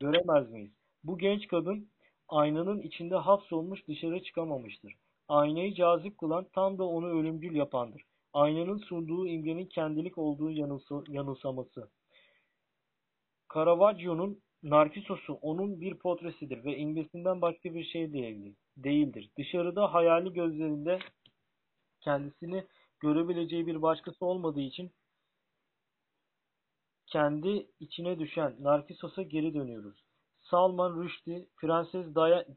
göremez 0.00 0.50
miyiz? 0.50 0.70
Bu 1.04 1.18
genç 1.18 1.46
kadın 1.48 1.88
aynanın 2.28 2.80
içinde 2.80 3.16
hapsolmuş 3.16 3.88
dışarı 3.88 4.22
çıkamamıştır. 4.22 4.94
Aynayı 5.28 5.74
cazip 5.74 6.18
kılan 6.18 6.46
tam 6.54 6.78
da 6.78 6.84
onu 6.84 7.06
ölümcül 7.20 7.54
yapandır. 7.56 8.02
Aynanın 8.32 8.78
sunduğu 8.78 9.26
imgenin 9.28 9.66
kendilik 9.66 10.18
olduğu 10.18 10.50
yanılsa- 10.50 11.12
yanılsaması. 11.12 11.88
Caravaggio'nun 13.56 14.42
Narkissos'u 14.62 15.32
onun 15.32 15.80
bir 15.80 15.98
portresidir 15.98 16.64
ve 16.64 16.76
imgesinden 16.76 17.40
başka 17.40 17.74
bir 17.74 17.84
şey 17.84 18.12
değildir. 18.76 19.30
Dışarıda 19.38 19.94
hayali 19.94 20.32
gözlerinde 20.32 20.98
kendisini 22.00 22.64
görebileceği 23.00 23.66
bir 23.66 23.82
başkası 23.82 24.26
olmadığı 24.26 24.60
için 24.60 24.90
kendi 27.06 27.66
içine 27.80 28.18
düşen 28.18 28.56
Narkissos'a 28.60 29.22
geri 29.22 29.54
dönüyoruz. 29.54 30.04
Salman 30.40 30.94
Rushdie, 30.94 31.46
Prenses 31.60 32.14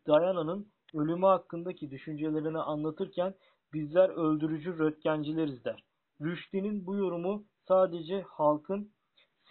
Diana'nın 0.08 0.72
ölümü 0.94 1.26
hakkındaki 1.26 1.92
düşüncelerini 1.92 2.60
anlatırken 2.60 3.34
bizler 3.74 4.10
öldürücü 4.10 4.78
röntgencileriz 4.80 5.66
der. 5.66 5.84
Rushdie'nin 6.22 6.86
bu 6.86 6.96
yorumu 6.96 7.46
sadece 7.68 8.22
halkın 8.22 8.92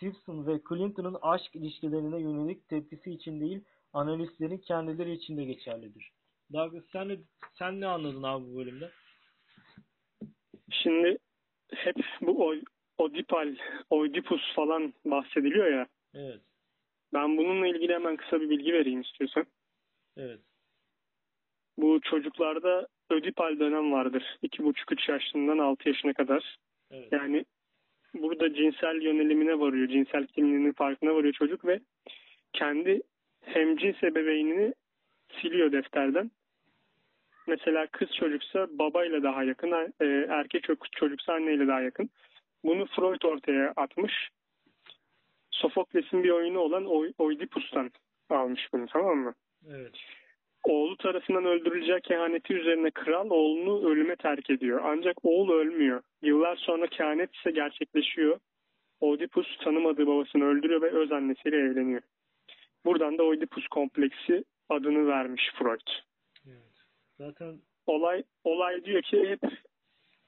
Simpson 0.00 0.46
ve 0.46 0.60
Clinton'ın 0.68 1.16
aşk 1.22 1.56
ilişkilerine 1.56 2.20
yönelik 2.20 2.68
tepkisi 2.68 3.10
için 3.10 3.40
değil, 3.40 3.64
analistlerin 3.92 4.58
kendileri 4.58 5.12
için 5.12 5.36
de 5.36 5.44
geçerlidir. 5.44 6.12
Douglas 6.52 6.84
sen 6.92 7.08
ne, 7.08 7.18
sen 7.58 7.80
ne 7.80 7.86
anladın 7.86 8.22
abi 8.22 8.44
bu 8.44 8.56
bölümde? 8.56 8.90
Şimdi 10.70 11.18
hep 11.74 11.96
bu 12.20 12.54
Oedipal, 12.98 13.56
Oedipus 13.90 14.54
falan 14.54 14.94
bahsediliyor 15.04 15.66
ya. 15.72 15.86
Evet, 16.14 16.40
Ben 17.14 17.36
bununla 17.38 17.66
ilgili 17.66 17.92
hemen 17.94 18.16
kısa 18.16 18.40
bir 18.40 18.50
bilgi 18.50 18.72
vereyim 18.72 19.00
istiyorsan. 19.00 19.46
evet, 20.16 20.40
Bu 21.78 22.00
çocuklarda 22.00 22.88
Ödipal 23.10 23.58
dönem 23.58 23.92
vardır. 23.92 24.38
2,5-3 24.42 25.10
yaşından 25.12 25.58
6 25.58 25.88
yaşına 25.88 26.12
kadar. 26.12 26.58
evet. 26.90 27.12
Yani 27.12 27.44
burada 28.14 28.54
cinsel 28.54 29.02
yönelimine 29.02 29.58
varıyor, 29.60 29.88
cinsel 29.88 30.26
kimliğinin 30.26 30.72
farkına 30.72 31.14
varıyor 31.14 31.32
çocuk 31.32 31.64
ve 31.64 31.80
kendi 32.52 33.02
hemcins 33.40 34.02
ebeveynini 34.04 34.74
siliyor 35.40 35.72
defterden. 35.72 36.30
Mesela 37.46 37.86
kız 37.86 38.08
çocuksa 38.14 38.68
babayla 38.70 39.22
daha 39.22 39.44
yakın, 39.44 39.72
e, 40.00 40.04
erkek 40.28 40.62
çocuk- 40.64 40.92
çocuksa 40.92 41.32
anneyle 41.32 41.66
daha 41.68 41.80
yakın. 41.80 42.10
Bunu 42.64 42.86
Freud 42.86 43.22
ortaya 43.22 43.72
atmış. 43.76 44.30
Sofokles'in 45.50 46.24
bir 46.24 46.30
oyunu 46.30 46.58
olan 46.58 46.86
Oidipus'tan 47.18 47.90
almış 48.30 48.68
bunu 48.72 48.86
tamam 48.86 49.18
mı? 49.18 49.34
evet. 49.70 49.92
Oğlu 50.64 50.96
tarafından 50.96 51.44
öldürüleceği 51.44 52.00
kehaneti 52.00 52.54
üzerine 52.54 52.90
kral 52.90 53.30
oğlunu 53.30 53.88
ölüme 53.90 54.16
terk 54.16 54.50
ediyor. 54.50 54.80
Ancak 54.84 55.24
oğul 55.24 55.50
ölmüyor. 55.50 56.02
Yıllar 56.22 56.56
sonra 56.56 56.86
kehanet 56.86 57.34
ise 57.34 57.50
gerçekleşiyor. 57.50 58.40
Oedipus 59.00 59.58
tanımadığı 59.58 60.06
babasını 60.06 60.44
öldürüyor 60.44 60.82
ve 60.82 60.90
öz 60.90 61.12
annesiyle 61.12 61.56
evleniyor. 61.56 62.02
Buradan 62.84 63.18
da 63.18 63.22
Oedipus 63.22 63.66
kompleksi 63.66 64.44
adını 64.68 65.06
vermiş 65.06 65.50
Freud. 65.58 65.88
evet. 66.46 66.84
Zaten 67.18 67.58
Olay 67.86 68.22
olay 68.44 68.84
diyor 68.84 69.02
ki 69.02 69.28
hep 69.28 69.40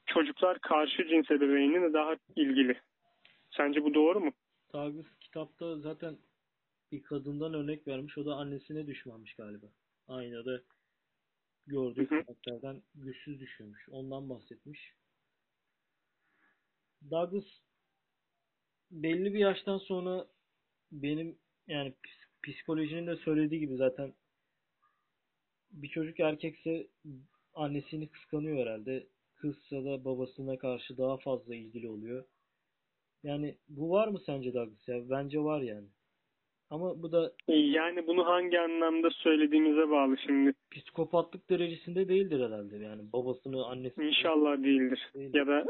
çocuklar 0.07 0.59
karşı 0.59 1.09
cins 1.09 1.31
ebeveynine 1.31 1.93
daha 1.93 2.17
ilgili. 2.37 2.81
Sence 3.51 3.85
bu 3.85 3.95
doğru 3.95 4.21
mu? 4.21 4.33
Douglas 4.73 5.07
kitapta 5.21 5.77
zaten 5.77 6.17
bir 6.93 7.03
kadından 7.03 7.55
örnek 7.55 7.89
vermiş. 7.89 8.19
O 8.19 8.27
da 8.27 8.35
annesine 8.35 8.87
düşmanmış 8.87 9.35
galiba. 9.35 9.67
Aynada 10.11 10.63
gördüğü 11.67 12.09
karakterden 12.09 12.83
güçsüz 12.95 13.41
düşüyormuş. 13.41 13.89
Ondan 13.91 14.31
bahsetmiş. 14.31 14.95
Douglas 17.11 17.45
belli 18.91 19.35
bir 19.35 19.39
yaştan 19.39 19.79
sonra 19.79 20.27
benim 20.93 21.39
yani 21.67 21.89
ps- 21.91 22.53
psikolojinin 22.53 23.07
de 23.07 23.17
söylediği 23.17 23.61
gibi 23.61 23.77
zaten 23.77 24.15
bir 25.71 25.89
çocuk 25.89 26.21
erkekse 26.21 26.87
annesini 27.55 28.09
kıskanıyor 28.09 28.59
herhalde. 28.59 29.07
Kızsa 29.35 29.85
da 29.85 30.05
babasına 30.05 30.59
karşı 30.59 30.99
daha 30.99 31.17
fazla 31.17 31.55
ilgili 31.55 31.89
oluyor. 31.89 32.25
Yani 33.23 33.59
bu 33.69 33.91
var 33.91 34.09
mı 34.09 34.21
sence 34.27 34.55
Douglas 34.55 34.89
ya? 34.89 35.11
Bence 35.11 35.41
var 35.41 35.61
yani. 35.61 35.89
Ama 36.71 37.03
bu 37.03 37.13
da 37.13 37.33
Yani 37.49 38.07
bunu 38.07 38.27
hangi 38.27 38.61
anlamda 38.61 39.11
söylediğimize 39.11 39.91
bağlı 39.91 40.17
şimdi. 40.19 40.53
psikopatlık 40.71 41.51
derecesinde 41.51 42.09
değildir 42.09 42.47
herhalde. 42.47 42.77
Yani 42.77 43.03
babasını, 43.13 43.67
annesini 43.67 44.05
İnşallah 44.07 44.63
değildir. 44.63 45.11
Değil. 45.15 45.35
Ya 45.35 45.47
da 45.47 45.65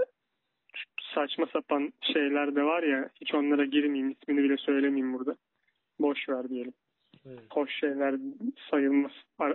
saçma 1.14 1.46
sapan 1.52 1.92
şeyler 2.12 2.56
de 2.56 2.62
var 2.62 2.82
ya 2.82 3.10
hiç 3.20 3.34
onlara 3.34 3.64
girmeyeyim 3.64 4.10
ismini 4.10 4.42
bile 4.42 4.56
söylemeyeyim 4.56 5.14
burada. 5.14 5.36
Boş 6.00 6.28
ver 6.28 6.48
diyelim. 6.48 6.72
Evet. 7.26 7.40
Hoş 7.50 7.80
şeyler 7.80 8.14
sayılmaz 8.70 9.12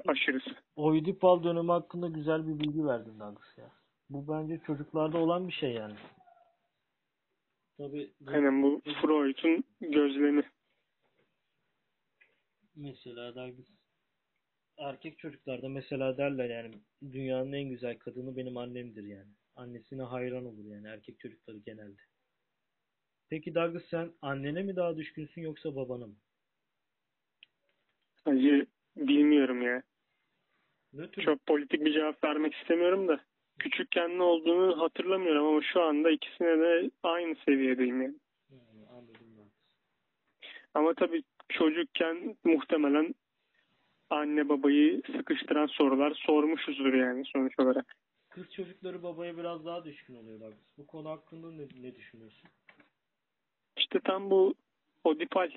aşırısı. 0.07 0.49
Oedipal 0.75 1.43
dönemi 1.43 1.71
hakkında 1.71 2.07
güzel 2.07 2.47
bir 2.47 2.59
bilgi 2.59 2.85
verdin 2.85 3.19
Douglas 3.19 3.57
ya. 3.57 3.71
Bu 4.09 4.33
bence 4.33 4.61
çocuklarda 4.67 5.17
olan 5.17 5.47
bir 5.47 5.53
şey 5.53 5.71
yani. 5.71 5.95
Tabii 7.77 8.11
Aynen 8.27 8.63
bu 8.63 8.81
Freud'un 9.01 9.63
gözlemi. 9.81 10.43
Mesela 12.75 13.35
Douglas 13.35 13.67
erkek 14.77 15.19
çocuklarda 15.19 15.69
mesela 15.69 16.17
derler 16.17 16.49
yani 16.49 16.75
dünyanın 17.11 17.53
en 17.53 17.69
güzel 17.69 17.97
kadını 17.97 18.37
benim 18.37 18.57
annemdir 18.57 19.03
yani. 19.03 19.31
Annesine 19.55 20.03
hayran 20.03 20.45
olur 20.45 20.65
yani 20.65 20.87
erkek 20.87 21.19
çocukları 21.19 21.57
genelde. 21.57 22.01
Peki 23.29 23.55
Douglas 23.55 23.83
sen 23.89 24.11
annene 24.21 24.63
mi 24.63 24.75
daha 24.75 24.97
düşkünsün 24.97 25.41
yoksa 25.41 25.75
babana 25.75 26.07
mı? 26.07 26.15
Acı 28.25 28.67
bilmiyorum 28.97 29.61
ya. 29.61 29.83
Ne 30.93 31.11
tür? 31.11 31.21
Çok 31.23 31.45
politik 31.45 31.85
bir 31.85 31.93
cevap 31.93 32.23
vermek 32.23 32.53
istemiyorum 32.53 33.07
da. 33.07 33.19
Küçükken 33.59 34.17
ne 34.17 34.23
olduğunu 34.23 34.81
hatırlamıyorum 34.81 35.45
ama 35.45 35.61
şu 35.73 35.81
anda 35.81 36.11
ikisine 36.11 36.59
de 36.59 36.91
aynı 37.03 37.35
seviyedeyim 37.45 38.01
yani. 38.01 38.19
Hmm, 38.49 38.57
anladım 38.89 39.37
ben. 39.37 39.51
Ama 40.73 40.93
tabii 40.93 41.23
çocukken 41.49 42.35
muhtemelen 42.43 43.15
anne 44.09 44.49
babayı 44.49 45.01
sıkıştıran 45.17 45.67
sorular 45.67 46.11
sormuşuzdur 46.25 46.93
yani 46.93 47.23
sonuç 47.25 47.59
olarak. 47.59 47.95
Kız 48.29 48.51
çocukları 48.53 49.03
babaya 49.03 49.37
biraz 49.37 49.65
daha 49.65 49.85
düşkün 49.85 50.15
oluyor 50.15 50.39
Douglas. 50.39 50.59
Bu 50.77 50.87
konu 50.87 51.09
hakkında 51.09 51.51
ne, 51.51 51.63
ne 51.81 51.95
düşünüyorsun? 51.95 52.49
İşte 53.77 53.99
tam 53.99 54.29
bu 54.31 54.55
Oedipal, 55.03 55.51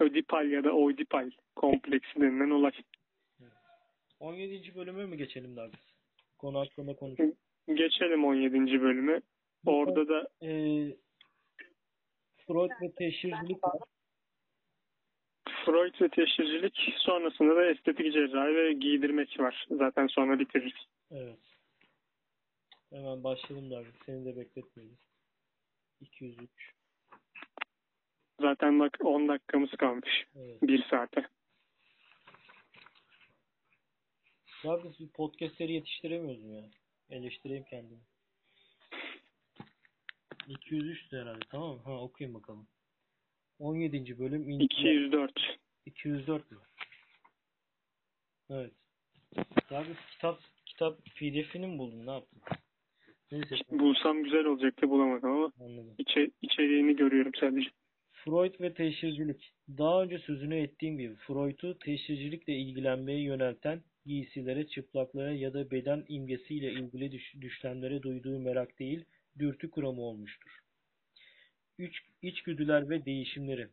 Ödipal 0.00 0.50
ya 0.50 0.64
da 0.64 0.72
Oedipal 0.72 1.30
kompleksi 1.56 2.20
denilen 2.20 2.50
olay. 2.50 2.72
17. 4.20 4.74
bölüme 4.74 5.06
mi 5.06 5.16
geçelim 5.16 5.56
Douglas? 5.56 5.80
Konu 6.38 6.58
hakkında 6.58 6.96
konuşalım. 6.96 7.34
Geçelim 7.74 8.24
17. 8.24 8.80
bölüme. 8.80 9.20
Orada 9.66 10.08
da 10.08 10.28
Ee, 10.42 10.96
Freud 12.46 12.70
ve 12.82 12.92
teşhircilik 12.92 13.64
var. 13.64 13.78
Freud 15.64 16.00
ve 16.00 16.08
teşhircilik 16.08 16.94
sonrasında 16.96 17.56
da 17.56 17.70
estetik 17.70 18.12
cerrahi 18.12 18.54
ve 18.54 18.72
giydirmek 18.72 19.40
var. 19.40 19.66
Zaten 19.70 20.06
sonra 20.06 20.38
bitiririz. 20.38 20.86
Evet. 21.10 21.38
Hemen 22.90 23.24
başlayalım 23.24 23.72
artık. 23.72 24.04
Seni 24.06 24.24
de 24.24 24.36
bekletmeyiz. 24.36 24.98
203. 26.00 26.50
Zaten 28.40 28.80
bak 28.80 28.98
10 29.00 29.28
dakikamız 29.28 29.70
kalmış. 29.70 30.26
Evet. 30.36 30.62
1 30.62 30.84
saate. 30.90 31.26
Biz 34.64 35.00
bir 35.00 35.08
podcastleri 35.08 35.72
yetiştiremiyoruz 35.72 36.44
ya? 36.44 36.64
Eleştireyim 37.10 37.64
kendimi. 37.64 38.00
203 40.48 41.12
herhalde 41.12 41.44
tamam 41.50 41.70
mı? 41.70 41.82
Ha 41.84 42.00
okuyayım 42.00 42.34
bakalım. 42.34 42.66
17. 43.62 44.18
bölüm 44.18 44.48
İncil- 44.50 44.64
204. 44.64 45.58
204 45.86 46.50
mü? 46.50 46.58
Evet. 48.50 48.72
Ya 49.70 49.84
biz 49.88 49.96
kitap 50.12 50.40
kitap 50.66 51.04
pdf'ini 51.04 51.66
mi 51.66 51.78
buldun? 51.78 52.06
Ne 52.06 52.10
yaptın? 52.10 52.40
Neyse 53.32 53.54
Bulsam 53.70 54.22
güzel 54.22 54.44
olacaktı 54.44 54.90
bulamadım 54.90 55.30
ama 55.30 55.52
anladım. 55.60 55.94
içe, 55.98 56.30
içeriğini 56.42 56.96
görüyorum 56.96 57.32
sadece. 57.40 57.68
Freud 58.12 58.60
ve 58.60 58.74
teşhircilik. 58.74 59.52
Daha 59.78 60.02
önce 60.02 60.18
sözünü 60.18 60.56
ettiğim 60.56 60.98
gibi 60.98 61.14
Freud'u 61.14 61.78
teşhircilikle 61.78 62.54
ilgilenmeye 62.56 63.22
yönelten 63.22 63.82
giysilere, 64.06 64.66
çıplaklığa 64.66 65.30
ya 65.30 65.54
da 65.54 65.70
beden 65.70 66.04
imgesiyle 66.08 66.72
ilgili 66.72 67.12
düş- 67.12 67.34
düşlemlere 67.40 68.02
duyduğu 68.02 68.38
merak 68.38 68.78
değil, 68.78 69.04
dürtü 69.38 69.70
kuramı 69.70 70.02
olmuştur. 70.02 70.61
Üç, 71.82 72.02
içgüdüler 72.22 72.90
ve 72.90 73.04
değişimleri. 73.04 73.68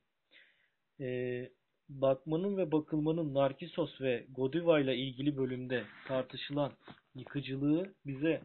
Ee, 0.99 1.49
bakmanın 1.89 2.57
ve 2.57 2.71
bakılmanın 2.71 3.33
Narkisos 3.33 4.01
ve 4.01 4.25
Godiva 4.35 4.79
ile 4.79 4.95
ilgili 4.95 5.37
bölümde 5.37 5.83
tartışılan 6.07 6.71
yıkıcılığı 7.15 7.93
bize 8.05 8.41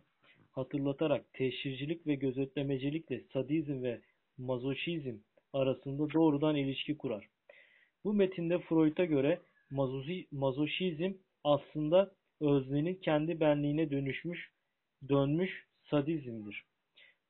hatırlatarak 0.52 1.32
teşhircilik 1.32 2.06
ve 2.06 2.14
gözetlemecilikle 2.14 3.20
sadizm 3.32 3.82
ve 3.82 4.00
mazoşizm 4.38 5.16
arasında 5.52 6.12
doğrudan 6.12 6.56
ilişki 6.56 6.96
kurar. 6.98 7.28
Bu 8.04 8.14
metinde 8.14 8.58
Freud'a 8.58 9.04
göre 9.04 9.40
mazoşizm 10.32 11.12
aslında 11.44 12.10
öznenin 12.40 12.94
kendi 12.94 13.40
benliğine 13.40 13.90
dönüşmüş, 13.90 14.50
dönmüş 15.08 15.66
sadizmdir. 15.90 16.64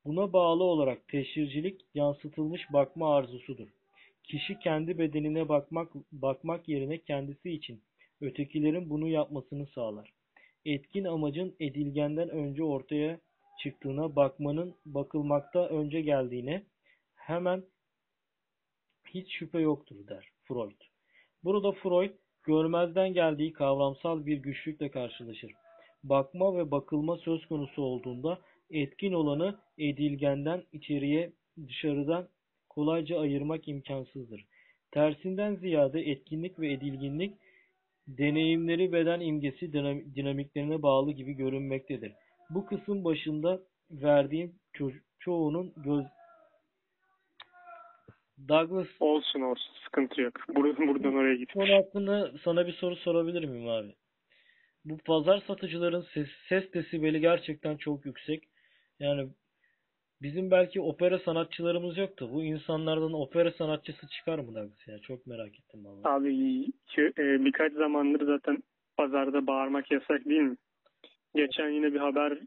Buna 0.05 0.33
bağlı 0.33 0.63
olarak 0.63 1.07
teşhircilik 1.07 1.81
yansıtılmış 1.93 2.61
bakma 2.73 3.15
arzusudur. 3.15 3.67
Kişi 4.23 4.59
kendi 4.59 4.97
bedenine 4.97 5.49
bakmak, 5.49 5.91
bakmak 6.11 6.69
yerine 6.69 6.97
kendisi 6.97 7.51
için 7.51 7.81
ötekilerin 8.21 8.89
bunu 8.89 9.07
yapmasını 9.07 9.67
sağlar. 9.67 10.13
Etkin 10.65 11.03
amacın 11.03 11.55
edilgenden 11.59 12.29
önce 12.29 12.63
ortaya 12.63 13.19
çıktığına 13.63 14.15
bakmanın 14.15 14.75
bakılmakta 14.85 15.67
önce 15.67 16.01
geldiğine 16.01 16.63
hemen 17.15 17.63
hiç 19.07 19.33
şüphe 19.33 19.59
yoktur 19.59 20.07
der 20.07 20.29
Freud. 20.43 20.81
Burada 21.43 21.71
Freud 21.71 22.13
görmezden 22.43 23.13
geldiği 23.13 23.53
kavramsal 23.53 24.25
bir 24.25 24.37
güçlükle 24.37 24.91
karşılaşır. 24.91 25.51
Bakma 26.03 26.57
ve 26.57 26.71
bakılma 26.71 27.17
söz 27.17 27.45
konusu 27.45 27.81
olduğunda 27.81 28.39
etkin 28.69 29.13
olanı 29.13 29.55
edilgenden 29.77 30.63
içeriye 30.71 31.31
dışarıdan 31.67 32.27
kolayca 32.69 33.19
ayırmak 33.19 33.67
imkansızdır. 33.67 34.45
Tersinden 34.91 35.55
ziyade 35.55 36.01
etkinlik 36.01 36.59
ve 36.59 36.71
edilginlik 36.73 37.33
deneyimleri 38.07 38.93
beden 38.93 39.19
imgesi 39.19 39.73
dinam- 39.73 40.15
dinamiklerine 40.15 40.81
bağlı 40.81 41.11
gibi 41.11 41.33
görünmektedir. 41.33 42.11
Bu 42.49 42.65
kısım 42.65 43.03
başında 43.03 43.61
verdiğim 43.91 44.55
ço- 44.73 45.01
çoğunun 45.19 45.73
göz 45.77 46.05
Douglas 48.47 48.87
Olsun 48.99 49.41
olsun 49.41 49.73
sıkıntı 49.83 50.21
yok. 50.21 50.33
Buradan, 50.55 50.87
buradan 50.87 51.15
oraya 51.15 51.35
git. 51.35 51.53
konu 51.53 51.73
hakkında 51.73 52.31
sana 52.43 52.67
bir 52.67 52.73
soru 52.73 52.95
sorabilir 52.95 53.43
miyim 53.43 53.69
abi? 53.69 53.93
Bu 54.85 54.97
pazar 54.97 55.43
satıcıların 55.47 56.05
ses, 56.13 56.27
ses 56.49 56.73
desibeli 56.73 57.21
gerçekten 57.21 57.77
çok 57.77 58.05
yüksek. 58.05 58.43
Yani 58.99 59.29
bizim 60.21 60.51
belki 60.51 60.81
opera 60.81 61.19
sanatçılarımız 61.19 61.97
yoktu. 61.97 62.29
Bu 62.33 62.43
insanlardan 62.43 63.13
opera 63.13 63.51
sanatçısı 63.51 64.07
çıkar 64.07 64.39
mı 64.39 64.55
Douglas 64.55 64.87
ya? 64.87 64.99
Çok 64.99 65.27
merak 65.27 65.59
ettim 65.59 65.85
vallahi. 65.85 66.07
Abi 66.07 66.31
ki- 66.87 67.13
e, 67.17 67.45
birkaç 67.45 67.73
zamandır 67.73 68.25
zaten 68.25 68.63
pazarda 68.97 69.47
bağırmak 69.47 69.91
yasak 69.91 70.25
değil 70.25 70.41
mi? 70.41 70.57
Geçen 71.35 71.69
yine 71.69 71.93
bir 71.93 71.99
haber 71.99 72.39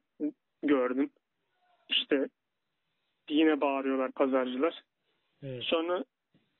gördüm. 0.63 1.11
İşte 1.89 2.29
yine 3.31 3.61
bağırıyorlar 3.61 4.13
pazarcılar. 4.13 4.83
Evet. 5.43 5.63
Sonra 5.65 6.05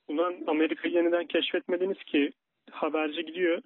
ulan 0.07 0.35
Amerika'yı 0.47 0.93
yeniden 0.93 1.25
keşfetmediniz 1.27 2.03
ki 2.03 2.31
haberci 2.71 3.25
gidiyor 3.25 3.61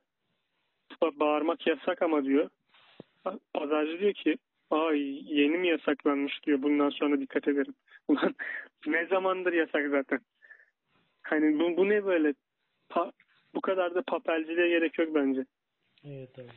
"Ba- 1.02 1.20
bağırmak 1.20 1.68
yasak 1.68 2.02
ama 2.02 2.24
diyor. 2.26 2.50
Pa- 3.26 3.40
Pazarcı 3.54 4.00
diyor 4.00 4.14
ki 4.14 4.38
ay 4.74 5.00
yeni 5.40 5.58
mi 5.58 5.68
yasaklanmış 5.68 6.44
diyor 6.44 6.62
bundan 6.62 6.90
sonra 6.90 7.20
dikkat 7.22 7.48
ederim. 7.48 7.74
Ulan 8.08 8.36
ne 8.88 9.06
zamandır 9.06 9.54
yasak 9.54 9.90
zaten. 9.90 10.20
Hani 11.22 11.60
bu, 11.60 11.78
bu 11.78 11.90
ne 11.90 12.06
böyle 12.06 12.34
Pa- 12.90 13.12
bu 13.56 13.62
kadar 13.62 13.96
da 13.96 14.02
papelciliğe 14.02 14.68
gerek 14.70 15.00
yok 15.00 15.16
bence. 15.16 15.46
Evet 16.06 16.40
abi. 16.40 16.48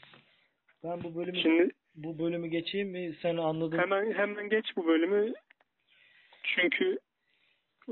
Ben 0.85 1.03
bu 1.05 1.17
bölümü 1.17 1.39
Şimdi 1.39 1.71
bu 1.95 2.19
bölümü 2.19 2.47
geçeyim 2.49 2.89
mi? 2.89 3.15
Sen 3.23 3.37
anladın. 3.37 3.79
hemen 3.79 4.13
hemen 4.13 4.49
geç 4.49 4.67
bu 4.77 4.87
bölümü. 4.87 5.33
Çünkü 6.43 6.99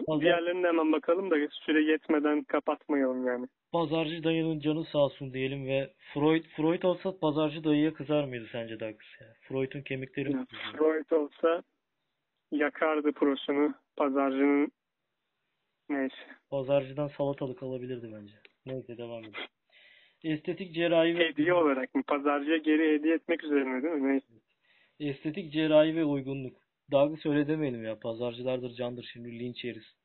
Pazar- 0.06 0.20
diğerlerine 0.20 0.62
de 0.62 0.68
hemen 0.68 0.92
bakalım 0.92 1.30
da 1.30 1.36
süre 1.50 1.82
yetmeden 1.82 2.44
kapatmayalım 2.44 3.26
yani. 3.26 3.46
Pazarcı 3.74 4.24
dayının 4.24 4.60
canı 4.60 4.84
sağ 4.84 4.98
olsun 4.98 5.32
diyelim 5.32 5.66
ve 5.66 5.92
Freud 6.14 6.44
Freud 6.44 6.82
olsa 6.82 7.18
pazarcı 7.18 7.64
dayıya 7.64 7.94
kızar 7.94 8.24
mıydı 8.24 8.46
sence 8.52 8.80
Douglas 8.80 9.20
ya? 9.20 9.26
Freud'un 9.40 9.82
kemikleri 9.82 10.28
mi? 10.28 10.44
Freud 10.78 11.10
olsa 11.10 11.62
yakardı 12.52 13.12
prosunu. 13.12 13.74
Pazarcının 13.96 14.72
neyse. 15.88 16.14
Pazarcıdan 16.50 17.08
salatalık 17.08 17.62
alabilirdi 17.62 18.10
bence. 18.12 18.34
Neyse 18.66 18.98
devam 18.98 19.24
edelim. 19.24 19.46
Estetik 20.24 20.74
cerrahi 20.74 21.18
ve 21.18 21.28
Hediye 21.28 21.54
olarak 21.54 21.94
mı? 21.94 22.02
Pazarcıya 22.06 22.56
geri 22.56 22.94
hediye 22.94 23.14
etmek 23.14 23.44
üzerine 23.44 23.82
değil 23.82 23.94
mi? 23.94 24.12
Neyse. 24.12 24.26
estetik 25.00 25.52
cerrahi 25.52 25.96
ve 25.96 26.04
uygunluk. 26.04 26.56
Douglas 26.92 27.26
öyle 27.26 27.48
demeyelim 27.48 27.84
ya. 27.84 27.98
Pazarcılardır 27.98 28.74
candır 28.74 29.10
şimdi 29.12 29.38
linç 29.38 29.64
yeriz. 29.64 29.96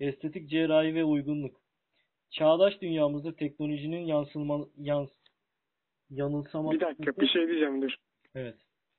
Estetik 0.00 0.50
cerrahi 0.50 0.94
ve 0.94 1.04
uygunluk. 1.04 1.65
Çağdaş 2.30 2.80
dünyamızda 2.82 3.36
teknolojinin 3.36 4.06
yansılma, 4.06 4.66
yans, 4.78 5.10
yanılsama... 6.10 6.72
Bir 6.72 6.80
dakika 6.80 7.16
bir 7.20 7.28
şey 7.28 7.48
diyeceğim 7.48 7.82
dur. 7.82 7.94
Evet. 8.34 8.54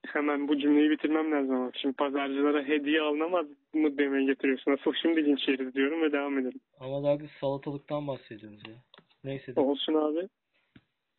Hemen 0.06 0.48
bu 0.48 0.60
cümleyi 0.60 0.90
bitirmem 0.90 1.32
lazım 1.32 1.56
ama. 1.56 1.72
Şimdi 1.82 1.96
pazarcılara 1.96 2.64
hediye 2.64 3.02
alınamaz 3.02 3.46
mı 3.74 3.98
demeye 3.98 4.26
getiriyorsun. 4.26 4.72
Asıl 4.72 4.94
şimdi 5.02 5.26
linç 5.26 5.48
yeriz 5.48 5.74
diyorum 5.74 6.02
ve 6.02 6.12
devam 6.12 6.40
edelim. 6.40 6.60
Ama 6.80 7.04
Douglas 7.04 7.32
salatalıktan 7.42 8.08
bahsediyoruz 8.08 8.62
ya. 8.68 8.76
Neyse 9.24 9.56
de. 9.56 9.60
Olsun 9.60 9.94
abi. 9.94 10.28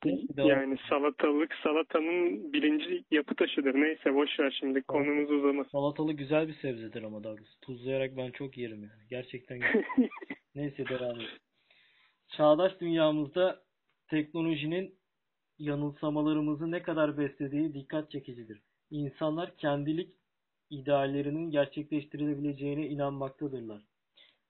Neyse, 0.05 0.27
Yani 0.37 0.77
salatalık 0.91 1.55
salatanın 1.55 2.53
birinci 2.53 3.05
yapı 3.11 3.35
taşıdır. 3.35 3.75
Neyse 3.75 4.15
boş 4.15 4.41
ver 4.41 4.57
şimdi 4.61 4.83
konumuz 4.83 5.31
uzamasın. 5.31 5.71
Salatalı 5.71 6.13
güzel 6.13 6.49
bir 6.49 6.55
sebzedir 6.55 7.03
ama 7.03 7.25
Douglas. 7.25 7.57
Tuzlayarak 7.63 8.17
ben 8.17 8.31
çok 8.31 8.59
yerim 8.59 8.83
yani. 8.83 9.09
Gerçekten. 9.11 9.61
Neyse 10.55 10.89
devam 10.89 11.17
edelim. 11.17 11.29
Çağdaş 12.29 12.81
dünyamızda 12.81 13.63
teknolojinin 14.09 14.99
yanılsamalarımızı 15.59 16.71
ne 16.71 16.83
kadar 16.83 17.19
beslediği 17.19 17.75
dikkat 17.75 18.11
çekicidir. 18.11 18.63
İnsanlar 18.91 19.57
kendilik 19.57 20.15
ideallerinin 20.71 21.51
gerçekleştirilebileceğine 21.51 22.87
inanmaktadırlar. 22.87 23.83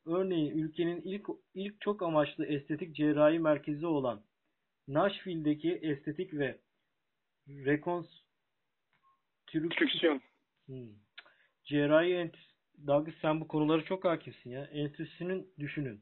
Örneğin 0.06 0.58
ülkenin 0.58 1.02
ilk 1.02 1.26
ilk 1.54 1.80
çok 1.80 2.02
amaçlı 2.02 2.46
estetik 2.46 2.96
cerrahi 2.96 3.38
merkezi 3.38 3.86
olan 3.86 4.22
Nashville'deki 4.88 5.72
estetik 5.72 6.34
ve 6.34 6.58
rekonstrüksiyon. 7.48 10.20
Hmm. 10.66 10.88
Cerrahi 11.64 12.14
entüs... 12.14 12.48
Douglas 12.86 13.14
sen 13.20 13.40
bu 13.40 13.48
konulara 13.48 13.84
çok 13.84 14.04
hakimsin 14.04 14.50
ya. 14.50 14.64
Enstitüsünün 14.64 15.52
düşünün. 15.58 16.00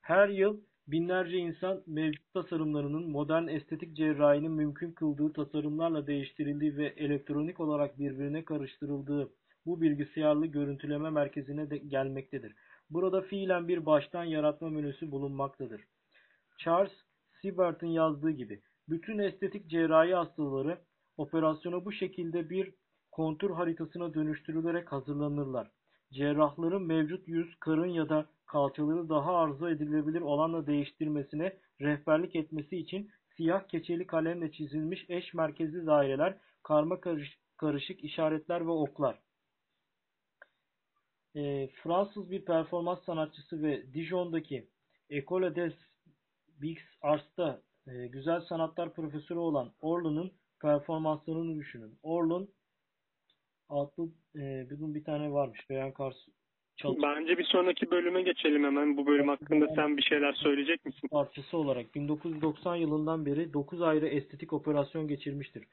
Her 0.00 0.28
yıl 0.28 0.60
binlerce 0.88 1.38
insan 1.38 1.82
mevcut 1.86 2.34
tasarımlarının 2.34 3.10
modern 3.10 3.48
estetik 3.48 3.96
cerrahinin 3.96 4.52
mümkün 4.52 4.92
kıldığı 4.92 5.32
tasarımlarla 5.32 6.06
değiştirildiği 6.06 6.76
ve 6.76 6.86
elektronik 6.86 7.60
olarak 7.60 7.98
birbirine 7.98 8.44
karıştırıldığı 8.44 9.30
bu 9.66 9.80
bilgisayarlı 9.80 10.46
görüntüleme 10.46 11.10
merkezine 11.10 11.70
de 11.70 11.78
gelmektedir. 11.78 12.54
Burada 12.90 13.20
fiilen 13.20 13.68
bir 13.68 13.86
baştan 13.86 14.24
yaratma 14.24 14.68
menüsü 14.68 15.10
bulunmaktadır. 15.10 15.84
Charles 16.58 16.92
Siebert'in 17.40 17.86
yazdığı 17.86 18.30
gibi 18.30 18.62
bütün 18.88 19.18
estetik 19.18 19.70
cerrahi 19.70 20.14
hastaları 20.14 20.78
operasyona 21.16 21.84
bu 21.84 21.92
şekilde 21.92 22.50
bir 22.50 22.74
kontür 23.10 23.50
haritasına 23.50 24.14
dönüştürülerek 24.14 24.92
hazırlanırlar. 24.92 25.70
Cerrahların 26.12 26.82
mevcut 26.82 27.28
yüz, 27.28 27.54
karın 27.60 27.86
ya 27.88 28.08
da 28.08 28.26
kalçaları 28.46 29.08
daha 29.08 29.36
arzu 29.36 29.68
edilebilir 29.68 30.20
olanla 30.20 30.66
değiştirmesine 30.66 31.56
rehberlik 31.80 32.36
etmesi 32.36 32.76
için 32.76 33.10
siyah 33.36 33.68
keçeli 33.68 34.06
kalemle 34.06 34.52
çizilmiş 34.52 35.04
eş 35.08 35.34
merkezli 35.34 35.86
daireler, 35.86 36.38
karma 36.62 37.00
karış- 37.00 37.38
karışık 37.56 38.04
işaretler 38.04 38.66
ve 38.66 38.70
oklar. 38.70 39.18
Ee, 41.36 41.68
Fransız 41.82 42.30
bir 42.30 42.44
performans 42.44 43.04
sanatçısı 43.04 43.62
ve 43.62 43.94
Dijon'daki 43.94 44.68
École 45.10 45.54
des 45.54 45.74
Beaux-Arts'ta 46.62 47.62
e, 47.86 48.06
güzel 48.06 48.40
sanatlar 48.40 48.94
profesörü 48.94 49.38
olan 49.38 49.72
Orlun'un 49.80 50.32
performanslarını 50.62 51.56
düşünün. 51.56 51.98
Orlun 52.02 52.50
adlı 53.68 54.08
e, 54.36 54.66
bunun 54.70 54.94
bir 54.94 55.04
tane 55.04 55.32
varmış. 55.32 55.70
Beyan 55.70 55.92
Kars 55.92 56.16
çalışma 56.76 57.14
Bence 57.16 57.38
bir 57.38 57.44
sonraki 57.44 57.90
bölüme 57.90 58.22
geçelim 58.22 58.64
hemen. 58.64 58.96
Bu 58.96 59.06
bölüm 59.06 59.28
hakkında 59.28 59.66
sen 59.74 59.96
bir 59.96 60.02
şeyler 60.02 60.32
söyleyecek 60.32 60.86
misin? 60.86 61.08
parçası 61.08 61.56
olarak 61.56 61.94
1990 61.94 62.76
yılından 62.76 63.26
beri 63.26 63.52
9 63.52 63.82
ayrı 63.82 64.06
estetik 64.06 64.52
operasyon 64.52 65.08
geçirmiştir. 65.08 65.64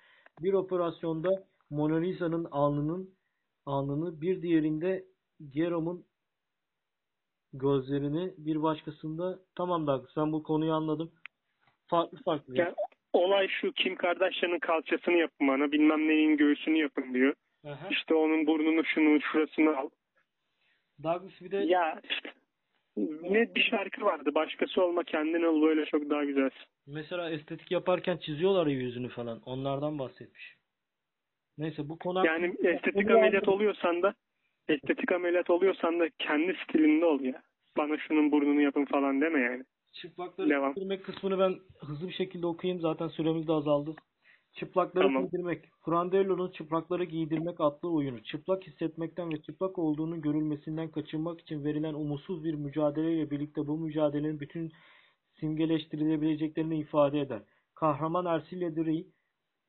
Bir 0.42 0.54
operasyonda 0.54 1.44
Mona 1.70 2.00
Lisa'nın 2.00 2.48
alnının 2.52 3.16
alnını, 3.66 4.22
bir 4.22 4.42
diğerinde 4.42 5.06
Guillaume'un 5.40 6.06
gözlerini, 7.54 8.34
bir 8.38 8.64
başkasında 8.64 9.40
tamam 9.56 9.88
da 9.88 10.02
sen 10.16 10.32
bu 10.32 10.44
konuyu 10.44 10.74
anladım. 10.74 11.12
Farklı 11.88 12.18
farklı. 12.18 12.58
Ya, 12.58 12.76
olay 13.14 13.48
şu 13.48 13.72
Kim 13.72 13.96
Kardashian'ın 13.96 14.60
kalçasını 14.60 15.16
yapın 15.16 15.48
bana 15.48 15.72
bilmem 15.72 16.08
neyin 16.08 16.38
göğsünü 16.38 16.78
yapın 16.78 17.14
diyor. 17.14 17.34
Aha. 17.66 17.88
İşte 17.92 18.14
onun 18.14 18.48
burnunu 18.48 18.86
şunu 18.86 19.22
şurasını 19.22 19.78
al. 19.78 19.90
Douglas 21.04 21.42
bir 21.42 21.52
de 21.52 21.58
Ya 21.58 22.02
işte 22.10 22.30
ne 23.22 23.56
bir 23.56 23.62
şarkı 23.62 24.02
vardı. 24.02 24.36
Başkası 24.36 24.84
olma 24.84 25.04
kendin 25.04 25.44
ol 25.44 25.62
böyle 25.62 25.86
çok 25.86 26.10
daha 26.10 26.24
güzelsin. 26.24 26.66
mesela 26.88 27.30
estetik 27.30 27.72
yaparken 27.72 28.18
çiziyorlar 28.18 28.68
ya 28.68 28.74
yüzünü 28.74 29.10
falan. 29.10 29.42
Onlardan 29.46 30.00
bahsetmiş. 30.00 30.56
Neyse 31.58 31.90
bu 31.90 32.00
konu 32.00 32.26
Yani 32.26 32.56
estetik 32.64 33.12
ameliyat 33.12 33.48
oluyorsan 33.48 34.02
da 34.04 34.14
estetik 34.68 35.12
ameliyat 35.12 35.50
oluyorsan 35.50 36.00
da 36.00 36.10
kendi 36.20 36.58
stilinde 36.64 37.06
ol 37.06 37.20
ya. 37.22 37.42
Bana 37.78 37.98
şunun 37.98 38.32
burnunu 38.32 38.62
yapın 38.62 38.86
falan 38.86 39.22
deme 39.22 39.40
yani. 39.40 39.64
Çıplakları 39.92 40.50
Devam. 40.50 40.74
kısmını 41.04 41.40
ben 41.40 41.56
hızlı 41.80 42.08
bir 42.08 42.14
şekilde 42.14 42.48
okuyayım. 42.48 42.82
Zaten 42.82 43.08
süremiz 43.08 43.48
de 43.48 43.52
azaldı. 43.52 43.96
Çıplakları 44.56 45.08
Tamam. 45.08 45.24
giydirmek. 45.24 45.70
Prandello'nun 45.84 46.52
çıplakları 46.52 47.04
giydirmek 47.04 47.62
adlı 47.62 47.90
oyunu. 47.90 48.24
Çıplak 48.24 48.68
hissetmekten 48.68 49.32
ve 49.32 49.42
çıplak 49.42 49.80
olduğunun 49.80 50.22
görülmesinden 50.22 50.92
kaçınmak 50.92 51.42
için 51.42 51.66
verilen 51.66 51.94
umutsuz 51.94 52.44
bir 52.44 52.54
mücadeleyle 52.54 53.32
birlikte 53.32 53.68
bu 53.68 53.78
mücadelenin 53.78 54.40
bütün 54.40 54.72
simgeleştirilebileceklerini 55.40 56.80
ifade 56.80 57.20
eder. 57.22 57.42
Kahraman 57.76 58.26
Ercilla 58.26 58.76
Diri 58.76 59.08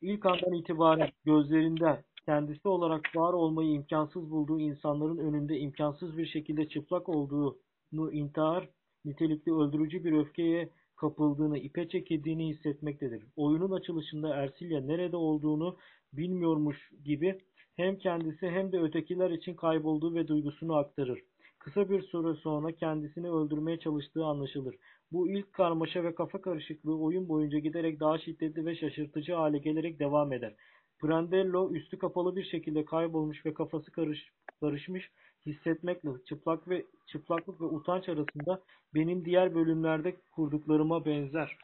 ilk 0.01 0.27
andan 0.27 0.53
itibaren 0.53 1.11
gözlerinde 1.25 2.05
kendisi 2.25 2.69
olarak 2.69 3.17
var 3.17 3.33
olmayı 3.33 3.71
imkansız 3.71 4.31
bulduğu 4.31 4.61
insanların 4.61 5.19
önünde 5.19 5.59
imkansız 5.59 6.19
bir 6.19 6.27
şekilde 6.27 6.69
çıplak 6.69 7.09
olduğunu 7.09 8.13
intihar 8.13 8.69
nitelikli 9.05 9.53
öldürücü 9.53 10.05
bir 10.05 10.13
öfkeye 10.13 10.69
kapıldığını, 10.97 11.59
ipe 11.59 11.89
çekildiğini 11.89 12.49
hissetmektedir. 12.49 13.23
Oyunun 13.37 13.71
açılışında 13.71 14.35
Ersilya 14.35 14.81
nerede 14.81 15.17
olduğunu 15.17 15.77
bilmiyormuş 16.13 16.91
gibi 17.05 17.39
hem 17.77 17.99
kendisi 17.99 18.51
hem 18.51 18.73
de 18.73 18.81
ötekiler 18.81 19.31
için 19.31 19.55
kaybolduğu 19.55 20.15
ve 20.15 20.29
duygusunu 20.29 20.75
aktarır. 20.75 21.21
Kısa 21.59 21.91
bir 21.91 22.03
süre 22.03 22.35
sonra 22.35 22.73
kendisini 22.73 23.31
öldürmeye 23.31 23.79
çalıştığı 23.79 24.25
anlaşılır. 24.25 24.77
Bu 25.13 25.31
ilk 25.31 25.53
karmaşa 25.53 26.05
ve 26.05 26.15
kafa 26.15 26.41
karışıklığı 26.41 26.99
oyun 26.99 27.29
boyunca 27.29 27.59
giderek 27.59 28.01
daha 28.01 28.19
şiddetli 28.19 28.67
ve 28.67 28.77
şaşırtıcı 28.77 29.33
hale 29.35 29.59
gelerek 29.59 29.99
devam 30.01 30.33
eder. 30.33 30.55
Prandello 30.99 31.73
üstü 31.73 31.99
kapalı 31.99 32.37
bir 32.37 32.45
şekilde 32.45 32.85
kaybolmuş 32.85 33.47
ve 33.47 33.55
kafası 33.55 33.93
karış, 33.93 34.31
karışmış 34.61 35.11
hissetmekle 35.47 36.11
çıplak 36.29 36.69
ve 36.69 36.85
çıplaklık 37.07 37.61
ve 37.61 37.65
utanç 37.65 38.09
arasında 38.09 38.63
benim 38.95 39.25
diğer 39.25 39.55
bölümlerde 39.55 40.17
kurduklarıma 40.33 41.05
benzer 41.05 41.57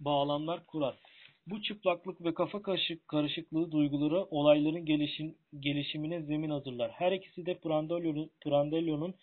bağlamlar 0.00 0.66
kurar. 0.66 0.98
Bu 1.46 1.62
çıplaklık 1.62 2.24
ve 2.24 2.34
kafa 2.34 2.62
karışık, 2.62 3.08
karışıklığı 3.08 3.72
duyguları 3.72 4.24
olayların 4.24 4.84
gelişim, 4.84 5.34
gelişimine 5.60 6.22
zemin 6.22 6.50
hazırlar. 6.50 6.90
Her 6.90 7.12
ikisi 7.12 7.46
de 7.46 7.58
Prandello'nun 7.58 8.30
Prandello'nun 8.40 9.14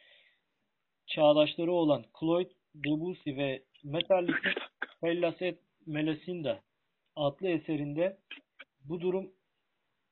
çağdaşları 1.08 1.72
olan 1.72 2.06
Claude 2.20 2.50
Debussy 2.76 3.36
ve 3.36 3.64
Metallic'in 3.84 4.54
Hellas 5.02 5.42
et 5.42 5.60
Melisande 5.86 6.60
adlı 7.16 7.48
eserinde 7.48 8.18
bu 8.84 9.02
durum 9.02 9.32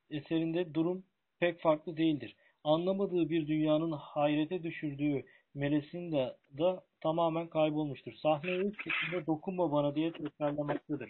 eserinde 0.09 0.73
durum 0.73 1.03
pek 1.39 1.61
farklı 1.61 1.97
değildir. 1.97 2.35
Anlamadığı 2.65 3.29
bir 3.29 3.47
dünyanın 3.47 3.91
hayrete 3.91 4.63
düşürdüğü 4.63 5.23
Melisande 5.53 6.35
da 6.57 6.83
tamamen 7.01 7.47
kaybolmuştur. 7.47 8.13
Sahneye 8.13 8.57
ilk 8.57 8.83
çıktığında 8.83 9.25
dokunma 9.25 9.71
bana 9.71 9.95
diye 9.95 10.11
tekrarlamaktadır. 10.11 11.09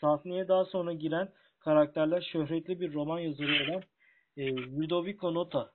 Sahneye 0.00 0.48
daha 0.48 0.64
sonra 0.64 0.92
giren 0.92 1.28
karakterler 1.60 2.28
şöhretli 2.32 2.80
bir 2.80 2.94
roman 2.94 3.18
yazarı 3.18 3.70
olan 3.70 3.82
e, 4.36 4.56
Ludovico 4.56 5.34
Nota. 5.34 5.70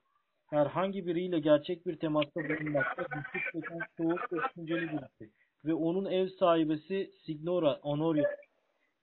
Herhangi 0.46 1.06
biriyle 1.06 1.40
gerçek 1.40 1.86
bir 1.86 1.96
temasta 1.96 2.40
bulunmakta 2.40 3.02
güçlük 3.02 3.52
çeken 3.52 3.80
soğuk 3.96 4.32
ve 4.32 4.36
düşünceli 4.36 4.88
birisi. 4.88 5.32
Ve 5.64 5.74
onun 5.74 6.04
ev 6.04 6.28
sahibesi 6.28 7.10
Signora 7.26 7.78
Honoria. 7.82 8.30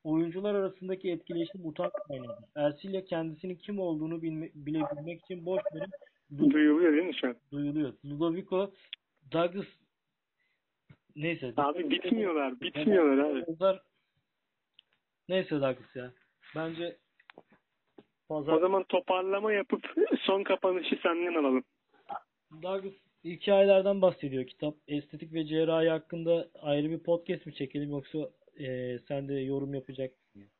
Oyuncular 0.03 0.55
arasındaki 0.55 1.11
etkileşim 1.11 1.65
utanç 1.65 1.91
kaynağıdır. 2.07 2.45
Ersilya 2.55 3.05
kendisinin 3.05 3.55
kim 3.55 3.80
olduğunu 3.80 4.21
bilme, 4.21 4.49
bilebilmek 4.55 5.21
için 5.21 5.45
boş 5.45 5.61
verip 5.76 5.91
du- 6.32 6.51
Duyuluyor 6.51 6.93
değil 6.93 7.03
mi 7.07 7.15
şu 7.15 7.28
an? 7.28 7.36
duyuluyor. 7.51 7.93
Ludovico 8.05 8.71
Douglas 9.32 9.65
neyse. 11.15 11.53
Abi 11.57 11.89
bitmiyorlar. 11.89 12.61
Bitmiyorlar 12.61 13.17
abi. 13.30 13.39
Yazar- 13.39 13.82
Neyse 15.30 15.49
Douglas 15.51 15.95
ya. 15.95 16.11
Bence 16.55 16.97
pazar 18.30 18.53
O 18.53 18.59
zaman 18.59 18.84
toparlama 18.84 19.53
yapıp 19.53 19.93
son 20.19 20.43
kapanışı 20.43 20.99
senden 21.03 21.34
alalım. 21.34 21.63
Douglas 22.51 22.93
hikayelerden 23.23 24.01
bahsediyor 24.01 24.47
kitap. 24.47 24.76
Estetik 24.88 25.34
ve 25.34 25.45
cerrahi 25.45 25.89
hakkında 25.89 26.49
ayrı 26.61 26.89
bir 26.89 26.99
podcast 26.99 27.45
mi 27.45 27.53
çekelim 27.55 27.89
yoksa 27.89 28.19
e, 28.59 28.99
sen 29.07 29.30
de 29.30 29.34
yorum 29.34 29.73
yapacak 29.73 30.11
mısın? 30.36 30.51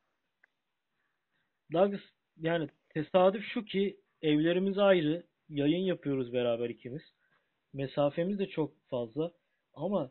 Douglas 1.72 2.00
yani 2.40 2.68
tesadüf 2.88 3.44
şu 3.44 3.64
ki 3.64 3.96
evlerimiz 4.22 4.78
ayrı. 4.78 5.22
Yayın 5.48 5.84
yapıyoruz 5.84 6.32
beraber 6.32 6.68
ikimiz. 6.70 7.02
Mesafemiz 7.72 8.38
de 8.38 8.46
çok 8.46 8.70
fazla. 8.90 9.32
Ama 9.74 10.10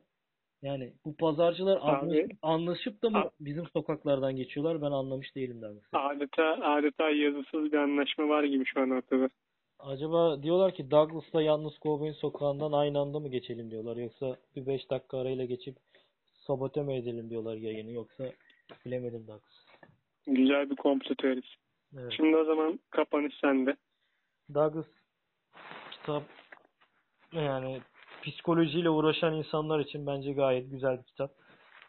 yani 0.61 0.93
bu 1.05 1.15
pazarcılar 1.15 1.79
Abi- 1.81 2.27
anlaşıp, 2.41 3.01
da 3.03 3.09
mı 3.09 3.17
Abi- 3.17 3.29
bizim 3.39 3.65
sokaklardan 3.67 4.35
geçiyorlar? 4.35 4.81
Ben 4.81 4.91
anlamış 4.91 5.35
değilim 5.35 5.61
Douglas. 5.61 5.83
Adeta, 5.93 6.57
adeta 6.61 7.09
yazısız 7.09 7.71
bir 7.71 7.77
anlaşma 7.77 8.29
var 8.29 8.43
gibi 8.43 8.65
şu 8.65 8.81
an 8.81 8.89
ortada. 8.89 9.29
Acaba 9.79 10.43
diyorlar 10.43 10.73
ki 10.73 10.91
Douglas'la 10.91 11.41
yalnız 11.41 11.77
Kovboy'un 11.79 12.13
sokağından 12.13 12.71
aynı 12.71 12.99
anda 12.99 13.19
mı 13.19 13.27
geçelim 13.27 13.71
diyorlar. 13.71 13.97
Yoksa 13.97 14.37
bir 14.55 14.65
5 14.65 14.89
dakika 14.89 15.17
arayla 15.17 15.45
geçip 15.45 15.75
sabote 16.47 16.83
mi 16.83 16.95
edelim 16.95 17.29
diyorlar 17.29 17.55
yayını. 17.57 17.91
Yoksa 17.91 18.31
bilemedim 18.85 19.27
Douglas. 19.27 19.65
Güzel 20.27 20.69
bir 20.69 20.75
komplo 20.75 21.15
teorisi. 21.15 21.47
Evet. 21.99 22.13
Şimdi 22.17 22.37
o 22.37 22.43
zaman 22.45 22.79
kapanış 22.89 23.35
sende. 23.41 23.75
Douglas 24.53 24.85
kitap 26.05 26.23
yani 27.31 27.81
psikolojiyle 28.23 28.89
uğraşan 28.89 29.33
insanlar 29.33 29.79
için 29.79 30.07
bence 30.07 30.33
gayet 30.33 30.71
güzel 30.71 30.97
bir 30.97 31.03
kitap. 31.03 31.31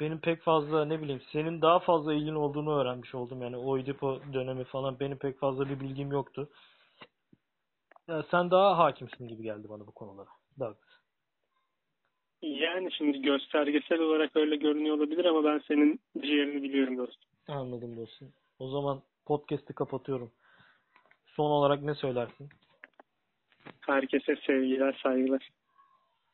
Benim 0.00 0.20
pek 0.20 0.42
fazla 0.42 0.84
ne 0.84 1.02
bileyim 1.02 1.22
senin 1.32 1.62
daha 1.62 1.78
fazla 1.78 2.14
ilgin 2.14 2.34
olduğunu 2.34 2.78
öğrenmiş 2.78 3.14
oldum. 3.14 3.42
Yani 3.42 3.56
Oedipo 3.56 4.20
dönemi 4.32 4.64
falan 4.64 5.00
benim 5.00 5.18
pek 5.18 5.38
fazla 5.38 5.68
bir 5.68 5.80
bilgim 5.80 6.12
yoktu. 6.12 6.48
Ya 8.08 8.24
sen 8.30 8.50
daha 8.50 8.78
hakimsin 8.78 9.28
gibi 9.28 9.42
geldi 9.42 9.68
bana 9.68 9.86
bu 9.86 9.92
konulara. 9.92 10.28
Douglas. 10.58 10.76
Yani 12.42 12.92
şimdi 12.92 13.22
göstergesel 13.22 14.00
olarak 14.00 14.36
öyle 14.36 14.56
görünüyor 14.56 14.96
olabilir 14.96 15.24
ama 15.24 15.44
ben 15.44 15.62
senin 15.68 16.00
ciğerini 16.20 16.62
biliyorum 16.62 16.98
dostum. 16.98 17.30
Anladım 17.48 17.96
dostum. 17.96 18.32
O 18.58 18.68
zaman 18.68 19.02
podcast'i 19.26 19.72
kapatıyorum. 19.72 20.30
Son 21.26 21.50
olarak 21.50 21.82
ne 21.82 21.94
söylersin? 21.94 22.48
Herkese 23.87 24.37
sevgiler, 24.47 25.01
saygılar. 25.03 25.49